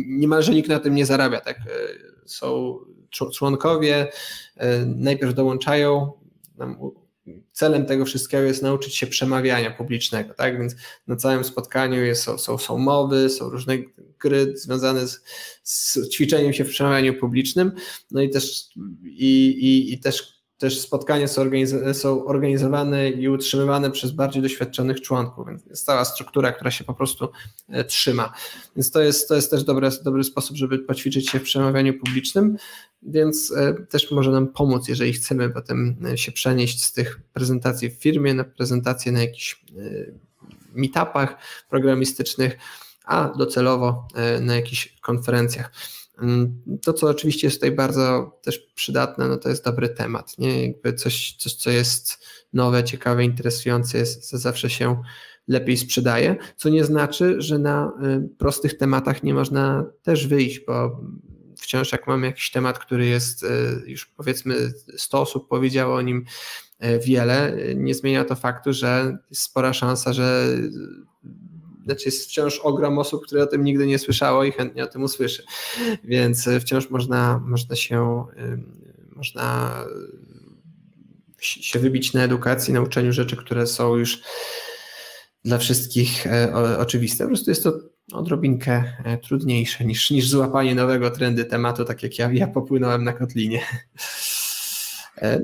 [0.07, 1.63] niemalże nikt na tym nie zarabia, tak e,
[2.27, 2.79] są
[3.11, 4.09] członkowie,
[4.87, 6.13] najpierw dołączają
[7.53, 10.59] celem tego wszystkiego jest nauczyć się przemawiania publicznego, tak?
[10.59, 10.75] Więc
[11.07, 13.79] na całym spotkaniu jest, są, są, są mowy, są różne
[14.21, 15.23] gry związane z,
[15.63, 17.73] z ćwiczeniem się w przemawianiu publicznym,
[18.11, 18.69] no i też,
[19.05, 25.01] i, i, i też też spotkania są, organiz- są, organizowane i utrzymywane przez bardziej doświadczonych
[25.01, 27.29] członków, więc jest cała struktura, która się po prostu
[27.69, 28.33] e, trzyma.
[28.77, 32.57] Więc to jest, to jest też dobry, dobry sposób, żeby poćwiczyć się w przemawianiu publicznym,
[33.03, 37.91] więc e, też może nam pomóc, jeżeli chcemy potem e, się przenieść z tych prezentacji
[37.91, 39.65] w firmie na prezentacje na jakichś
[40.75, 41.37] meetupach
[41.71, 42.59] programistycznych,
[43.05, 44.09] a docelowo
[44.41, 45.73] na jakichś konferencjach.
[46.23, 50.67] Mm, to, co oczywiście jest tutaj bardzo też przydatne, no to jest dobry temat, nie?
[50.67, 55.03] Jakby coś, coś co jest nowe, ciekawe, interesujące, jest, zawsze się
[55.49, 57.93] lepiej sprzedaje, co nie znaczy, że na
[58.27, 61.01] y, prostych tematach nie można też wyjść, bo
[61.59, 63.47] wciąż jak mamy jakiś temat, który jest y,
[63.87, 66.25] już powiedzmy 100 osób powiedziało o nim
[66.85, 70.57] y, wiele, nie zmienia to faktu, że jest spora szansa, że
[71.89, 75.03] znaczy jest wciąż ogrom osób, które o tym nigdy nie słyszało i chętnie o tym
[75.03, 75.43] usłyszy.
[76.05, 78.25] Więc e, wciąż można, można się
[79.17, 79.75] można
[81.41, 84.23] się wybić na edukacji, na uczeniu rzeczy, które są już
[85.45, 87.25] dla wszystkich e, oczywiste.
[87.25, 87.73] Po prostu jest to
[88.13, 93.13] odrobinkę e, trudniejsze niż, niż złapanie nowego trendy tematu, tak jak ja, ja popłynąłem na
[93.13, 93.61] Kotlinie.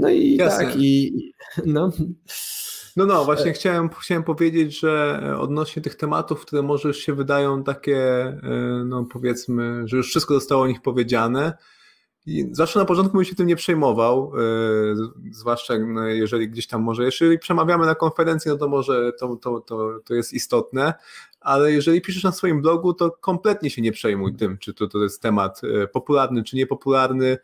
[0.01, 0.65] No i Jasne.
[0.65, 1.12] tak, i
[1.66, 1.93] no.
[2.97, 7.65] No, no, właśnie chciałem, chciałem powiedzieć, że odnośnie tych tematów, które może już się wydają
[7.65, 8.41] takie, e,
[8.87, 11.53] no powiedzmy, że już wszystko zostało o nich powiedziane,
[12.27, 14.33] i zawsze na początku bym się tym nie przejmował,
[15.31, 19.61] zwłaszcza no, jeżeli gdzieś tam może, jeżeli przemawiamy na konferencji, no to może to, to,
[19.61, 20.95] to, to jest istotne,
[21.41, 25.03] ale jeżeli piszesz na swoim blogu, to kompletnie się nie przejmuj tym, czy to, to
[25.03, 27.39] jest temat e, popularny, czy niepopularny,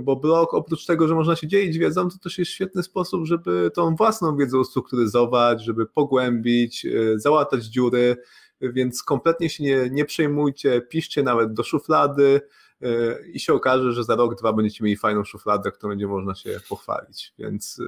[0.00, 3.70] bo blog oprócz tego, że można się dzielić wiedzą, to też jest świetny sposób, żeby
[3.74, 8.16] tą własną wiedzę ustrukturyzować, żeby pogłębić, e, załatać dziury,
[8.60, 12.40] więc kompletnie się nie, nie przejmujcie, piszcie nawet do szuflady,
[12.82, 12.88] e,
[13.28, 16.60] i się okaże, że za rok, dwa będziecie mieli fajną szufladę, którą będzie można się
[16.68, 17.80] pochwalić, więc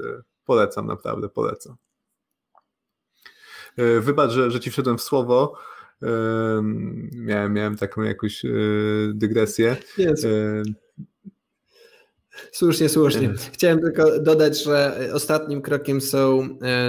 [0.44, 1.76] polecam, naprawdę polecam.
[3.78, 5.58] E, wybacz, że, że ci wszedłem w słowo.
[6.02, 6.08] E,
[7.12, 8.48] miałem, miałem taką jakąś e,
[9.14, 9.76] dygresję.
[9.98, 10.26] Jest.
[12.52, 13.34] Słusznie, słusznie.
[13.52, 16.48] Chciałem tylko dodać, że ostatnim krokiem są,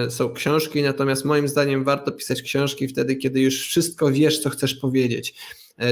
[0.09, 4.75] są książki, natomiast moim zdaniem warto pisać książki wtedy, kiedy już wszystko wiesz, co chcesz
[4.75, 5.35] powiedzieć.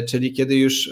[0.09, 0.91] Czyli kiedy już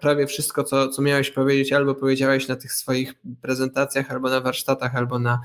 [0.00, 4.96] prawie wszystko, co, co miałeś powiedzieć, albo powiedziałeś na tych swoich prezentacjach, albo na warsztatach,
[4.96, 5.40] albo na,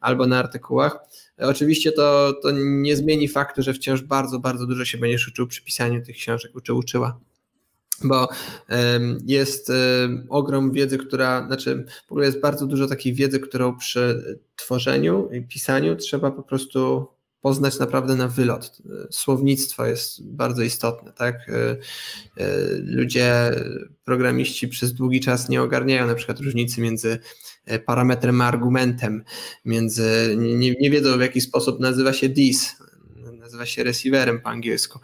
[0.00, 0.98] albo na artykułach
[1.38, 5.64] Oczywiście to, to nie zmieni faktu, że wciąż bardzo, bardzo dużo się będziesz uczył przy
[5.64, 7.20] pisaniu tych książek, uczy, uczyła
[8.04, 8.28] bo
[9.26, 9.72] jest
[10.28, 15.42] ogrom wiedzy, która, znaczy w ogóle jest bardzo dużo takiej wiedzy, którą przy tworzeniu i
[15.42, 17.06] pisaniu trzeba po prostu
[17.40, 18.78] poznać naprawdę na wylot.
[19.10, 21.34] Słownictwo jest bardzo istotne, tak?
[21.48, 21.76] E,
[22.36, 22.46] e,
[22.78, 23.50] ludzie,
[24.04, 27.18] programiści przez długi czas nie ogarniają na przykład różnicy między
[27.66, 29.24] E, parametrem a argumentem,
[29.64, 32.76] między, nie, nie wiedzą w jaki sposób nazywa się this,
[33.54, 34.98] nazywa się receiverem po angielsku.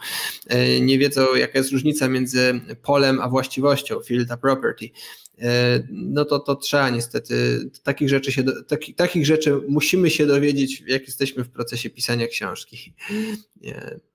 [0.47, 4.90] E, nie wiedzą, jaka jest różnica między polem a właściwością, field a property.
[5.39, 7.35] E, no to, to trzeba niestety,
[7.82, 12.94] takich rzeczy, się, taki, takich rzeczy musimy się dowiedzieć, jak jesteśmy w procesie pisania książki.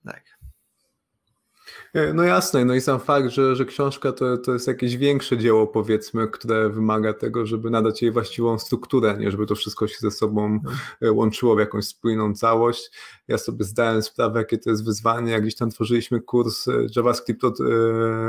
[0.06, 0.35] Tak.
[1.96, 5.38] E, no jasne, no i sam fakt, że, że książka to, to jest jakieś większe
[5.38, 9.96] dzieło, powiedzmy, które wymaga tego, żeby nadać jej właściwą strukturę, nie żeby to wszystko się
[10.00, 10.76] ze sobą mhm.
[11.02, 12.92] e, łączyło w jakąś spójną całość.
[13.28, 17.44] Ja sobie zdałem sprawę, jakie to jest wyzwanie, jak gdzieś tam tworzyliśmy kurs e, JavaScript
[17.44, 17.58] od,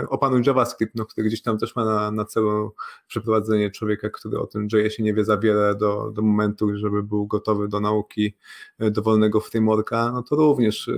[0.08, 2.74] Opanuj JavaScript, no, który gdzieś tam też ma na, na celu
[3.06, 7.26] przeprowadzenie człowieka, który o tym JS nie wie za wiele do, do momentu, żeby był
[7.26, 8.34] gotowy do nauki
[8.78, 10.90] dowolnego frameworka, no to również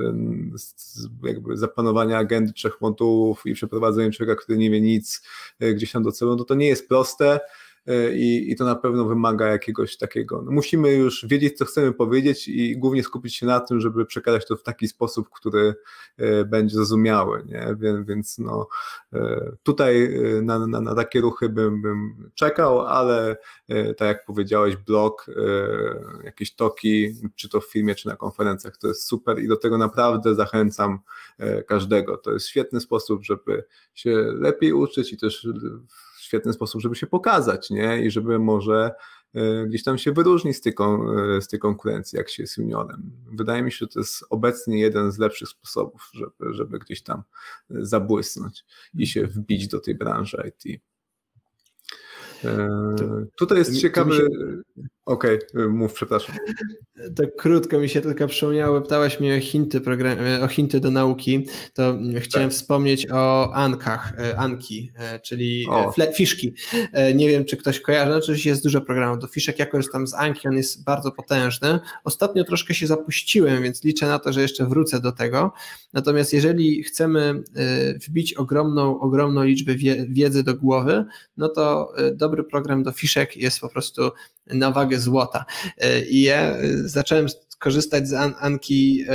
[1.22, 5.22] jakby zaplanowanie agendy trzech modułów i przeprowadzenie człowieka, który nie wie nic
[5.60, 7.40] e, gdzieś tam do celu, no to nie jest proste.
[7.86, 10.42] E, i, i to na pewno wymaga jakiegoś takiego.
[10.42, 14.46] No musimy już wiedzieć, co chcemy powiedzieć i głównie skupić się na tym, żeby przekazać
[14.46, 15.74] to w taki sposób, który
[16.16, 17.44] e, będzie zrozumiały.
[17.46, 17.76] Nie?
[17.78, 18.68] Więc, więc no,
[19.12, 23.36] e, tutaj na, na, na takie ruchy bym, bym czekał, ale
[23.96, 25.26] tak jak powiedziałeś, blog,
[26.24, 29.78] jakieś toki, czy to w filmie, czy na konferencjach, to jest super i do tego
[29.78, 30.98] naprawdę zachęcam
[31.66, 32.16] każdego.
[32.16, 33.64] To jest świetny sposób, żeby
[33.94, 35.48] się lepiej uczyć i też
[36.28, 38.02] świetny sposób, żeby się pokazać, nie?
[38.02, 38.90] I żeby może
[39.34, 40.74] e, gdzieś tam się wyróżnić z tej,
[41.36, 43.10] e, z tej konkurencji, jak się jest juniorem.
[43.32, 47.22] Wydaje mi się, że to jest obecnie jeden z lepszych sposobów, żeby, żeby gdzieś tam
[47.70, 48.64] zabłysnąć
[48.94, 50.80] i się wbić do tej branży IT.
[53.36, 54.28] tutaj jest ciekawy...
[55.08, 56.36] Okej, okay, mów, przepraszam.
[57.16, 61.46] Tak krótko mi się tylko przypomniało, pytałeś mnie o hinty, program, o hinty do nauki,
[61.74, 62.56] to chciałem tak.
[62.56, 65.66] wspomnieć o Ankach, e, Anki, e, czyli
[65.98, 66.54] e, fiszki.
[67.14, 70.48] Nie wiem, czy ktoś kojarzy, oczywiście jest dużo programów do fiszek, ja korzystam z Anki,
[70.48, 71.80] on jest bardzo potężny.
[72.04, 75.52] Ostatnio troszkę się zapuściłem, więc liczę na to, że jeszcze wrócę do tego.
[75.92, 77.42] Natomiast jeżeli chcemy
[78.06, 79.74] wbić ogromną, ogromną liczbę
[80.08, 81.04] wiedzy do głowy,
[81.36, 84.10] no to dobry program do fiszek jest po prostu
[84.54, 85.44] na wagę złota.
[85.78, 87.26] E, I ja e, zacząłem
[87.58, 89.14] korzystać z Anki e,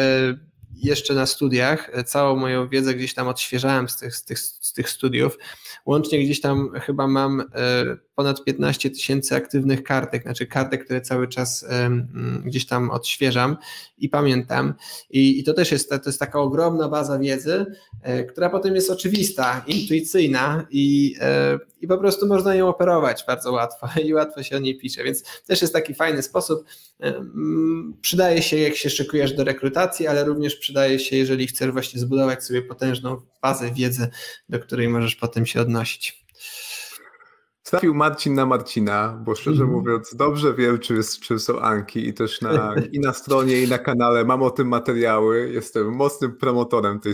[0.75, 1.91] jeszcze na studiach.
[2.05, 5.37] Całą moją wiedzę gdzieś tam odświeżałem z tych, z tych, z tych studiów.
[5.85, 7.43] Łącznie gdzieś tam chyba mam
[8.15, 11.65] ponad 15 tysięcy aktywnych kartek, znaczy kartek, które cały czas
[12.45, 13.57] gdzieś tam odświeżam
[13.97, 14.73] i pamiętam.
[15.09, 17.65] I, i to też jest, to jest taka ogromna baza wiedzy,
[18.29, 21.15] która potem jest oczywista, intuicyjna i,
[21.83, 25.23] i po prostu można ją operować bardzo łatwo i łatwo się o niej pisze, więc
[25.45, 26.65] też jest taki fajny sposób.
[28.01, 32.43] Przydaje się, jak się szykujesz do rekrutacji, ale również przydaje się, jeżeli chcesz właśnie zbudować
[32.43, 34.09] sobie potężną bazę wiedzy,
[34.49, 36.25] do której możesz potem się odnosić.
[37.63, 39.75] Trafił Marcin na Marcina, bo szczerze mm.
[39.75, 43.77] mówiąc, dobrze wiem, czy, czy są Anki i też na, i na stronie, i na
[43.77, 45.49] kanale mam o tym materiały.
[45.53, 47.13] Jestem mocnym promotorem tej,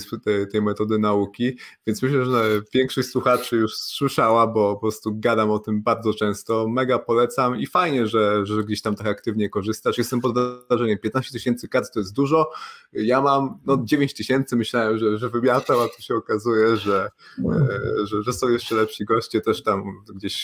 [0.51, 1.57] tej, metody nauki,
[1.87, 6.67] więc myślę, że większość słuchaczy już słyszała, bo po prostu gadam o tym bardzo często.
[6.67, 9.97] Mega polecam i fajnie, że, że gdzieś tam tak aktywnie korzystasz.
[9.97, 10.33] Jestem pod
[10.69, 12.51] wrażeniem, 15 tysięcy kart to jest dużo.
[12.93, 17.09] Ja mam no, 9 tysięcy, myślałem, że, że wymiatam, a tu się okazuje, że,
[17.39, 19.83] e, że, że są jeszcze lepsi goście, też tam
[20.15, 20.38] gdzieś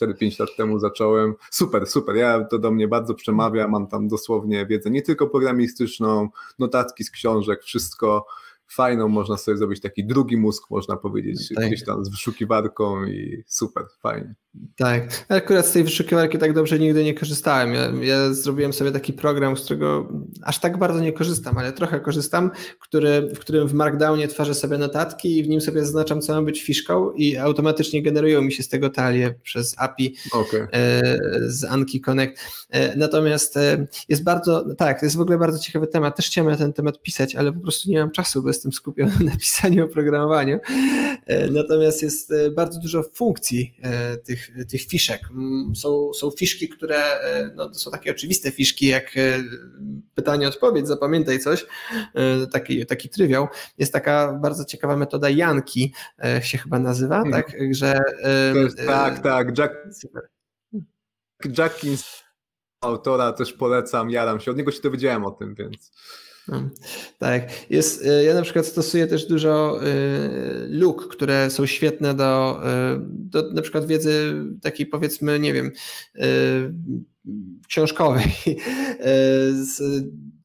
[0.00, 1.34] 4-5 lat temu zacząłem.
[1.50, 2.16] Super, super.
[2.16, 3.68] Ja to do mnie bardzo przemawia.
[3.68, 6.28] Mam tam dosłownie wiedzę nie tylko programistyczną,
[6.58, 8.26] notatki z książek, wszystko
[8.72, 11.66] fajną, można sobie zrobić taki drugi mózg, można powiedzieć, tak.
[11.66, 14.34] gdzieś tam z wyszukiwarką i super, fajnie.
[14.76, 17.74] Tak, akurat z tej wyszukiwarki tak dobrze nigdy nie korzystałem.
[17.74, 20.08] Ja, ja, zrobiłem sobie taki program, z którego
[20.42, 22.50] aż tak bardzo nie korzystam, ale trochę korzystam,
[22.80, 26.42] który, w którym w Markdownie tworzę sobie notatki i w nim sobie zaznaczam, co ma
[26.42, 30.68] być fiszką i automatycznie generują mi się z tego talie przez API okay.
[30.72, 31.02] e,
[31.46, 32.40] z Anki Connect.
[32.70, 36.16] E, natomiast e, jest bardzo, tak, to jest w ogóle bardzo ciekawy temat.
[36.16, 39.12] Też chciałem na ten temat pisać, ale po prostu nie mam czasu, bo jestem skupiony
[39.30, 40.58] na pisaniu oprogramowaniu.
[41.26, 45.20] E, natomiast jest e, bardzo dużo funkcji e, tych tych, fiszek.
[45.30, 47.02] Mm, są, są fiszki, które
[47.56, 49.44] no, to są takie oczywiste fiszki, jak e,
[50.14, 51.66] pytanie, odpowiedź, zapamiętaj coś,
[52.52, 53.48] taki, taki trywiał.
[53.78, 55.92] Jest taka bardzo ciekawa metoda Janki,
[56.42, 57.32] się chyba nazywa, hmm.
[57.32, 57.56] tak?
[57.70, 58.00] Że,
[58.54, 59.58] jest, tak, tak.
[59.58, 59.74] Jack,
[61.58, 62.22] Jackins
[62.80, 64.50] autora też polecam, jaram się.
[64.50, 65.92] Od niego się dowiedziałem o tym, więc.
[66.48, 66.70] No,
[67.18, 72.60] tak, jest, y, ja na przykład stosuję też dużo y, luk, które są świetne do,
[72.62, 75.72] y, do na przykład wiedzy takiej powiedzmy, nie wiem,
[77.68, 78.26] książkowej.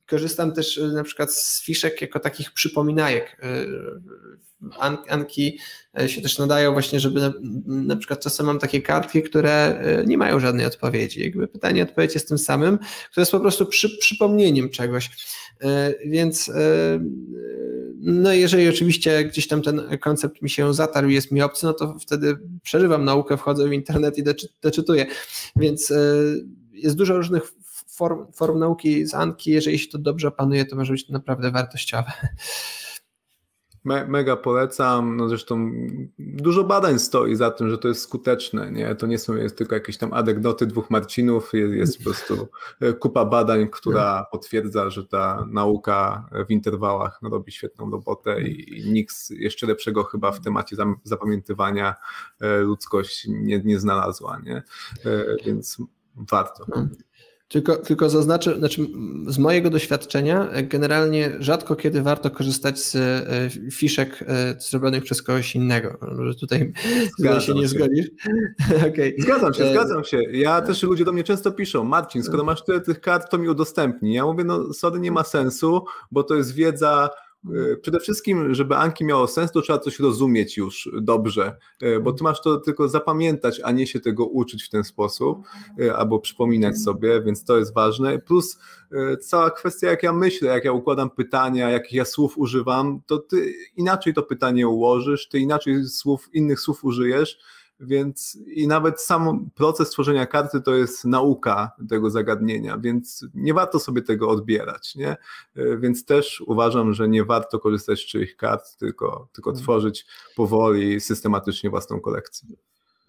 [0.10, 3.42] Korzystam też na przykład z fiszek jako takich przypominajek.
[5.10, 5.60] Anki
[6.08, 7.34] się też nadają właśnie, żeby na,
[7.66, 11.24] na, przykład czasem mam takie kartki, które nie mają żadnej odpowiedzi.
[11.24, 12.78] Jakby pytanie, odpowiedź jest tym samym,
[13.12, 15.10] które jest po prostu przy, przypomnieniem czegoś.
[15.62, 17.00] E, więc e,
[18.00, 21.96] no jeżeli oczywiście gdzieś tam ten koncept mi się zatarł jest mi obcy, no to
[22.00, 24.24] wtedy przerywam naukę, wchodzę w internet i
[24.62, 25.06] doczytuję.
[25.56, 25.98] Więc e,
[26.72, 27.54] jest dużo różnych
[27.88, 32.12] form, form nauki z Anki, jeżeli się to dobrze opanuje, to może być naprawdę wartościowe.
[33.84, 35.18] Me, mega polecam.
[35.18, 35.72] No zresztą
[36.20, 38.72] dużo badań stoi za tym, że to jest skuteczne.
[38.72, 38.96] Nie?
[38.96, 42.48] To nie są jest tylko jakieś tam anegdoty dwóch Marcinów, jest, jest po prostu
[43.00, 48.92] kupa badań, która potwierdza, że ta nauka w interwałach no, robi świetną robotę i, i
[48.92, 51.96] nikt jeszcze lepszego chyba w temacie zapamiętywania
[52.42, 54.40] e, ludzkość nie, nie znalazła.
[54.44, 54.64] Nie?
[55.06, 55.78] E, więc
[56.16, 56.66] warto.
[57.54, 57.62] No.
[57.62, 58.88] Tylko, tylko zaznaczę, znaczy
[59.28, 65.56] z mojego doświadczenia generalnie rzadko kiedy warto korzystać z e, fiszek e, zrobionych przez kogoś
[65.56, 65.98] innego.
[66.18, 66.74] Może tutaj
[67.20, 68.08] zgadzam się nie zgodzisz.
[68.90, 69.14] okay.
[69.18, 70.24] Zgadzam się, e, zgadzam się.
[70.32, 73.50] Ja też ludzie do mnie często piszą, Marcin, skoro masz tyle tych kart, to mi
[73.50, 74.14] udostępnij.
[74.14, 77.23] Ja mówię, no sorry, nie ma sensu, bo to jest wiedza E,
[77.82, 82.24] przede wszystkim, żeby Anki miało sens, to trzeba coś rozumieć już dobrze, e, bo ty
[82.24, 85.38] masz to tylko zapamiętać, a nie się tego uczyć w ten sposób,
[85.80, 88.20] e, albo przypominać sobie, więc to jest ważne.
[88.20, 88.58] Plus
[89.22, 93.54] cała kwestia, jak ja myślę, jak ja układam pytania, jakich ja słów używam, to ty
[93.76, 97.38] inaczej to pytanie ułożysz, ty inaczej słów, innych słów użyjesz,
[97.86, 103.80] więc i nawet sam proces tworzenia karty to jest nauka tego zagadnienia, więc nie warto
[103.80, 105.18] sobie tego odbierać, nie?
[105.56, 109.64] E, więc też uważam, że nie warto korzystać z czyichś kart, tylko, tylko hmm.
[109.64, 110.06] tworzyć
[110.36, 112.50] powoli, systematycznie własną kolekcję.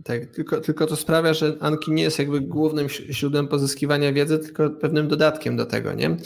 [0.02, 4.70] Tak, tylko, tylko to sprawia, że Anki nie jest jakby głównym źródłem pozyskiwania wiedzy, tylko
[4.70, 6.16] pewnym dodatkiem do tego, nie?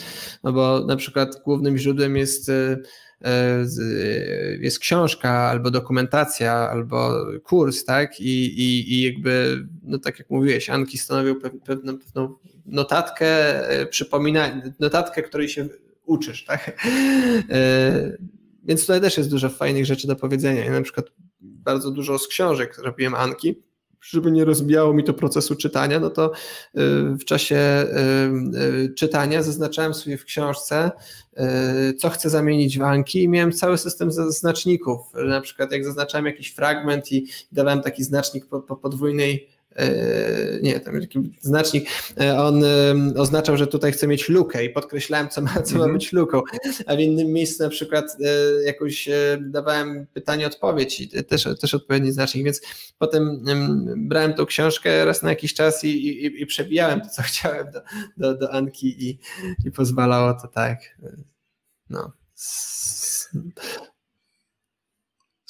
[0.43, 2.77] No bo na przykład głównym źródłem jest, e,
[3.21, 3.65] e,
[4.59, 8.19] jest książka, albo dokumentacja, albo kurs, tak?
[8.19, 12.35] I, i, i jakby, no tak jak mówiłeś, Anki stanowią pewną, pewną
[12.65, 13.27] notatkę,
[13.69, 15.67] e, przypomina, notatkę, której się
[16.05, 16.85] uczysz, tak?
[18.63, 20.65] Więc tutaj też jest dużo fajnych rzeczy do powiedzenia.
[20.65, 21.05] Ja na przykład
[21.41, 23.55] bardzo dużo z książek robiłem Anki,
[24.01, 26.31] żeby nie rozbijało mi to procesu czytania, no to y,
[27.15, 30.91] w czasie y, y, czytania zaznaczałem sobie w książce,
[31.97, 34.99] co chcę zamienić w Anki i miałem cały system znaczników.
[35.13, 39.49] Na przykład jak zaznaczałem jakiś fragment i dawałem taki znacznik po, po podwójnej
[40.61, 41.89] nie, tam taki znacznik,
[42.21, 42.63] e, on
[43.17, 45.93] oznaczał, że tutaj chcę mieć lukę i podkreślałem, co ma, co ma mhm.
[45.93, 46.41] być luką,
[46.85, 49.09] a w innym miejscu na przykład e, jakoś
[49.39, 52.61] dawałem pytanie-odpowiedź i też, też odpowiedni znacznik, więc
[52.97, 53.45] potem
[53.97, 57.81] brałem tą książkę raz na jakiś czas i, i, i przebijałem to, co chciałem do,
[58.17, 59.19] do, do Anki i,
[59.65, 60.97] i pozwalało to tak,
[61.89, 62.11] no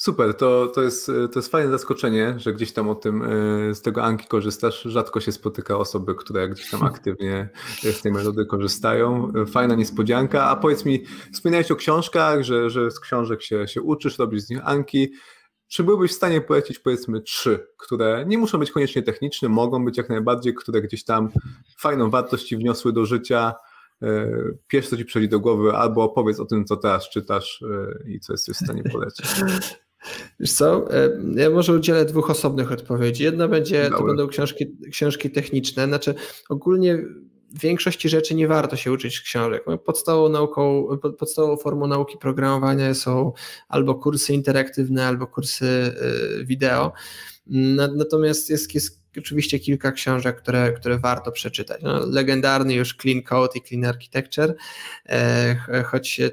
[0.02, 3.82] Super, to, to, jest, to jest fajne zaskoczenie, że gdzieś tam o tym e, z
[3.82, 4.82] tego Anki korzystasz.
[4.82, 7.48] Rzadko się spotyka osoby, które gdzieś tam aktywnie
[7.82, 9.32] z tej metody korzystają.
[9.52, 10.44] Fajna niespodzianka.
[10.44, 14.50] A powiedz mi, wspominałeś o książkach, że, że z książek się, się uczysz, robisz z
[14.50, 15.12] nich Anki.
[15.68, 19.98] Czy byłbyś w stanie polecić powiedzmy trzy, które nie muszą być koniecznie techniczne, mogą być
[19.98, 21.28] jak najbardziej, które gdzieś tam
[21.78, 23.54] fajną wartość ci wniosły do życia,
[24.02, 24.28] e,
[24.68, 28.20] pierwsze co ci przychodzi do głowy, albo opowiedz o tym, co teraz czytasz e, i
[28.20, 29.26] co jesteś w stanie polecić.
[30.40, 33.24] Wiesz co, e, ja może udzielę dwóch osobnych odpowiedzi.
[33.24, 36.14] Jedna będzie, to będą książki, książki techniczne, znaczy
[36.48, 36.98] ogólnie
[37.52, 39.64] większości rzeczy nie warto się uczyć książek.
[39.84, 43.32] Podstawową nauką, podstawową formą nauki programowania są
[43.68, 46.92] albo kursy interaktywne, albo kursy e, wideo.
[47.96, 51.82] Natomiast jest, jest oczywiście kilka książek, które, które warto przeczytać.
[51.82, 54.54] No, legendarny już Clean Code i Clean Architecture,
[55.08, 56.30] e, choć e,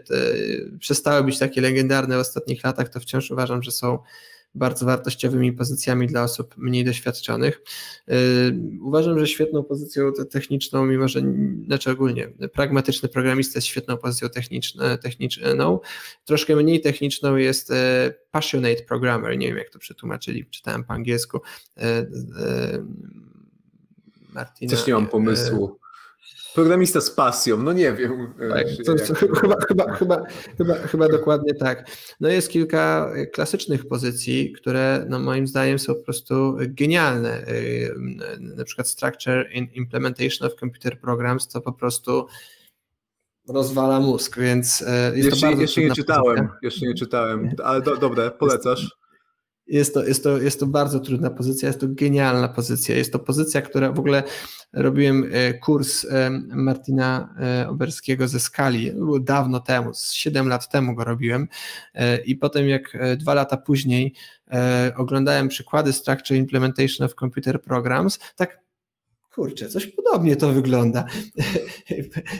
[0.79, 3.99] przestały być takie legendarne w ostatnich latach, to wciąż uważam, że są
[4.57, 7.61] bardzo wartościowymi pozycjami dla osób mniej doświadczonych.
[8.07, 8.15] Yy,
[8.81, 11.21] uważam, że świetną pozycją techniczną, mimo że,
[11.65, 14.29] znaczy ogólnie, pragmatyczny programista jest świetną pozycją
[15.01, 15.79] techniczną,
[16.25, 21.39] troszkę mniej techniczną jest e, passionate programmer, nie wiem jak to przetłumaczyli, czytałem po angielsku.
[21.77, 22.05] E, e,
[24.33, 25.79] Martina, Też nie mam pomysłu.
[26.57, 28.33] Programista z pasją, no nie wiem.
[28.39, 30.23] E, tak, to, to, chyba, chyba, chyba,
[30.57, 31.87] chyba, chyba dokładnie tak.
[32.19, 37.29] No jest kilka klasycznych pozycji, które no moim zdaniem są po prostu genialne.
[37.29, 37.53] E,
[38.39, 42.27] na przykład Structure in Implementation of Computer Programs to po prostu
[43.47, 46.59] rozwala mózg, więc e, jest jeszcze, to bardzo Jeszcze nie czytałem, pozycja.
[46.61, 48.97] jeszcze nie czytałem, ale do, dobre, polecasz.
[49.67, 52.95] Jest to, jest, to, jest to bardzo trudna pozycja, jest to genialna pozycja.
[52.95, 54.23] Jest to pozycja, która w ogóle
[54.73, 58.91] robiłem e, kurs e, Martina e, Oberskiego ze skali.
[58.91, 61.47] Było dawno temu, 7 lat temu go robiłem.
[62.25, 64.13] I potem, jak dwa lata później
[64.95, 68.66] oglądałem przykłady Structure Implementation of Computer Programs, tak
[69.37, 71.05] kurczę, coś podobnie to wygląda.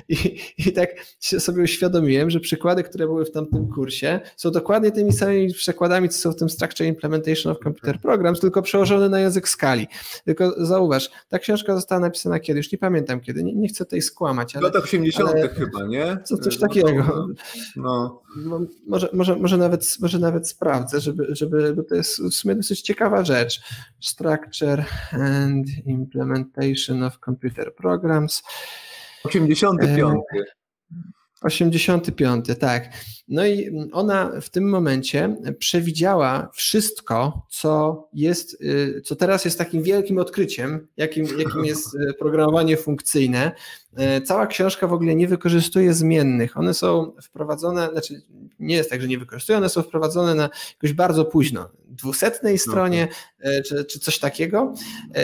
[0.09, 0.89] I, I, tak
[1.21, 6.19] sobie uświadomiłem, że przykłady, które były w tamtym kursie, są dokładnie tymi samymi przykładami, co
[6.19, 9.87] są w tym Structure Implementation of Computer Programs, tylko przełożone na język skali.
[10.25, 14.01] Tylko zauważ, ta książka została napisana kiedy, już nie pamiętam kiedy, nie, nie chcę tej
[14.01, 14.55] skłamać.
[14.55, 15.29] Ale, w latach 80.
[15.29, 16.17] Ale, chyba, nie?
[16.23, 17.27] Co, coś takiego.
[17.75, 18.21] No.
[18.35, 18.67] no.
[18.87, 22.81] Może, może, może, nawet, może nawet sprawdzę, żeby, żeby, bo to jest w sumie dosyć
[22.81, 23.61] ciekawa rzecz.
[23.99, 28.43] Structure and Implementation of Computer Programs.
[29.23, 30.21] 85.
[31.41, 32.89] 85, tak.
[33.27, 39.83] No i ona w tym momencie przewidziała wszystko, co jest, y, co teraz jest takim
[39.83, 43.51] wielkim odkryciem, jakim, jakim jest y, programowanie funkcyjne.
[44.17, 46.57] Y, cała książka w ogóle nie wykorzystuje zmiennych.
[46.57, 48.21] One są wprowadzone, znaczy
[48.59, 53.07] nie jest tak, że nie wykorzystują, one są wprowadzone na jakoś bardzo późno, dwusetnej stronie
[53.65, 54.73] czy, czy coś takiego.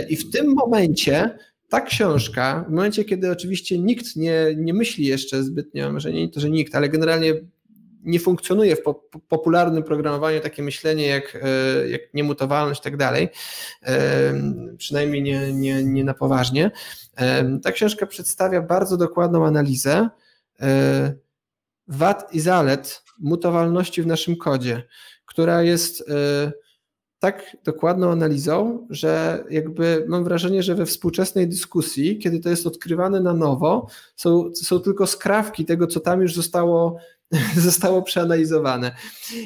[0.10, 1.38] I w tym momencie
[1.74, 6.40] ta książka, w momencie, kiedy oczywiście nikt nie, nie myśli jeszcze zbytnio, może nie to,
[6.40, 7.34] że nikt, ale generalnie
[8.04, 8.94] nie funkcjonuje w po,
[9.28, 13.30] popularnym programowaniu takie myślenie jak, e, jak niemutowalność i tak dalej,
[13.84, 14.34] e,
[14.78, 16.72] przynajmniej nie, nie, nie na poważnie.
[17.16, 20.10] E, ta książka przedstawia bardzo dokładną analizę
[21.88, 24.84] wad i zalet mutowalności w naszym kodzie,
[25.26, 26.04] która jest
[27.24, 33.22] tak dokładną analizą, że jakby mam wrażenie, że we współczesnej dyskusji, kiedy to jest odkrywane
[33.22, 36.98] na nowo, są, są tylko skrawki tego, co tam już zostało,
[37.56, 38.96] zostało przeanalizowane.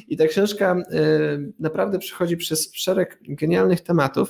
[0.07, 4.29] I ta książka y, naprawdę przechodzi przez szereg genialnych tematów.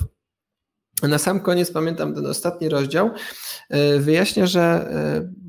[1.02, 3.10] Na sam koniec pamiętam ten ostatni rozdział,
[3.98, 4.92] wyjaśnia, że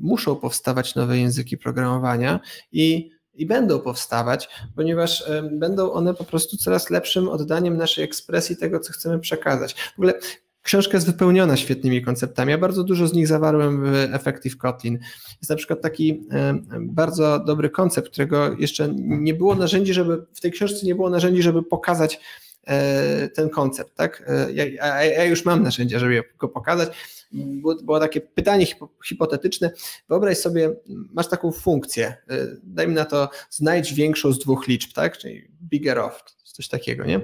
[0.00, 2.40] muszą powstawać nowe języki programowania
[2.72, 8.80] i i będą powstawać, ponieważ będą one po prostu coraz lepszym oddaniem naszej ekspresji tego,
[8.80, 9.74] co chcemy przekazać.
[9.74, 10.14] W ogóle
[10.62, 12.50] Książka jest wypełniona świetnymi konceptami.
[12.50, 14.98] Ja bardzo dużo z nich zawarłem w Effective Kotlin.
[15.40, 16.28] Jest na przykład taki
[16.80, 21.42] bardzo dobry koncept, którego jeszcze nie było narzędzi, żeby w tej książce nie było narzędzi,
[21.42, 22.20] żeby pokazać
[22.66, 24.24] e, ten koncept, tak?
[24.26, 24.64] E, ja,
[25.04, 26.88] ja już mam narzędzia, żeby go pokazać.
[27.82, 28.66] Było takie pytanie
[29.08, 29.70] hipotetyczne.
[30.08, 35.18] Wyobraź sobie, masz taką funkcję, e, dajmy na to, znajdź większą z dwóch liczb, tak?
[35.18, 37.20] Czyli bigger of, coś takiego, nie?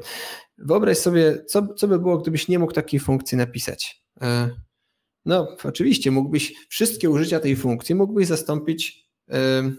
[0.58, 4.04] Wyobraź sobie, co, co by było, gdybyś nie mógł takiej funkcji napisać.
[4.20, 4.50] E,
[5.24, 9.72] no, oczywiście, mógłbyś wszystkie użycia tej funkcji mógłbyś zastąpić e,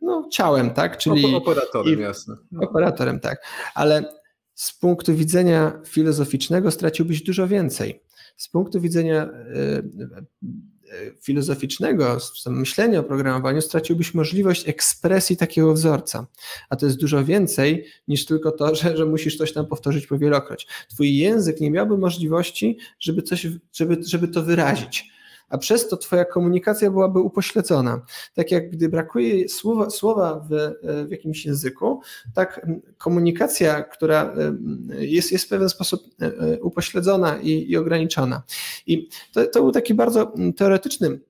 [0.00, 0.98] no, ciałem, tak?
[0.98, 2.36] Czyli operatorem, i, jasne.
[2.60, 3.44] Operatorem, tak.
[3.74, 4.22] Ale
[4.54, 8.02] z punktu widzenia filozoficznego straciłbyś dużo więcej.
[8.42, 9.30] Z punktu widzenia
[11.20, 16.26] filozoficznego, myślenia o programowaniu, straciłbyś możliwość ekspresji takiego wzorca.
[16.70, 20.66] A to jest dużo więcej niż tylko to, że, że musisz coś tam powtórzyć powielokroć.
[20.90, 25.12] Twój język nie miałby możliwości, żeby, coś, żeby, żeby to wyrazić
[25.52, 28.00] a przez to Twoja komunikacja byłaby upośledzona.
[28.34, 30.72] Tak jak gdy brakuje słowa, słowa w,
[31.08, 32.00] w jakimś języku,
[32.34, 32.66] tak
[32.98, 34.34] komunikacja, która
[34.98, 38.42] jest, jest w pewien sposób e, e, upośledzona i, i ograniczona.
[38.86, 41.20] I to, to był taki bardzo teoretyczny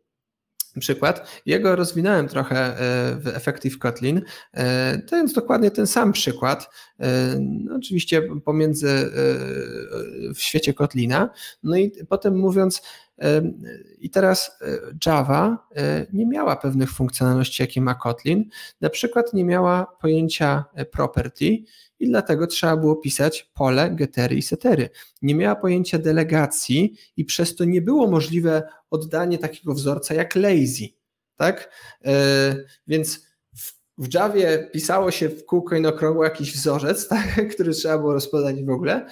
[0.78, 1.42] przykład.
[1.46, 2.76] Jego rozwinąłem trochę e,
[3.16, 4.22] w Effective Kotlin.
[5.12, 6.70] Jest dokładnie ten sam przykład,
[7.40, 9.10] no oczywiście pomiędzy
[10.34, 11.30] w świecie Kotlina.
[11.62, 12.82] No i potem mówiąc,
[14.00, 18.44] i teraz e, Java e, nie miała pewnych funkcjonalności, jakie ma Kotlin.
[18.80, 21.58] Na przykład nie miała pojęcia e, property
[21.98, 24.90] i dlatego trzeba było pisać pole, getery i setery.
[25.22, 30.88] Nie miała pojęcia delegacji i przez to nie było możliwe oddanie takiego wzorca jak lazy.
[31.36, 31.70] Tak?
[32.86, 33.26] Więc
[33.98, 38.12] w Javie pisało się w kółko i na okrągło jakiś wzorzec, tak, który trzeba było
[38.12, 39.06] rozpoznać w ogóle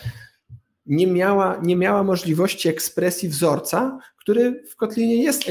[0.90, 5.44] nie miała, nie miała możliwości ekspresji wzorca, który w Kotlinie jest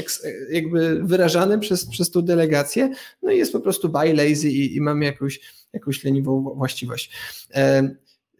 [0.50, 2.90] jakby wyrażany przez, przez tą delegację,
[3.22, 5.40] no i jest po prostu by lazy i, i mamy jakąś,
[5.72, 7.12] jakąś leniwą właściwość.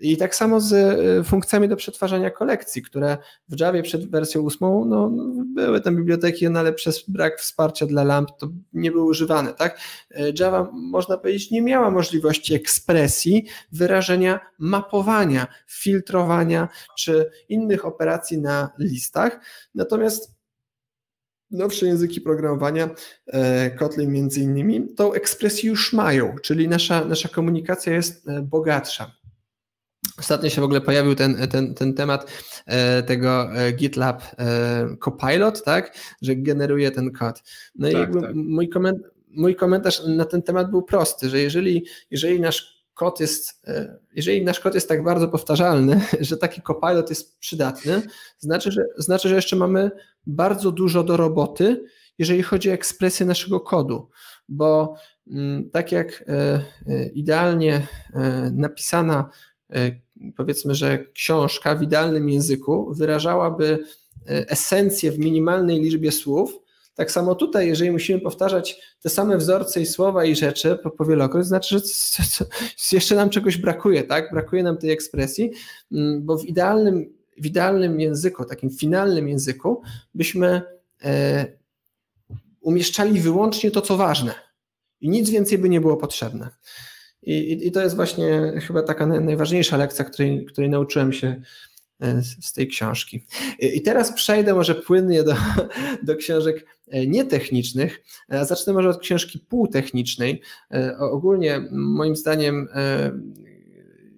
[0.00, 3.18] I tak samo z e, funkcjami do przetwarzania kolekcji, które
[3.48, 4.58] w Javie przed wersją 8
[4.88, 5.10] no,
[5.54, 9.54] były tam biblioteki, no, ale przez brak wsparcia dla lamp to nie były używane.
[9.54, 9.78] Tak?
[10.10, 16.68] E, Java, można powiedzieć, nie miała możliwości ekspresji, wyrażenia mapowania, filtrowania
[16.98, 19.40] czy innych operacji na listach.
[19.74, 20.40] Natomiast
[21.50, 22.90] nowsze języki programowania,
[23.26, 29.19] e, Kotlin między innymi, tą ekspresję już mają, czyli nasza, nasza komunikacja jest bogatsza.
[30.20, 32.30] Ostatnio się w ogóle pojawił ten, ten, ten temat
[32.66, 37.42] e, tego e, GitLab e, Copilot, tak, że generuje ten kod.
[37.74, 38.34] No tak, i jakby tak.
[38.34, 38.98] Mój, koment,
[39.28, 43.66] mój komentarz na ten temat był prosty, że jeżeli, jeżeli nasz kod jest,
[44.12, 48.02] jeżeli nasz kod jest tak bardzo powtarzalny, że taki Copilot jest przydatny,
[48.38, 49.90] znaczy, że, znaczy, że jeszcze mamy
[50.26, 51.84] bardzo dużo do roboty,
[52.18, 54.08] jeżeli chodzi o ekspresję naszego kodu,
[54.48, 54.94] bo
[55.30, 56.24] mm, tak jak
[57.14, 57.86] idealnie
[58.52, 59.30] napisana
[60.36, 63.78] powiedzmy, że książka w idealnym języku wyrażałaby
[64.28, 66.58] e, esencję w minimalnej liczbie słów,
[66.94, 71.04] tak samo tutaj, jeżeli musimy powtarzać te same wzorce i słowa i rzeczy po, po
[71.40, 71.80] znaczy,
[72.76, 74.30] że jeszcze nam czegoś brakuje, tak?
[74.32, 75.50] Brakuje nam tej ekspresji,
[75.92, 79.82] mm, bo w idealnym, w idealnym języku, takim finalnym języku,
[80.14, 80.62] byśmy
[81.02, 81.46] e,
[82.60, 84.34] umieszczali wyłącznie to, co ważne.
[85.00, 86.50] I nic więcej by nie było potrzebne.
[87.22, 91.42] I, I, to jest właśnie chyba taka najważniejsza lekcja, której, której nauczyłem się
[92.00, 93.26] e, z tej książki.
[93.58, 95.34] I teraz przejdę może płynnie do,
[96.06, 100.42] do książek e, nietechnicznych, zacznę może od książki półtechnicznej.
[100.74, 102.68] E, ogólnie moim zdaniem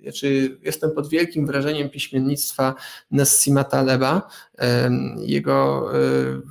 [0.03, 2.75] znaczy jestem pod wielkim wrażeniem piśmiennictwa
[3.11, 4.31] Nassima Taleba.
[5.19, 5.99] Jego e,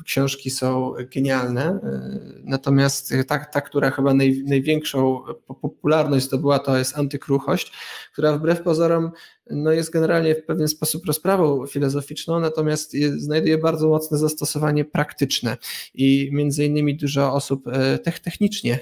[0.06, 5.22] książki są genialne, e, natomiast ta, ta która chyba naj, największą
[5.62, 7.72] popularność zdobyła, to jest Antykruchość,
[8.14, 9.12] która wbrew pozorom
[9.52, 15.58] no jest generalnie w pewien sposób rozprawą filozoficzną, natomiast znajduje bardzo mocne zastosowanie praktyczne
[15.94, 18.80] i między innymi dużo osób e, technicznie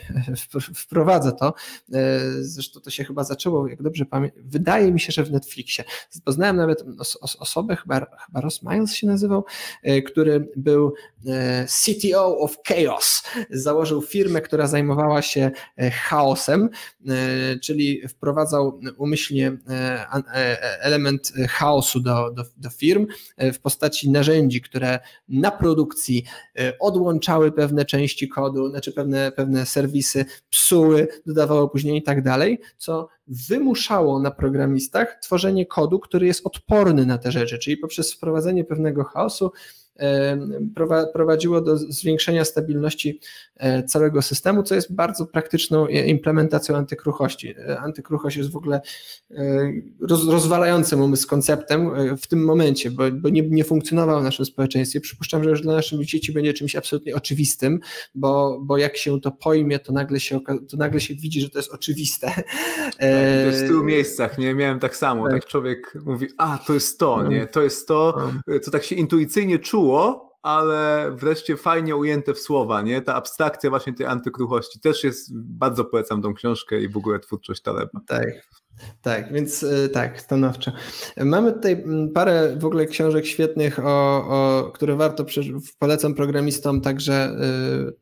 [0.76, 1.54] wprowadza to.
[2.40, 5.84] Zresztą to się chyba zaczęło, jak dobrze pamiętam, wydaje mi się, że w Netflixie.
[6.26, 6.84] Poznałem nawet
[7.22, 9.46] osobę, chyba, chyba Ross Miles się nazywał,
[10.06, 10.94] który był
[11.68, 13.24] CTO of Chaos.
[13.50, 15.52] Założył firmę, która zajmowała się
[15.94, 16.70] chaosem,
[17.62, 19.58] czyli wprowadzał umyślnie
[20.82, 23.08] element chaosu do, do, do firm
[23.38, 25.00] w postaci narzędzi, które
[25.30, 26.24] na produkcji
[26.80, 33.08] odłączały pewne części kodu, znaczy pewne, pewne serwisy, psuły, dodawało później i tak dalej, co
[33.30, 39.04] wymuszało na programistach tworzenie kodu, który jest odporny na te rzeczy, czyli poprzez wprowadzenie pewnego
[39.04, 39.52] chaosu
[41.14, 43.20] prowadziło do zwiększenia stabilności
[43.56, 47.50] e, całego systemu, co jest bardzo praktyczną implementacją antykruchości.
[47.50, 48.82] E, antykruchość jest w ogóle
[49.32, 49.72] e,
[50.30, 55.02] rozwalającym umysł konceptem w tym momencie, bo, bo nie, nie funkcjonował w naszym społeczeństwie.
[55.02, 57.80] Przypuszczam, że już dla naszych dzieci będzie czymś absolutnie oczywistym,
[58.16, 60.40] bo, bo jak się to pojmie, to nagle się,
[60.70, 62.32] to nagle się widzi, że to jest oczywiste.
[63.00, 64.54] Tak, w tylu miejscach, nie?
[64.54, 65.34] Miałem tak samo, tak.
[65.34, 67.48] tak człowiek mówi, a to jest to, nie?
[67.48, 68.60] To jest to, no.
[68.60, 73.02] co tak się intuicyjnie czuło, było, ale wreszcie fajnie ujęte w słowa, nie?
[73.02, 74.80] Ta abstrakcja właśnie tej antykruchości.
[74.80, 78.00] Też jest, bardzo polecam tą książkę i w ogóle twórczość Taleba.
[78.08, 78.24] Tak.
[79.02, 80.72] Tak, więc e, tak, stanowczo.
[81.18, 85.26] Mamy tutaj mm, parę w ogóle książek świetnych, o, o, które warto,
[85.80, 87.36] polecam programistom także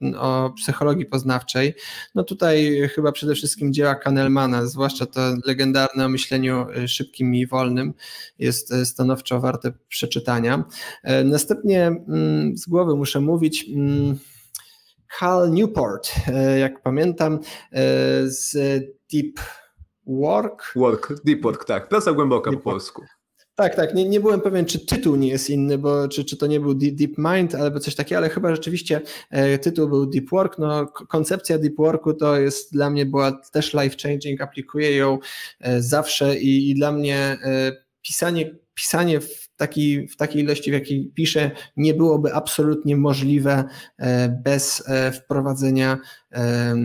[0.03, 1.73] y, o psychologii poznawczej.
[2.15, 7.47] No tutaj chyba przede wszystkim dzieła Kahnemana, zwłaszcza to legendarne o myśleniu y, szybkim i
[7.47, 7.93] wolnym
[8.39, 10.63] jest e, stanowczo warte przeczytania.
[11.03, 13.65] E, następnie mm, z głowy muszę mówić
[15.07, 16.11] Hal Newport,
[16.59, 17.39] jak pamiętam,
[18.25, 18.53] z
[19.13, 19.39] Deep
[20.07, 20.73] Work.
[20.75, 21.89] Work, Deep Work, tak.
[21.89, 23.03] Praca głęboka deep po polsku.
[23.55, 23.93] Tak, tak.
[23.93, 26.73] Nie, nie byłem pewien, czy tytuł nie jest inny, bo czy, czy to nie był
[26.73, 30.57] Deep Mind albo coś takiego, ale chyba rzeczywiście e, tytuł był Deep Work.
[30.57, 35.19] No, koncepcja Deep Worku to jest dla mnie była też life changing, aplikuję ją
[35.59, 37.71] e, zawsze i, i dla mnie e,
[38.01, 43.63] pisanie, pisanie w taki, w takiej ilości, w jakiej piszę, nie byłoby absolutnie możliwe
[43.97, 45.97] e, bez e, wprowadzenia
[46.31, 46.75] e,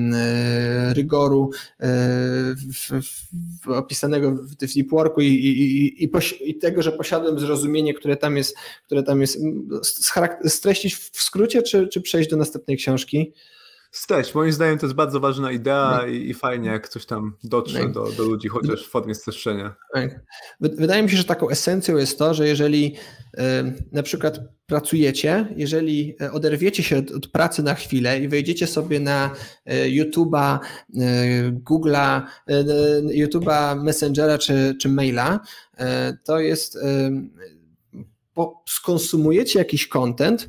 [0.94, 1.51] rygoru
[2.74, 3.03] w,
[3.62, 8.36] w, opisanego w Deep Worku i, i, i, i, tego, że posiadłem zrozumienie, które tam
[8.36, 9.39] jest, które tam jest
[10.44, 13.32] streścić w skrócie, czy, czy przejść do następnej książki?
[13.93, 16.06] Stać, moim zdaniem to jest bardzo ważna idea no.
[16.06, 17.89] i, i, fajnie, jak coś tam dotrze no.
[17.89, 19.74] do, do ludzi, chociaż w formie streszczenia.
[19.94, 20.20] Tak.
[20.60, 22.97] Wydaje mi się, że taką esencją jest to, że jeżeli
[23.35, 23.40] y,
[23.93, 29.01] na przykład pracujecie, jeżeli e, oderwiecie się od, od, pracy na chwilę i wejdziecie sobie
[29.01, 29.31] na
[29.66, 30.59] y, YouTube'a,
[31.70, 32.23] Google'a,
[33.14, 35.40] YouTube'a, Messengera czy, czy maila,
[36.24, 36.78] to jest
[38.69, 40.48] skonsumujecie jakiś content,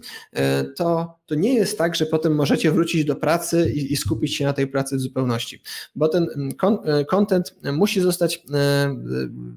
[0.78, 4.46] to to nie jest tak, że potem możecie wrócić do pracy i, i skupić się
[4.46, 5.62] na tej pracy w zupełności,
[5.96, 6.52] bo ten mm,
[7.06, 8.96] content musi zostać e, e,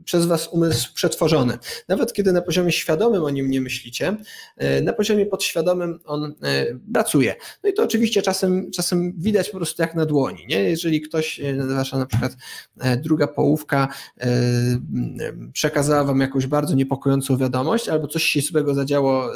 [0.05, 1.59] przez Was umysł przetworzony.
[1.89, 4.17] Nawet kiedy na poziomie świadomym o nim nie myślicie,
[4.57, 6.35] e, na poziomie podświadomym on
[6.93, 7.35] pracuje.
[7.65, 10.47] No i to oczywiście czasem, czasem widać po prostu jak na dłoni.
[10.49, 10.63] Nie?
[10.63, 12.37] Jeżeli ktoś, wasza na przykład
[12.97, 13.89] druga połówka
[15.53, 19.33] przekazała Wam jakąś bardzo niepokojącą wiadomość albo coś się złego zadziało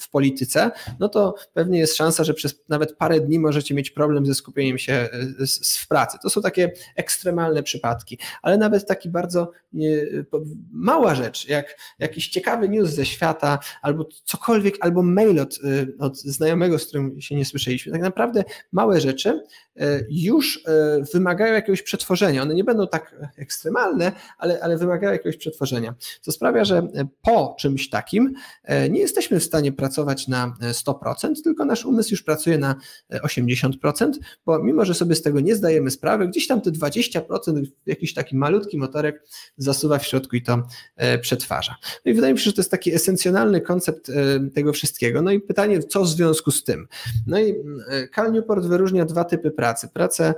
[0.00, 0.70] w polityce,
[1.00, 4.78] no to pewnie jest szansa, że przez nawet parę dni możecie mieć problem ze skupieniem
[4.78, 5.08] się e,
[5.80, 6.18] w pracy.
[6.22, 10.06] To są takie ekstremalne przypadki, ale nawet taki bardzo nie,
[10.72, 16.18] mała rzecz, jak jakiś ciekawy news ze świata, albo cokolwiek, albo mail od, e, od
[16.18, 17.92] znajomego, z którym się nie słyszeliśmy.
[17.92, 19.42] Tak naprawdę małe rzeczy
[19.76, 20.64] e, już
[21.14, 22.42] wymagają jakiegoś przetworzenia.
[22.42, 25.94] One nie będą tak ekstremalne, ale, ale wymagają jakiegoś przetworzenia.
[26.20, 26.88] Co sprawia, że
[27.22, 28.34] po czymś takim
[28.90, 32.74] nie jesteśmy w stanie pracować na 100%, tylko tylko nasz umysł już pracuje na
[33.24, 34.10] 80%, e,
[34.46, 38.36] bo mimo, że sobie z tego nie zdajemy sprawy, gdzieś tam te 20% jakiś taki
[38.36, 39.24] malutki motorek
[39.56, 40.62] zasuwa w środku i to
[40.96, 41.76] e, przetwarza.
[42.04, 45.22] No i wydaje mi się, że to jest taki esencjonalny koncept e, tego wszystkiego.
[45.22, 46.88] No i pytanie, co w związku z tym?
[47.26, 47.54] No i
[48.14, 49.88] Cal Newport wyróżnia dwa typy pracy.
[49.94, 50.34] Pracę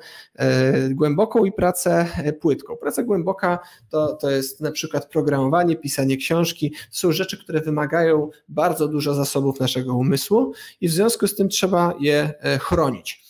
[0.91, 2.07] głęboką i pracę
[2.41, 2.77] płytką.
[2.77, 3.59] Praca głęboka
[3.91, 6.71] to, to jest na przykład programowanie, pisanie książki.
[6.71, 11.37] To są rzeczy, które wymagają bardzo dużo zasobów naszego umysłu i w związku związku z
[11.37, 13.25] tym trzeba je e, chronić.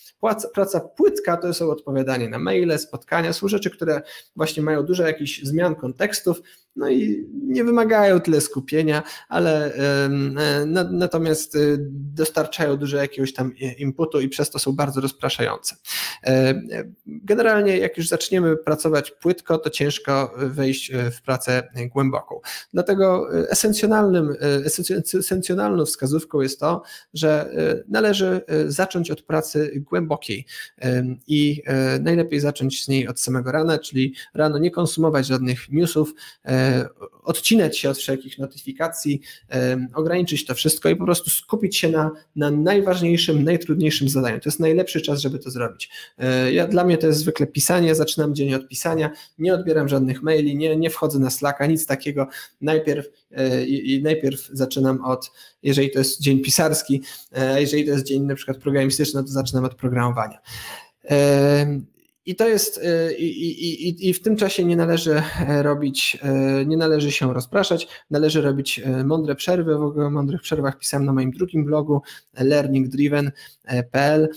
[0.55, 4.03] Praca płytka to są odpowiadanie na maile, spotkania, są rzeczy, które
[4.37, 6.43] właśnie mają dużo jakichś zmian kontekstów,
[6.77, 10.09] no i nie wymagają tyle skupienia, ale e,
[10.91, 11.59] natomiast e,
[11.91, 15.77] dostarczają dużo jakiegoś tam inputu i przez to są bardzo rozpraszające.
[16.27, 16.63] E,
[17.07, 22.41] generalnie jak już zaczniemy pracować płytko, to ciężko wejść w pracę głęboką.
[22.73, 24.35] Dlatego esencjonalnym,
[25.19, 26.83] esencjonalną wskazówką jest to,
[27.15, 27.51] że
[27.89, 30.47] należy zacząć od pracy głębokiej
[31.27, 31.63] i
[32.01, 36.15] najlepiej zacząć z niej od samego rana, czyli rano nie konsumować żadnych newsów,
[37.23, 39.21] odcinać się od wszelkich notyfikacji,
[39.95, 44.41] ograniczyć to wszystko i po prostu skupić się na, na najważniejszym, najtrudniejszym zadaniu.
[44.41, 45.91] To jest najlepszy czas, żeby to zrobić.
[46.53, 50.57] Ja, dla mnie to jest zwykle pisanie, zaczynam dzień od pisania, nie odbieram żadnych maili,
[50.57, 52.29] nie, nie wchodzę na Slacka, nic takiego.
[52.61, 53.07] Najpierw,
[53.67, 55.31] i, i najpierw zaczynam od,
[55.63, 57.03] jeżeli to jest dzień pisarski,
[57.55, 60.39] a jeżeli to jest dzień na przykład programistyczny, to zaczynam od programowania.
[62.27, 66.67] I to jest, y, i, i, i w tym czasie nie należy e, robić, e,
[66.67, 69.79] nie należy się rozpraszać, należy robić e, mądre przerwy.
[69.79, 72.03] W ogóle o mądrych przerwach pisałem na moim drugim blogu
[72.39, 74.29] learningdriven.pl,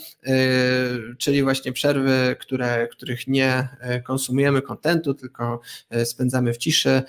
[1.18, 3.68] czyli właśnie przerwy, które, których nie
[4.04, 5.60] konsumujemy kontentu, tylko
[6.04, 7.02] spędzamy w ciszy,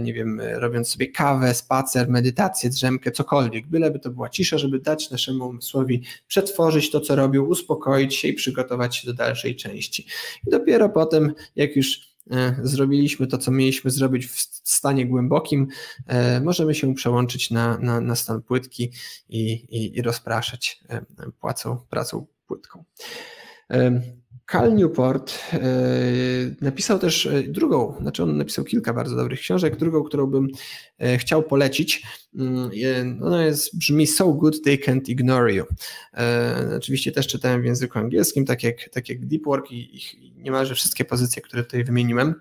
[0.00, 5.10] nie wiem, robiąc sobie kawę, spacer, medytację, drzemkę, cokolwiek, byleby to była cisza, żeby dać
[5.10, 10.06] naszemu umysłowi przetworzyć to, co robił, uspokoić się i przygotować się do dalszej części.
[10.46, 12.00] I dopiero potem, jak już
[12.30, 15.68] e, zrobiliśmy to, co mieliśmy zrobić w stanie głębokim,
[16.06, 18.90] e, możemy się przełączyć na, na, na stan płytki
[19.28, 21.04] i, i, i rozpraszać e,
[21.40, 22.84] płacą, pracą płytką.
[24.52, 25.58] Cal Newport e,
[26.60, 30.48] napisał też e, drugą, znaczy on napisał kilka bardzo dobrych książek, drugą, którą bym
[30.98, 32.02] e, chciał polecić.
[32.34, 35.64] Mm, ona jest, brzmi So Good They Can't Ignore You.
[36.76, 40.74] Oczywiście też czytałem w języku angielskim, tak jak, tak jak Deep Work i, i niemalże
[40.74, 42.34] wszystkie pozycje, które tutaj wymieniłem.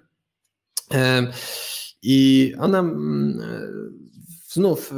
[2.02, 3.42] I ona mm,
[4.52, 4.94] znów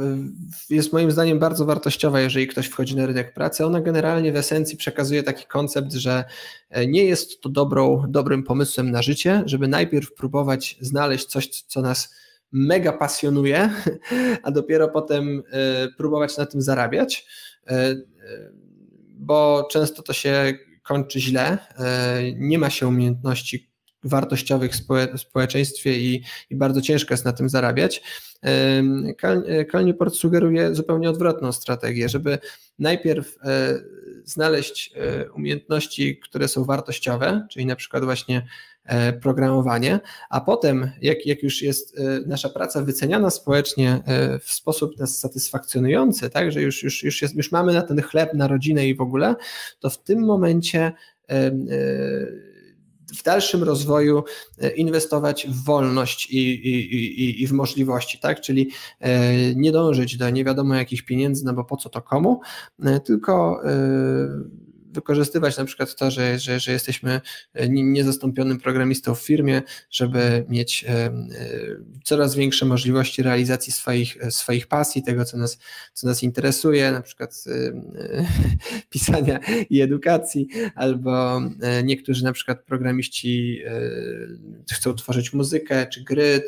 [0.70, 3.66] y, jest moim zdaniem bardzo wartościowa, jeżeli ktoś wchodzi na rynek pracy.
[3.66, 6.24] Ona generalnie w esencji przekazuje taki koncept, że
[6.70, 11.80] e, nie jest to dobrą, dobrym pomysłem na życie, żeby najpierw próbować znaleźć coś, co
[11.80, 12.14] nas
[12.52, 13.70] mega pasjonuje,
[14.42, 17.26] a dopiero potem e, próbować na tym zarabiać,
[17.66, 17.94] e,
[19.16, 21.58] bo często to się kończy źle,
[22.36, 23.73] nie ma się umiejętności
[24.04, 24.72] wartościowych
[25.14, 28.02] w społeczeństwie i, i bardzo ciężko jest na tym zarabiać.
[29.72, 32.38] Cal Newport sugeruje zupełnie odwrotną strategię, żeby
[32.78, 33.80] najpierw e,
[34.24, 38.46] znaleźć e, umiejętności, które są wartościowe, czyli na przykład właśnie
[38.84, 40.00] e, programowanie,
[40.30, 44.02] a potem, jak, jak już jest nasza praca wyceniana społecznie
[44.40, 48.34] w sposób nas satysfakcjonujący, tak, że już, już, już, jest, już mamy na ten chleb,
[48.34, 49.34] na rodzinę i w ogóle,
[49.80, 50.92] to w tym momencie
[53.18, 54.24] w dalszym rozwoju
[54.58, 58.40] e, inwestować w wolność i, i, i, i w możliwości, tak?
[58.40, 58.70] Czyli
[59.00, 62.40] e, nie dążyć do nie wiadomo jakich pieniędzy, no bo po co to komu,
[62.84, 63.60] e, tylko
[64.94, 67.20] wykorzystywać na przykład to, że, że, że jesteśmy
[67.54, 71.12] e, niezastąpionym programistą w firmie, żeby mieć e, e,
[72.04, 75.58] coraz większe możliwości realizacji swoich, swoich pasji, tego, co nas,
[75.92, 77.44] co nas interesuje, na przykład
[78.90, 79.40] pisania
[79.70, 81.40] i edukacji, albo
[81.84, 83.62] niektórzy na przykład programiści
[84.72, 86.42] chcą tworzyć muzykę czy gry,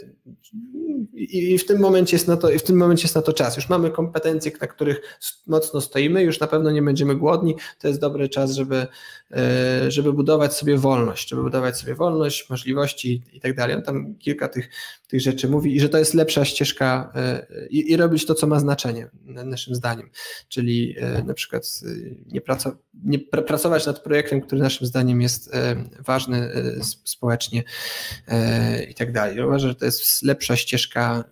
[1.15, 3.57] i w tym momencie jest na to, w tym momencie jest na to czas.
[3.57, 7.55] Już mamy kompetencje, na których mocno stoimy, już na pewno nie będziemy głodni.
[7.79, 8.87] To jest dobry czas, żeby,
[9.31, 13.77] e, żeby budować sobie wolność, żeby budować sobie wolność, możliwości i tak dalej.
[13.77, 14.69] On tam kilka tych,
[15.07, 18.47] tych rzeczy mówi i że to jest lepsza ścieżka e, i, i robić to, co
[18.47, 20.11] ma znaczenie, naszym zdaniem.
[20.49, 21.81] Czyli e, na przykład
[22.27, 25.51] nie, praco, nie pr pracować nad projektem, który naszym zdaniem jest
[26.07, 26.51] ważny
[27.05, 27.65] społecznie
[28.91, 29.41] i tak dalej.
[29.43, 31.25] Uważam, że to jest lepsza ścieżka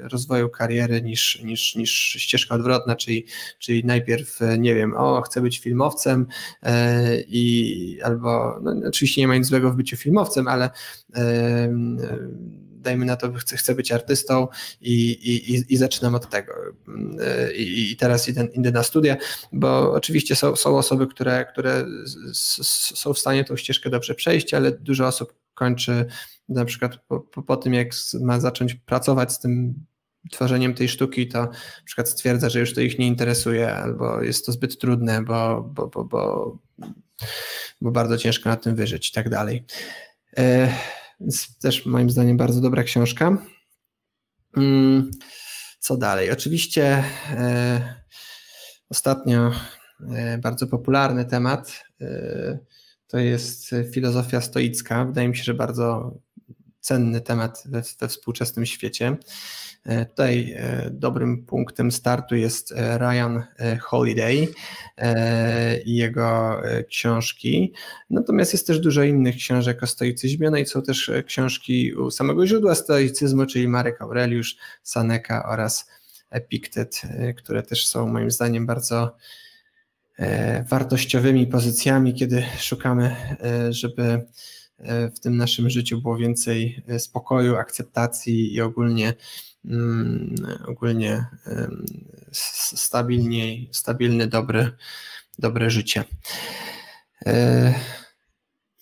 [0.00, 3.26] rozwoju kariery niż, niż, niż ścieżka odwrotna, czyli,
[3.58, 6.26] czyli najpierw, nie wiem, o, chcę być filmowcem,
[6.62, 10.70] E, i albo, no, oczywiście nie ma nic złego w byciu filmowcem, ale
[11.14, 11.68] e,
[12.86, 14.48] dajmy na to, chcę, chcę być artystą
[14.80, 16.52] i, i, i zaczynam od tego.
[17.56, 19.16] I, i teraz idę, idę, na studia,
[19.52, 21.84] bo oczywiście są, są osoby, które, które
[22.94, 26.06] są w stanie tą ścieżkę dobrze przejść, ale dużo osób kończy
[26.48, 27.88] na przykład po, po, po tym, jak
[28.20, 29.74] ma zacząć pracować z tym
[30.30, 31.48] tworzeniem tej sztuki, to na
[31.84, 35.86] przykład stwierdza, że już to ich nie interesuje, albo jest to zbyt trudne, bo, bo,
[35.88, 36.58] bo, bo,
[37.80, 39.64] bo bardzo ciężko na tym wyżyć i tak dalej.
[40.38, 40.68] E,
[41.20, 43.38] więc też moim zdaniem bardzo dobra książka.
[44.56, 45.10] Mm,
[45.78, 46.30] co dalej?
[46.30, 47.94] Oczywiście e,
[48.88, 49.52] ostatnio
[50.10, 51.84] e, bardzo popularny temat
[53.06, 55.04] to jest filozofia stoicka.
[55.04, 56.14] Wydaje mi się, że bardzo
[56.80, 59.16] cenny temat we, we współczesnym świecie.
[59.86, 63.42] E, tutaj e, dobrym punktem startu jest e, Ryan
[63.80, 64.48] Holiday
[65.84, 67.72] i jego książki.
[68.10, 72.46] Natomiast jest też dużo innych książek o stoicyzmie, no i są też książki u samego
[72.46, 75.90] źródła stoicyzmu, czyli Marek Aureliusz, Seneca oraz
[76.30, 77.02] Epiktet,
[77.36, 79.16] które też są moim zdaniem bardzo
[80.70, 83.16] wartościowymi pozycjami, kiedy szukamy,
[83.70, 84.26] żeby
[85.16, 89.14] w tym naszym życiu było więcej spokoju, akceptacji i ogólnie
[90.66, 91.26] ogólnie
[92.32, 94.70] stabilniej, stabilne, dobre,
[95.38, 96.04] dobre życie.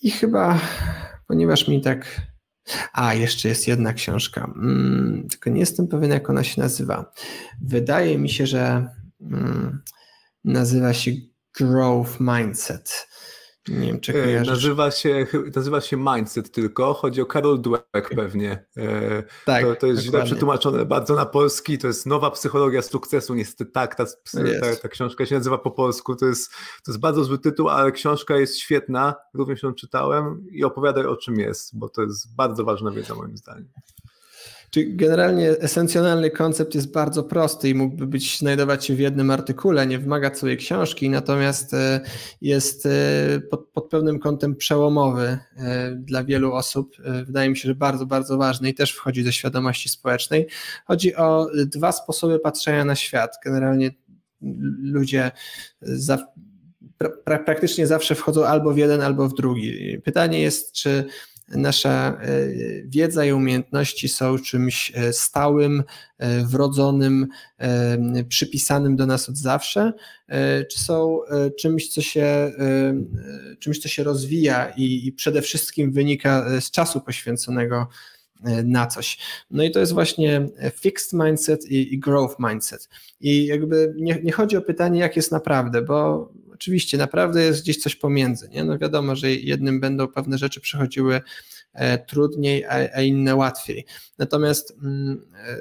[0.01, 0.59] I chyba,
[1.27, 2.21] ponieważ mi tak.
[2.93, 7.11] A, jeszcze jest jedna książka, mm, tylko nie jestem pewien, jak ona się nazywa.
[7.61, 8.87] Wydaje mi się, że
[9.21, 9.81] mm,
[10.43, 11.11] nazywa się
[11.59, 13.07] Growth Mindset.
[13.67, 14.47] Nie wiem, czy e, kojarzysz.
[14.47, 18.65] Nazywa się, nazywa się Mindset tylko, chodzi o Karol Dweck pewnie.
[18.77, 23.35] E, tak, to, to jest źle przetłumaczone bardzo na polski, to jest nowa psychologia sukcesu,
[23.35, 27.23] niestety tak, ta, ta, ta, książka się nazywa po polsku, to jest, to jest bardzo
[27.23, 31.89] zły tytuł, ale książka jest świetna, również ją czytałem i opowiadaj o czym jest, bo
[31.89, 33.69] to jest bardzo ważna wiedza moim zdaniem.
[34.69, 39.87] Czyli generalnie esencjonalny koncept jest bardzo prosty i mógłby być znajdować się w jednym artykule,
[39.87, 42.01] nie wymaga całej książki, natomiast e,
[42.41, 42.89] jest e,
[43.51, 46.95] pod, pod pewnym kątem przełomowy e, dla wielu osób.
[47.25, 50.47] Wydaje mi się, że bardzo, bardzo ważny i też wchodzi do świadomości społecznej.
[50.85, 53.37] Chodzi o dwa sposoby patrzenia na świat.
[53.45, 53.91] Generalnie
[54.81, 55.31] ludzie
[55.81, 56.27] za,
[57.23, 60.01] pra, praktycznie zawsze wchodzą albo w jeden, albo w drugi.
[60.03, 61.05] Pytanie jest, czy
[61.47, 62.27] nasza e,
[62.85, 65.83] wiedza i umiejętności są czymś e, stałym,
[66.17, 67.27] e, wrodzonym,
[68.29, 69.93] przypisanym do nas od zawsze,
[70.71, 71.19] czy są
[71.59, 72.51] czymś, co się,
[73.59, 77.87] czymś, co się rozwija i, i przede wszystkim wynika z czasu poświęconego
[78.63, 79.17] na coś.
[79.51, 82.89] No i to jest właśnie fixed mindset i, i growth mindset.
[83.19, 87.77] I jakby nie, nie, chodzi o pytanie, jak jest naprawdę, bo oczywiście naprawdę jest gdzieś
[87.77, 88.49] coś pomiędzy.
[88.49, 88.63] Nie?
[88.63, 91.21] No wiadomo, że jednym będą pewne rzeczy przechodziły
[91.73, 93.85] e, trudniej, a, inne łatwiej.
[94.17, 95.57] Natomiast mm, e,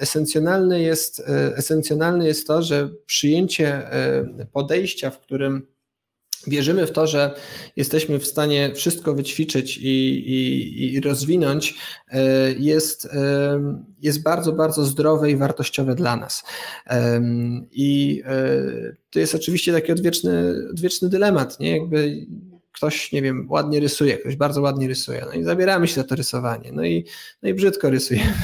[0.00, 3.82] esencjonalne jest, e, esencjonalne jest to, że przyjęcie
[4.52, 5.66] podejścia, w którym
[6.48, 7.34] Wierzymy w to, że
[7.76, 11.74] jesteśmy w stanie wszystko wyćwiczyć i, i, i rozwinąć,
[12.08, 13.60] e, jest, e,
[14.02, 16.44] jest bardzo, bardzo zdrowe i wartościowe dla nas.
[17.72, 21.76] I e, to jest oczywiście taki odwieczny, odwieczny dylemat, nie?
[21.76, 22.26] Jakby
[22.78, 26.14] ktoś, nie wiem, ładnie rysuje, ktoś bardzo ładnie rysuje, no i zabieramy się za to
[26.14, 27.04] rysowanie, no i,
[27.42, 28.34] no i brzydko rysujemy,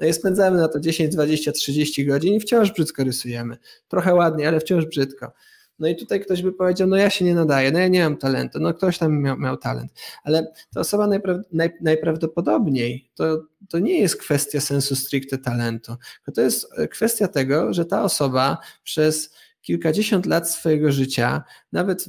[0.00, 3.56] no i spędzamy na to 10, 20, 30 godzin i wciąż brzydko rysujemy.
[3.88, 5.32] Trochę ładnie, ale wciąż brzydko.
[5.78, 8.16] No i tutaj ktoś by powiedział, no ja się nie nadaję, no ja nie mam
[8.16, 9.92] talentu, no ktoś tam miał, miał talent,
[10.24, 15.96] ale ta osoba najpra naj, najprawdopodobniej to, to nie jest kwestia sensu stricte talentu,
[16.34, 21.42] to jest e, kwestia tego, że ta osoba przez kilkadziesiąt lat swojego życia,
[21.72, 22.04] nawet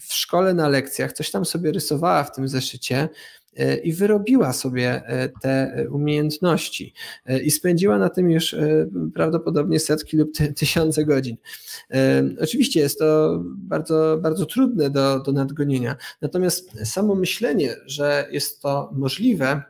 [0.00, 3.08] w szkole na lekcjach, coś tam sobie rysowała w tym zeszycie,
[3.84, 6.94] i wyrobiła sobie e, te umiejętności
[7.26, 8.56] e, i spędziła na tym już
[9.14, 11.36] prawdopodobnie setki lub tysiące godzin.
[12.40, 18.90] Oczywiście jest to bardzo, bardzo trudne do, do nadgonienia, natomiast samo myślenie, że jest to
[18.92, 19.62] możliwe,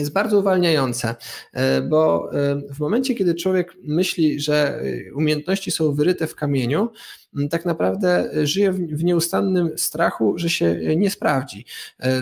[0.00, 1.14] jest bardzo uwalniające,
[1.88, 2.30] bo
[2.74, 4.82] w momencie, kiedy człowiek myśli, że
[5.14, 6.90] umiejętności są wyryte w kamieniu,
[7.50, 11.64] tak naprawdę żyje w nieustannym strachu, że się nie sprawdzi.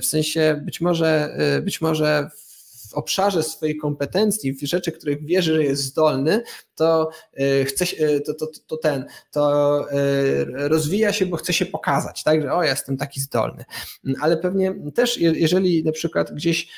[0.02, 2.30] W sensie być może, być może
[2.88, 6.42] w obszarze swojej kompetencji, w rzeczy, których wierzy, że jest zdolny,
[6.78, 11.66] to e, chce e, to, to, to ten, to e, rozwija się, bo chce się
[11.66, 13.64] pokazać, tak, że o, ja jestem taki zdolny.
[14.20, 16.68] Ale pewnie też, jeżeli na przykład gdzieś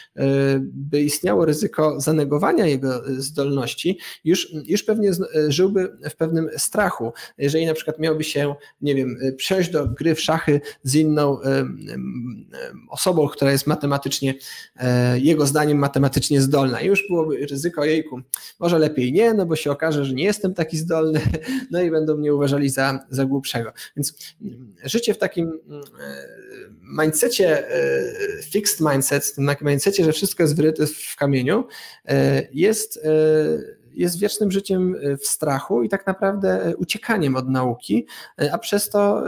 [0.62, 5.10] by istniało ryzyko zanegowania jego zdolności, już, już pewnie
[5.48, 7.12] żyłby w pewnym strachu.
[7.39, 11.39] Jeżeli na przykład miałby się, nie wiem, przejść do gry w szachy z inną
[12.89, 14.35] osobą, która jest matematycznie,
[15.14, 18.20] jego zdaniem matematycznie zdolna, już byłoby ryzyko, jejku,
[18.60, 21.21] może lepiej nie, no bo się okaże, okaże, że nie jestem taki zdolny,
[21.71, 23.73] no i będą mnie uważali za, za głupszego.
[23.97, 24.37] Więc
[24.85, 25.81] życie w takim e,
[26.83, 31.65] mindsetie, e, fixed mindset, w tym mindsetie, że wszystko jest wryte w kamieniu,
[32.09, 33.01] e, jest
[33.95, 38.07] jest wiecznym życiem e, w strachu i tak naprawdę e, uciekaniem od nauki,
[38.43, 39.23] e, a przez to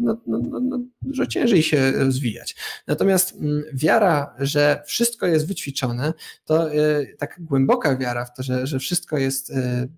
[0.00, 2.56] no, no, no, no, dużo ciężej się rozwijać.
[2.86, 6.12] Natomiast mm, wiara, że wszystko jest wyćwiczone,
[6.44, 6.68] to
[7.18, 9.52] tak głęboka wiara w to, że, że wszystko jest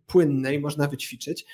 [0.06, 1.46] płynne i można wyćwiczyć,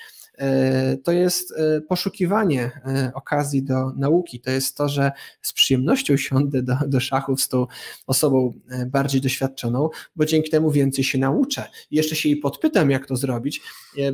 [1.03, 4.39] to jest e, poszukiwanie e, okazji do nauki.
[4.39, 5.11] To jest to, że
[5.41, 7.67] z przyjemnością siądę do, do szachów z tą
[8.07, 8.53] osobą
[8.87, 11.63] bardziej doświadczoną, bo dzięki temu więcej się nauczę.
[11.91, 13.61] Jeszcze się jej podpytam, jak to zrobić,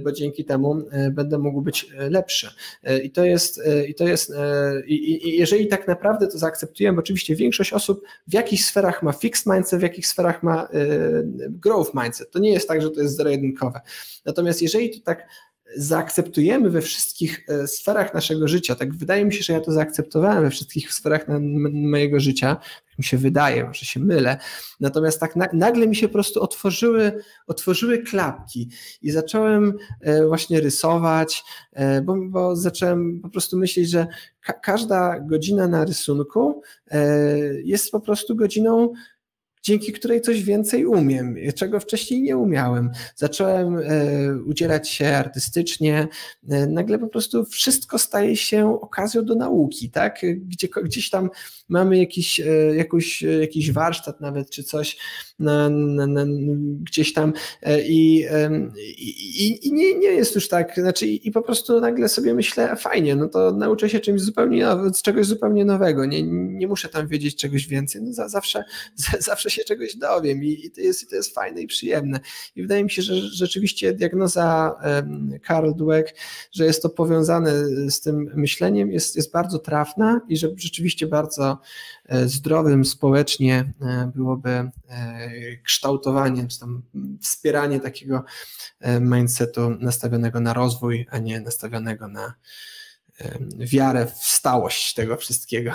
[0.04, 0.76] bo dzięki temu
[1.12, 2.50] będę mógł być lepszy.
[3.04, 4.34] I to jest, i to jest,
[4.88, 9.46] i, i jeżeli tak naprawdę to zaakceptujemy, oczywiście większość osób w jakichś sferach ma fixed
[9.46, 10.68] mindset, w jakichś sferach ma
[11.50, 12.32] growth mindset.
[12.32, 13.82] To nie jest tak, że to jest zero-jedynkowe.
[14.26, 15.28] Natomiast jeżeli to tak
[15.76, 20.44] zaakceptujemy we wszystkich e, sferach naszego życia, tak wydaje mi się, że ja to zaakceptowałem
[20.44, 21.40] we wszystkich sferach na,
[21.72, 24.38] mojego życia, tak mi się wydaje, może się mylę,
[24.80, 28.70] natomiast tak na, nagle mi się po prostu otworzyły, otworzyły klapki
[29.02, 34.08] i zacząłem e, właśnie rysować, e, bo, bo zacząłem po prostu myśleć, że
[34.42, 36.62] ka każda godzina na rysunku
[37.64, 38.94] jest po prostu godziną
[39.68, 42.92] dzięki której coś więcej umiem, czego wcześniej nie umiałem.
[43.16, 43.84] Zacząłem e,
[44.46, 46.08] udzielać się artystycznie,
[46.50, 50.22] e, nagle po prostu wszystko staje się okazją do nauki, tak?
[50.36, 51.30] Gdzie, gdzieś tam
[51.70, 52.46] mamy jakiś, e,
[52.76, 54.98] jakiś, jakiś warsztat nawet, czy coś
[56.82, 57.34] gdzieś tam
[57.88, 58.26] i,
[58.98, 63.16] i, i, nie, nie jest już tak, znaczy i, po prostu nagle sobie myślę, fajnie,
[63.16, 64.68] no to nauczę się czymś zupełnie,
[65.04, 66.24] czegoś zupełnie nowego, nie,
[66.58, 68.64] nie muszę tam wiedzieć czegoś więcej, no zawsze,
[69.20, 72.20] zawsze się czegoś dowiem i, i, to, jest, to jest fajne i przyjemne.
[72.56, 74.76] I wydaje mi się, że rzeczywiście diagnoza
[75.44, 76.16] Karl Dweck,
[76.52, 77.52] że jest to powiązane
[77.90, 81.58] z tym myśleniem, jest, jest bardzo trafna i że rzeczywiście bardzo e,
[82.26, 84.72] zdrowym społecznie e, byłoby e,
[85.64, 86.82] kształtowanie, czy tam
[87.22, 88.24] wspieranie takiego
[89.02, 92.34] mindsetu nastawionego na rozwój, a nie nastawionego na
[93.58, 95.72] wiarę w stałość tego wszystkiego.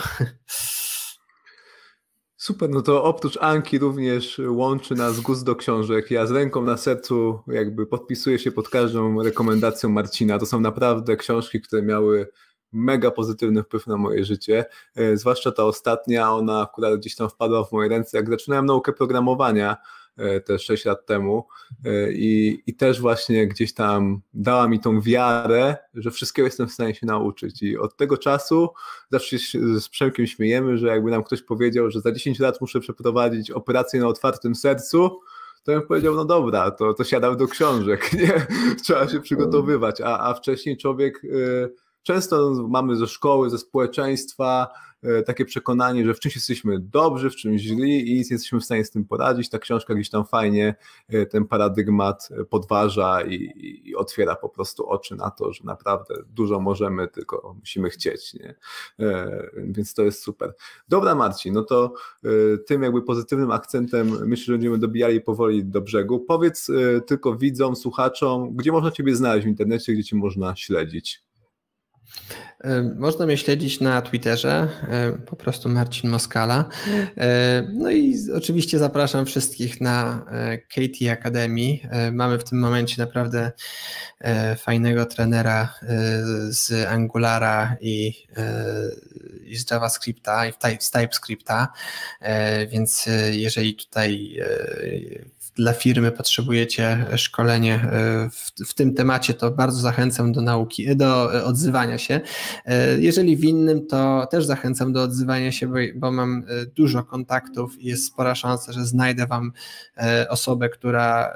[2.42, 6.10] Super, no to oprócz Anki również łączy nas gust do książek.
[6.10, 10.38] Ja z ręką na sercu jakby podpisuję się pod każdą rekomendacją Marcina.
[10.38, 12.28] To są naprawdę książki, które miały
[12.72, 17.64] mega pozytywny wpływ na moje życie, e, zwłaszcza ta ostatnia, ona akurat gdzieś tam wpadła
[17.64, 19.76] w moje ręce, jak zaczynałem naukę programowania,
[20.16, 21.46] E, te 6 lat temu.
[21.84, 26.72] E, i, i też właśnie gdzieś tam dała mi tą wiarę, że wszystkiego jestem w
[26.72, 27.62] stanie się nauczyć.
[27.62, 28.68] I od tego czasu
[29.10, 32.80] zawsze się z Przemkiem śmiejemy, że jakby nam ktoś powiedział, że za 10 lat muszę
[32.80, 35.20] przeprowadzić operację na otwartym sercu,
[35.64, 38.46] to bym powiedział, no dobra, to, to siadam do książek, nie?
[38.84, 44.68] Trzeba się przygotowywać, a, a wcześniej człowiek y, często mamy ze szkoły, ze społeczeństwa
[45.02, 48.60] E, takie przekonanie, że w czymś jesteśmy dobrzy, w czymś źli i nic nie jesteśmy
[48.60, 49.48] w stanie z tym poradzić.
[49.48, 50.74] Ta książka gdzieś tam fajnie
[51.08, 53.52] e, ten paradygmat podważa i,
[53.84, 58.34] i otwiera po prostu oczy na to, że naprawdę dużo możemy, tylko musimy chcieć.
[58.34, 58.54] Nie?
[59.00, 60.54] E, więc to jest super.
[60.88, 61.94] Dobra Marcin, no to
[62.66, 66.20] tym jakby pozytywnym akcentem myślę, że będziemy dobijali powoli do brzegu.
[66.20, 66.70] Powiedz
[67.06, 71.22] tylko widzom, słuchaczom, gdzie można Ciebie znaleźć w internecie, gdzie Cię można śledzić?
[72.96, 74.68] Można mnie śledzić na Twitterze,
[75.26, 76.68] po prostu Marcin Moskala.
[77.72, 81.78] No i oczywiście zapraszam wszystkich na e, KT Academy.
[82.12, 83.52] Mamy w tym momencie naprawdę
[84.20, 85.88] e, fajnego trenera e,
[86.52, 88.26] z Angulara i,
[89.44, 91.68] i z JavaScripta i z TypeScripta,
[92.68, 94.38] więc jeżeli tutaj
[95.54, 101.32] dla firmy potrzebujecie szkolenie e, w, w, tym temacie, to bardzo zachęcam do nauki, do
[101.44, 102.20] odzywania się.
[102.64, 107.04] E, jeżeli w innym, to też zachęcam do odzywania się, bo, bo mam e, dużo
[107.04, 109.52] kontaktów i jest spora szansa, że znajdę Wam
[110.28, 111.34] osobę, która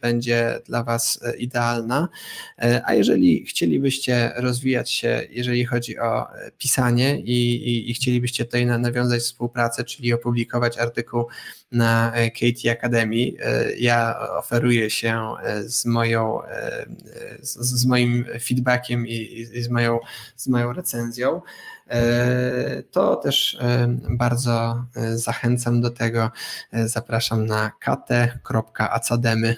[0.00, 2.08] będzie dla Was idealna.
[2.84, 6.26] A jeżeli chcielibyście rozwijać się, jeżeli chodzi o
[6.58, 11.26] pisanie i, i, i chcielibyście tutaj nawiązać współpracę, czyli opublikować artykuł
[11.72, 13.32] na KT Academy.
[13.78, 15.22] Ja oferuję się
[15.64, 16.40] z moją,
[17.40, 19.98] z, z moim feedbackiem i, i, z, moją,
[20.36, 21.42] z moją recenzją.
[22.90, 23.58] To też
[24.10, 24.84] bardzo
[25.14, 26.30] zachęcam do tego.
[26.72, 29.56] Zapraszam na kate.academy.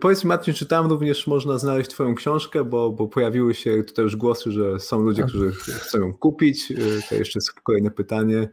[0.00, 4.16] Powiedz Marcin, czy tam również można znaleźć Twoją książkę, bo, bo pojawiły się tutaj już
[4.16, 5.28] głosy, że są ludzie, tak.
[5.28, 6.72] którzy chcą ją kupić.
[7.08, 8.48] To jeszcze jest kolejne pytanie.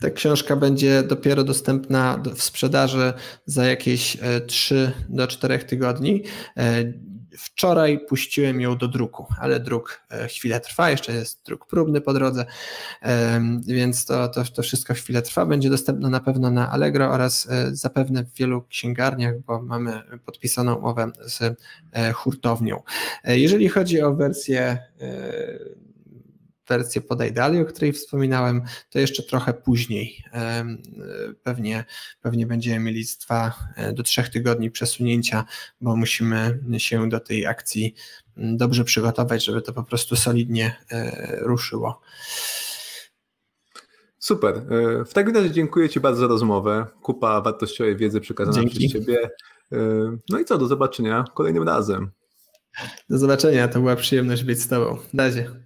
[0.00, 3.12] Ta książka będzie dopiero dostępna w sprzedaży
[3.46, 4.16] za jakieś
[4.46, 6.22] 3 e, do 4 tygodni.
[6.56, 6.92] E,
[7.38, 12.12] wczoraj puściłem ją do druku, ale druk e, chwilę trwa, jeszcze jest druk próbny po
[12.12, 12.46] drodze,
[13.66, 15.46] więc to, to, to wszystko chwilę trwa.
[15.46, 21.10] Będzie dostępna na pewno na Allegro oraz zapewne w wielu księgarniach, bo mamy podpisaną umowę
[21.24, 21.60] z
[22.14, 22.82] hurtownią.
[23.24, 24.78] Jeżeli chodzi o wersję
[26.68, 30.24] wersję Podajdali, o której wspominałem, to jeszcze trochę później.
[31.42, 31.84] Pewnie,
[32.20, 35.44] pewnie będziemy mieli z dwa e, do trzech tygodni przesunięcia,
[35.80, 37.94] bo musimy się do tej akcji
[38.36, 42.00] dobrze przygotować, żeby to po prostu solidnie e, ruszyło.
[44.18, 44.56] Super.
[44.56, 46.86] E, w takim razie dziękuję Ci bardzo za rozmowę.
[47.02, 48.78] Kupa wartościowej wiedzy przekazana Dzięki.
[48.78, 49.30] przez Ciebie.
[50.28, 52.10] No i co, do zobaczenia kolejnym razem.
[53.10, 54.98] Do zobaczenia, to była przyjemność być z Tobą.
[55.12, 55.65] Na razie.